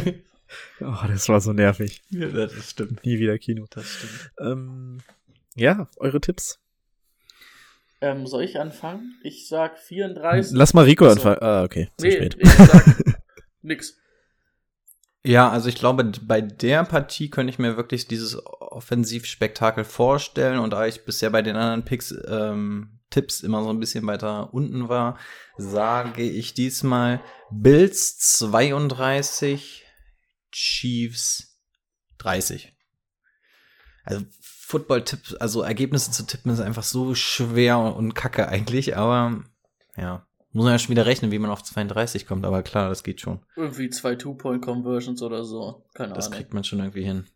Oh, 0.81 1.07
das 1.07 1.29
war 1.29 1.41
so 1.41 1.53
nervig. 1.53 2.03
ja, 2.11 2.27
das 2.27 2.71
stimmt. 2.71 3.05
Nie 3.05 3.21
wieder 3.21 3.39
Kino. 3.39 3.67
Das 3.71 3.87
stimmt. 3.87 4.33
Ähm, 4.41 4.99
ja, 5.55 5.89
eure 5.99 6.21
Tipps. 6.21 6.59
Ähm, 8.01 8.27
soll 8.27 8.43
ich 8.43 8.59
anfangen? 8.59 9.15
Ich 9.23 9.47
sag 9.47 9.79
34. 9.79 10.57
Lass 10.57 10.75
mal 10.75 10.87
Rico 10.87 11.05
Achso. 11.05 11.17
anfangen. 11.19 11.39
Ah, 11.43 11.63
okay. 11.63 11.89
Zu 11.99 12.07
nee, 12.07 12.13
spät. 12.17 12.37
ich 12.41 12.49
sag 12.49 12.97
nix. 13.63 13.97
Ja, 15.23 15.51
also 15.51 15.69
ich 15.69 15.75
glaube, 15.75 16.13
bei 16.23 16.41
der 16.41 16.85
Partie 16.85 17.29
könnte 17.29 17.51
ich 17.51 17.59
mir 17.59 17.77
wirklich 17.77 18.09
dieses 18.09 18.43
Offensivspektakel 18.47 19.85
vorstellen 19.85 20.59
und 20.59 20.71
da 20.71 20.87
ich 20.87 21.05
bisher 21.05 21.31
bei 21.31 21.43
den 21.43 21.57
anderen 21.57 21.85
Picks 21.85 22.15
ähm, 22.27 23.01
Tipps 23.11 23.41
immer 23.41 23.63
so 23.63 23.71
ein 23.71 23.81
bisschen 23.81 24.07
weiter 24.07 24.55
unten 24.55 24.89
war, 24.89 25.19
sage 25.59 26.23
ich 26.23 26.55
diesmal 26.55 27.21
Bills 27.51 28.19
32, 28.19 29.85
Chiefs 30.53 31.61
30. 32.19 32.73
Also 34.05 34.25
Football-Tipps, 34.41 35.35
also 35.35 35.63
Ergebnisse 35.63 36.13
zu 36.13 36.23
tippen 36.25 36.53
ist 36.53 36.61
einfach 36.61 36.85
so 36.85 37.15
schwer 37.15 37.79
und 37.79 38.15
kacke 38.15 38.49
eigentlich, 38.49 38.97
aber 38.97 39.43
ja, 39.97 40.27
muss 40.53 40.65
man 40.65 40.73
ja 40.73 40.79
schon 40.79 40.91
wieder 40.91 41.07
rechnen, 41.07 41.31
wie 41.31 41.39
man 41.39 41.51
auf 41.51 41.63
32 41.63 42.27
kommt, 42.27 42.45
aber 42.45 42.63
klar, 42.63 42.89
das 42.89 43.03
geht 43.05 43.21
schon. 43.21 43.41
Irgendwie 43.57 43.89
zwei 43.91 44.17
Two-Point-Conversions 44.17 45.23
oder 45.23 45.45
so. 45.45 45.87
Keine 45.95 46.13
Das 46.13 46.27
Ahnung. 46.27 46.39
kriegt 46.39 46.55
man 46.55 46.65
schon 46.65 46.81
irgendwie 46.81 47.05
hin. 47.05 47.27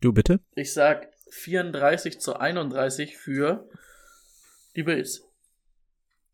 Du 0.00 0.12
bitte? 0.12 0.40
Ich 0.54 0.72
sag 0.72 1.08
34 1.30 2.20
zu 2.20 2.36
31 2.36 3.16
für 3.16 3.68
die 4.76 4.82
Bills. 4.82 5.22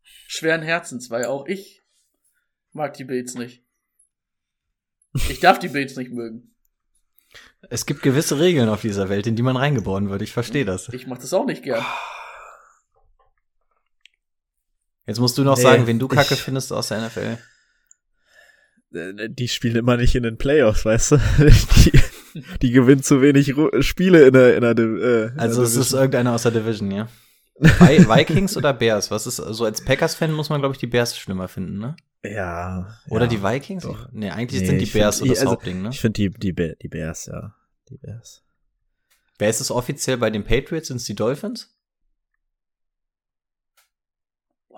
Schweren 0.03 0.61
Herzens, 0.61 1.09
weil 1.09 1.25
auch 1.25 1.45
ich 1.47 1.83
mag 2.71 2.93
die 2.93 3.03
Bills 3.05 3.35
nicht. 3.35 3.63
Ich 5.13 5.39
darf 5.41 5.59
die 5.59 5.67
Bills 5.69 5.97
nicht 5.97 6.11
mögen. 6.11 6.55
Es 7.69 7.85
gibt 7.85 8.01
gewisse 8.01 8.39
Regeln 8.39 8.69
auf 8.69 8.81
dieser 8.81 9.09
Welt, 9.09 9.27
in 9.27 9.35
die 9.35 9.41
man 9.43 9.57
reingeboren 9.57 10.09
wird. 10.09 10.21
Ich 10.21 10.31
verstehe 10.31 10.65
das. 10.65 10.89
Ich 10.89 11.07
mach 11.07 11.17
das 11.17 11.33
auch 11.33 11.45
nicht 11.45 11.63
gern. 11.63 11.85
Jetzt 15.07 15.19
musst 15.19 15.37
du 15.37 15.43
noch 15.43 15.57
Nee, 15.57 15.63
sagen, 15.63 15.87
wen 15.87 15.99
du 15.99 16.07
kacke 16.07 16.33
ich- 16.35 16.41
findest 16.41 16.71
aus 16.71 16.89
der 16.89 16.99
NFL. 17.07 17.37
Äh, 18.93 19.29
Die 19.29 19.47
spielen 19.47 19.75
immer 19.75 19.97
nicht 19.97 20.15
in 20.15 20.23
den 20.23 20.37
Playoffs, 20.37 20.85
weißt 20.85 21.11
du? 21.11 21.17
Die, 21.39 21.91
die 22.61 22.71
gewinnen 22.71 23.03
zu 23.03 23.21
wenig 23.21 23.57
Ru 23.57 23.69
Spiele 23.81 24.25
in 24.25 24.31
der, 24.33 24.55
in 24.55 24.61
der, 24.61 24.71
äh, 24.77 25.23
in 25.33 25.39
Also 25.39 25.57
der 25.61 25.65
es 25.67 25.75
ist 25.75 25.91
irgendeiner 25.91 26.33
aus 26.33 26.43
der 26.43 26.53
Division, 26.53 26.89
ja. 26.89 27.09
Vi 27.59 28.07
Vikings 28.07 28.55
oder 28.55 28.73
Bears? 28.73 29.11
Was 29.11 29.27
ist, 29.27 29.35
so 29.35 29.65
als 29.65 29.83
Packers-Fan 29.83 30.31
muss 30.31 30.49
man, 30.49 30.61
glaube 30.61 30.73
ich, 30.73 30.79
die 30.79 30.87
Bears 30.87 31.17
schlimmer 31.17 31.49
finden, 31.49 31.79
ne? 31.79 31.95
Ja. 32.23 32.97
Oder 33.09 33.23
ja, 33.25 33.27
die 33.27 33.43
Vikings? 33.43 33.83
doch. 33.83 34.07
Nee, 34.13 34.29
eigentlich 34.29 34.61
Nee, 34.61 34.67
sind 34.67 34.79
die 34.79 34.85
Bears 34.85 35.17
find- 35.17 35.27
so 35.27 35.33
das 35.33 35.39
also, 35.41 35.51
Hauptding, 35.51 35.81
ne? 35.81 35.89
Ich 35.91 35.99
finde 35.99 36.13
die, 36.13 36.29
die, 36.29 36.53
Be- 36.53 36.77
die 36.81 36.87
Bears, 36.87 37.25
ja. 37.25 37.53
Die 37.89 37.97
Bears. 37.97 38.43
Wer 39.37 39.49
ist 39.49 39.59
es 39.59 39.69
offiziell 39.69 40.17
bei 40.17 40.29
den 40.29 40.43
Patriots? 40.45 40.87
Sind 40.87 40.97
es 40.97 41.03
die 41.03 41.15
Dolphins? 41.15 41.70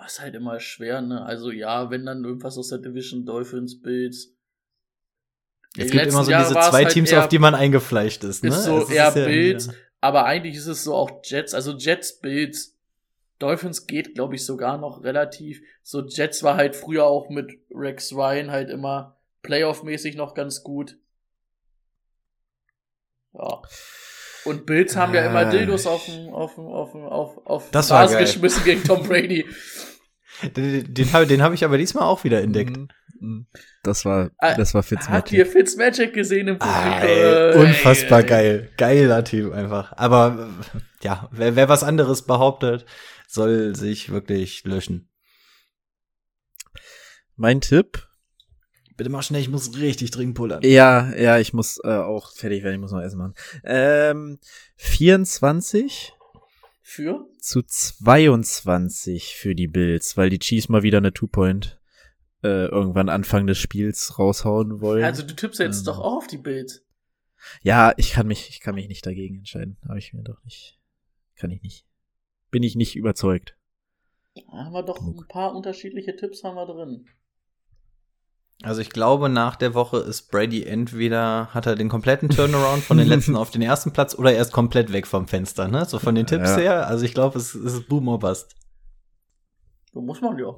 Boah, 0.04 0.08
ist 0.08 0.20
halt 0.20 0.36
immer 0.36 0.60
schwer, 0.60 1.02
ne? 1.02 1.26
Also 1.26 1.50
ja, 1.50 1.90
wenn 1.90 2.06
dann 2.06 2.26
irgendwas 2.26 2.58
aus 2.58 2.68
der 2.70 2.80
Division 2.80 3.26
Dolphins, 3.26 3.82
Bills. 3.82 4.34
Es 5.78 5.90
gibt 5.92 6.06
immer 6.08 6.24
so 6.26 6.32
diese 6.32 6.50
zwei 6.54 6.84
halt 6.84 6.90
Teams, 6.90 7.12
eher- 7.12 7.22
auf 7.22 7.30
die 7.30 7.40
man 7.40 7.56
eingefleischt 7.56 8.24
ist, 8.26 8.44
ne? 8.44 8.50
Ist 8.50 8.66
so 8.66 8.86
eher 8.88 8.96
ja- 9.06 9.10
Bills, 9.12 9.70
aber 10.02 10.26
eigentlich 10.26 10.56
ist 10.56 10.68
es 10.68 10.84
so 10.84 10.94
auch 10.94 11.22
Jets, 11.24 11.54
also 11.54 11.72
Jets, 11.78 12.20
Bills, 12.20 12.78
Dolphins 13.40 13.88
geht, 13.88 14.14
glaube 14.16 14.36
ich, 14.36 14.46
sogar 14.46 14.78
noch 14.78 15.04
relativ. 15.04 15.62
So 15.84 16.06
Jets 16.06 16.44
war 16.44 16.58
halt 16.58 16.76
früher 16.76 17.06
auch 17.06 17.30
mit 17.30 17.52
Rex 17.74 18.14
Ryan 18.14 18.52
halt 18.52 18.70
immer 18.70 19.18
Playoff-mäßig 19.42 20.16
noch 20.16 20.34
ganz 20.36 20.64
gut. 20.64 20.98
Ja. 23.34 23.62
Und 24.46 24.66
Bills 24.66 24.96
haben 24.98 25.14
ja 25.14 25.26
immer 25.26 25.40
Ah. 25.48 25.50
Dildos 25.50 25.88
auf 25.88 26.06
dem, 26.06 26.30
auf 26.34 26.56
dem, 26.56 26.66
auf 26.66 26.92
dem, 26.92 27.04
auf, 27.06 27.46
auf 27.48 27.72
Das 27.72 27.88
geil. 27.90 28.18
geschmissen 28.20 28.64
gegen 28.66 28.84
Tom 28.84 29.08
Brady. 29.08 29.46
Den, 30.56 30.94
den 30.94 31.14
habe 31.14 31.28
den 31.28 31.42
hab 31.42 31.54
ich 31.54 31.64
aber 31.64 31.78
diesmal 31.78 32.04
auch 32.06 32.24
wieder 32.24 32.42
entdeckt. 32.42 32.76
Mhm. 32.78 32.88
Mhm. 33.20 33.48
Das 33.84 34.06
war, 34.06 34.32
Ah, 34.38 34.56
das 34.56 34.74
war 34.74 34.82
Habt 34.82 34.92
ihr 35.32 35.46
Fitzmagic. 35.46 35.48
Fitzmagic 35.48 36.14
gesehen 36.14 36.48
im 36.50 36.58
Publikum? 36.60 36.92
Ah, 36.92 37.00
ey, 37.00 37.56
unfassbar 37.56 38.20
ey, 38.20 38.26
geil. 38.26 38.70
Geiler 38.78 39.24
Typ 39.24 39.54
einfach. 39.54 39.94
Aber 39.96 40.50
ja, 41.02 41.30
wer, 41.32 41.56
wer 41.56 41.70
was 41.70 41.84
anderes 41.84 42.24
behauptet, 42.24 42.86
soll 43.28 43.76
sich 43.76 44.12
wirklich 44.12 44.64
löschen. 44.66 45.10
Mein 47.36 47.62
Tipp? 47.62 48.08
Bitte 48.96 49.10
mach 49.10 49.24
schnell, 49.24 49.42
ich 49.42 49.50
muss 49.50 49.76
richtig 49.78 50.12
dringend 50.12 50.36
pullern. 50.36 50.62
Ja, 50.64 51.14
ja, 51.16 51.40
ich 51.40 51.52
muss 51.54 51.80
äh, 51.84 51.88
auch 51.90 52.32
fertig 52.32 52.64
werden, 52.64 52.76
ich 52.76 52.82
muss 52.82 52.92
noch 52.92 53.02
Essen 53.02 53.18
machen. 53.18 53.34
Ähm, 53.64 54.38
24 54.76 56.14
Für? 56.86 57.26
zu 57.40 57.62
22 57.64 59.36
für 59.36 59.56
die 59.56 59.68
Bills, 59.68 60.18
weil 60.18 60.30
die 60.30 60.40
Chiefs 60.40 60.68
mal 60.70 60.84
wieder 60.84 60.98
eine 61.00 61.14
Two-Point 61.14 61.80
äh, 62.44 62.66
irgendwann 62.66 63.08
Anfang 63.10 63.48
des 63.48 63.58
Spiels 63.58 64.20
raushauen 64.20 64.82
wollen. 64.82 65.04
Also 65.04 65.24
du 65.24 65.34
tippst 65.34 65.60
jetzt 65.60 65.80
Ähm. 65.80 65.86
doch 65.86 66.00
auch 66.00 66.18
auf 66.18 66.28
die 66.28 66.38
Bills. 66.38 66.86
ja, 67.62 67.94
ich 67.98 68.12
kann 68.12 68.28
mich, 68.28 68.50
ich 68.50 68.60
kann 68.60 68.76
mich 68.76 68.88
nicht 68.90 69.06
dagegen 69.06 69.38
entscheiden. 69.38 69.78
Habe 69.88 69.98
ich 70.00 70.14
mir 70.14 70.24
doch 70.24 70.44
nicht. 70.44 70.78
Kann 71.38 71.52
ich 71.52 71.62
nicht. 71.62 71.86
Bin 72.52 72.64
ich 72.64 72.76
nicht 72.76 72.96
überzeugt. 72.96 73.58
Da 74.36 74.42
haben 74.52 74.74
wir 74.74 74.84
doch 74.84 75.02
ein 75.02 75.26
paar 75.28 75.56
unterschiedliche 75.56 76.16
Tipps 76.16 76.44
haben 76.44 76.56
wir 76.56 76.66
drin. 76.66 77.06
Also 78.62 78.80
ich 78.82 78.92
glaube, 78.92 79.28
nach 79.28 79.56
der 79.58 79.74
Woche 79.74 79.98
ist 79.98 80.32
Brady 80.32 80.64
entweder 80.64 81.54
hat 81.54 81.66
er 81.66 81.76
den 81.76 81.90
kompletten 81.90 82.30
Turnaround 82.30 82.84
von 82.84 82.98
den 82.98 83.08
letzten 83.08 83.36
auf 83.38 83.52
den 83.52 83.62
ersten 83.62 83.92
Platz 83.92 84.16
oder 84.16 84.32
er 84.34 84.42
ist 84.42 84.54
komplett 84.54 84.94
weg 84.94 85.06
vom 85.08 85.28
Fenster, 85.28 85.68
ne? 85.68 85.86
So 85.86 86.00
von 86.00 86.16
den 86.16 86.26
Tipps 86.28 86.52
Ja. 86.52 86.58
her. 86.58 86.88
Also 86.88 87.04
ich 87.04 87.14
glaube, 87.14 87.38
es, 87.40 87.56
es 87.56 87.74
ist 87.74 87.88
Boom 87.90 88.08
or 88.08 88.20
Bust. 88.20 88.56
So 89.92 90.02
muss 90.02 90.22
man 90.22 90.38
ja. 90.40 90.54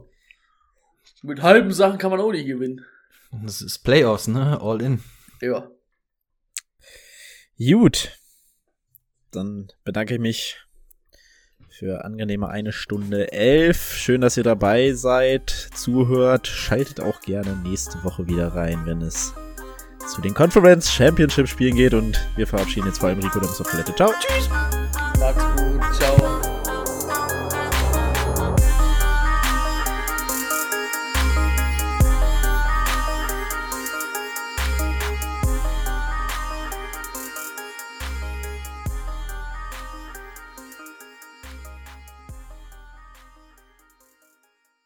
Mit 1.24 1.42
halben 1.42 1.72
Sachen 1.72 1.98
kann 1.98 2.12
man 2.12 2.20
auch 2.20 2.32
nicht 2.32 2.46
gewinnen. 2.46 2.86
Das 3.32 3.62
ist 3.62 3.80
Playoffs, 3.80 4.28
ne? 4.28 4.60
All 4.62 4.82
in. 4.82 5.04
Ja. 5.42 5.68
Gut. 7.58 8.12
Dann 9.32 9.72
bedanke 9.84 10.14
ich 10.14 10.20
mich 10.20 10.58
für 11.78 12.06
angenehme 12.06 12.48
eine 12.48 12.72
Stunde 12.72 13.34
elf. 13.34 13.94
Schön, 13.96 14.22
dass 14.22 14.38
ihr 14.38 14.44
dabei 14.44 14.94
seid, 14.94 15.50
zuhört. 15.50 16.48
Schaltet 16.48 17.02
auch 17.02 17.20
gerne 17.20 17.54
nächste 17.66 18.02
Woche 18.04 18.28
wieder 18.28 18.56
rein, 18.56 18.80
wenn 18.86 19.02
es 19.02 19.34
zu 20.08 20.22
den 20.22 20.34
Conference 20.34 20.90
Championship 20.90 21.50
Spielen 21.50 21.76
geht. 21.76 21.94
Und 21.94 22.18
wir 22.38 22.48
verabschieden 22.48 22.88
jetzt 22.88 23.00
vor 23.00 23.10
allem 23.10 23.20
Rico, 23.20 23.40
der 23.40 23.50
muss 23.50 23.60
auf 23.60 23.70
Toilette. 23.70 23.94
Ciao. 23.94 24.12
Tschüss. 24.20 24.85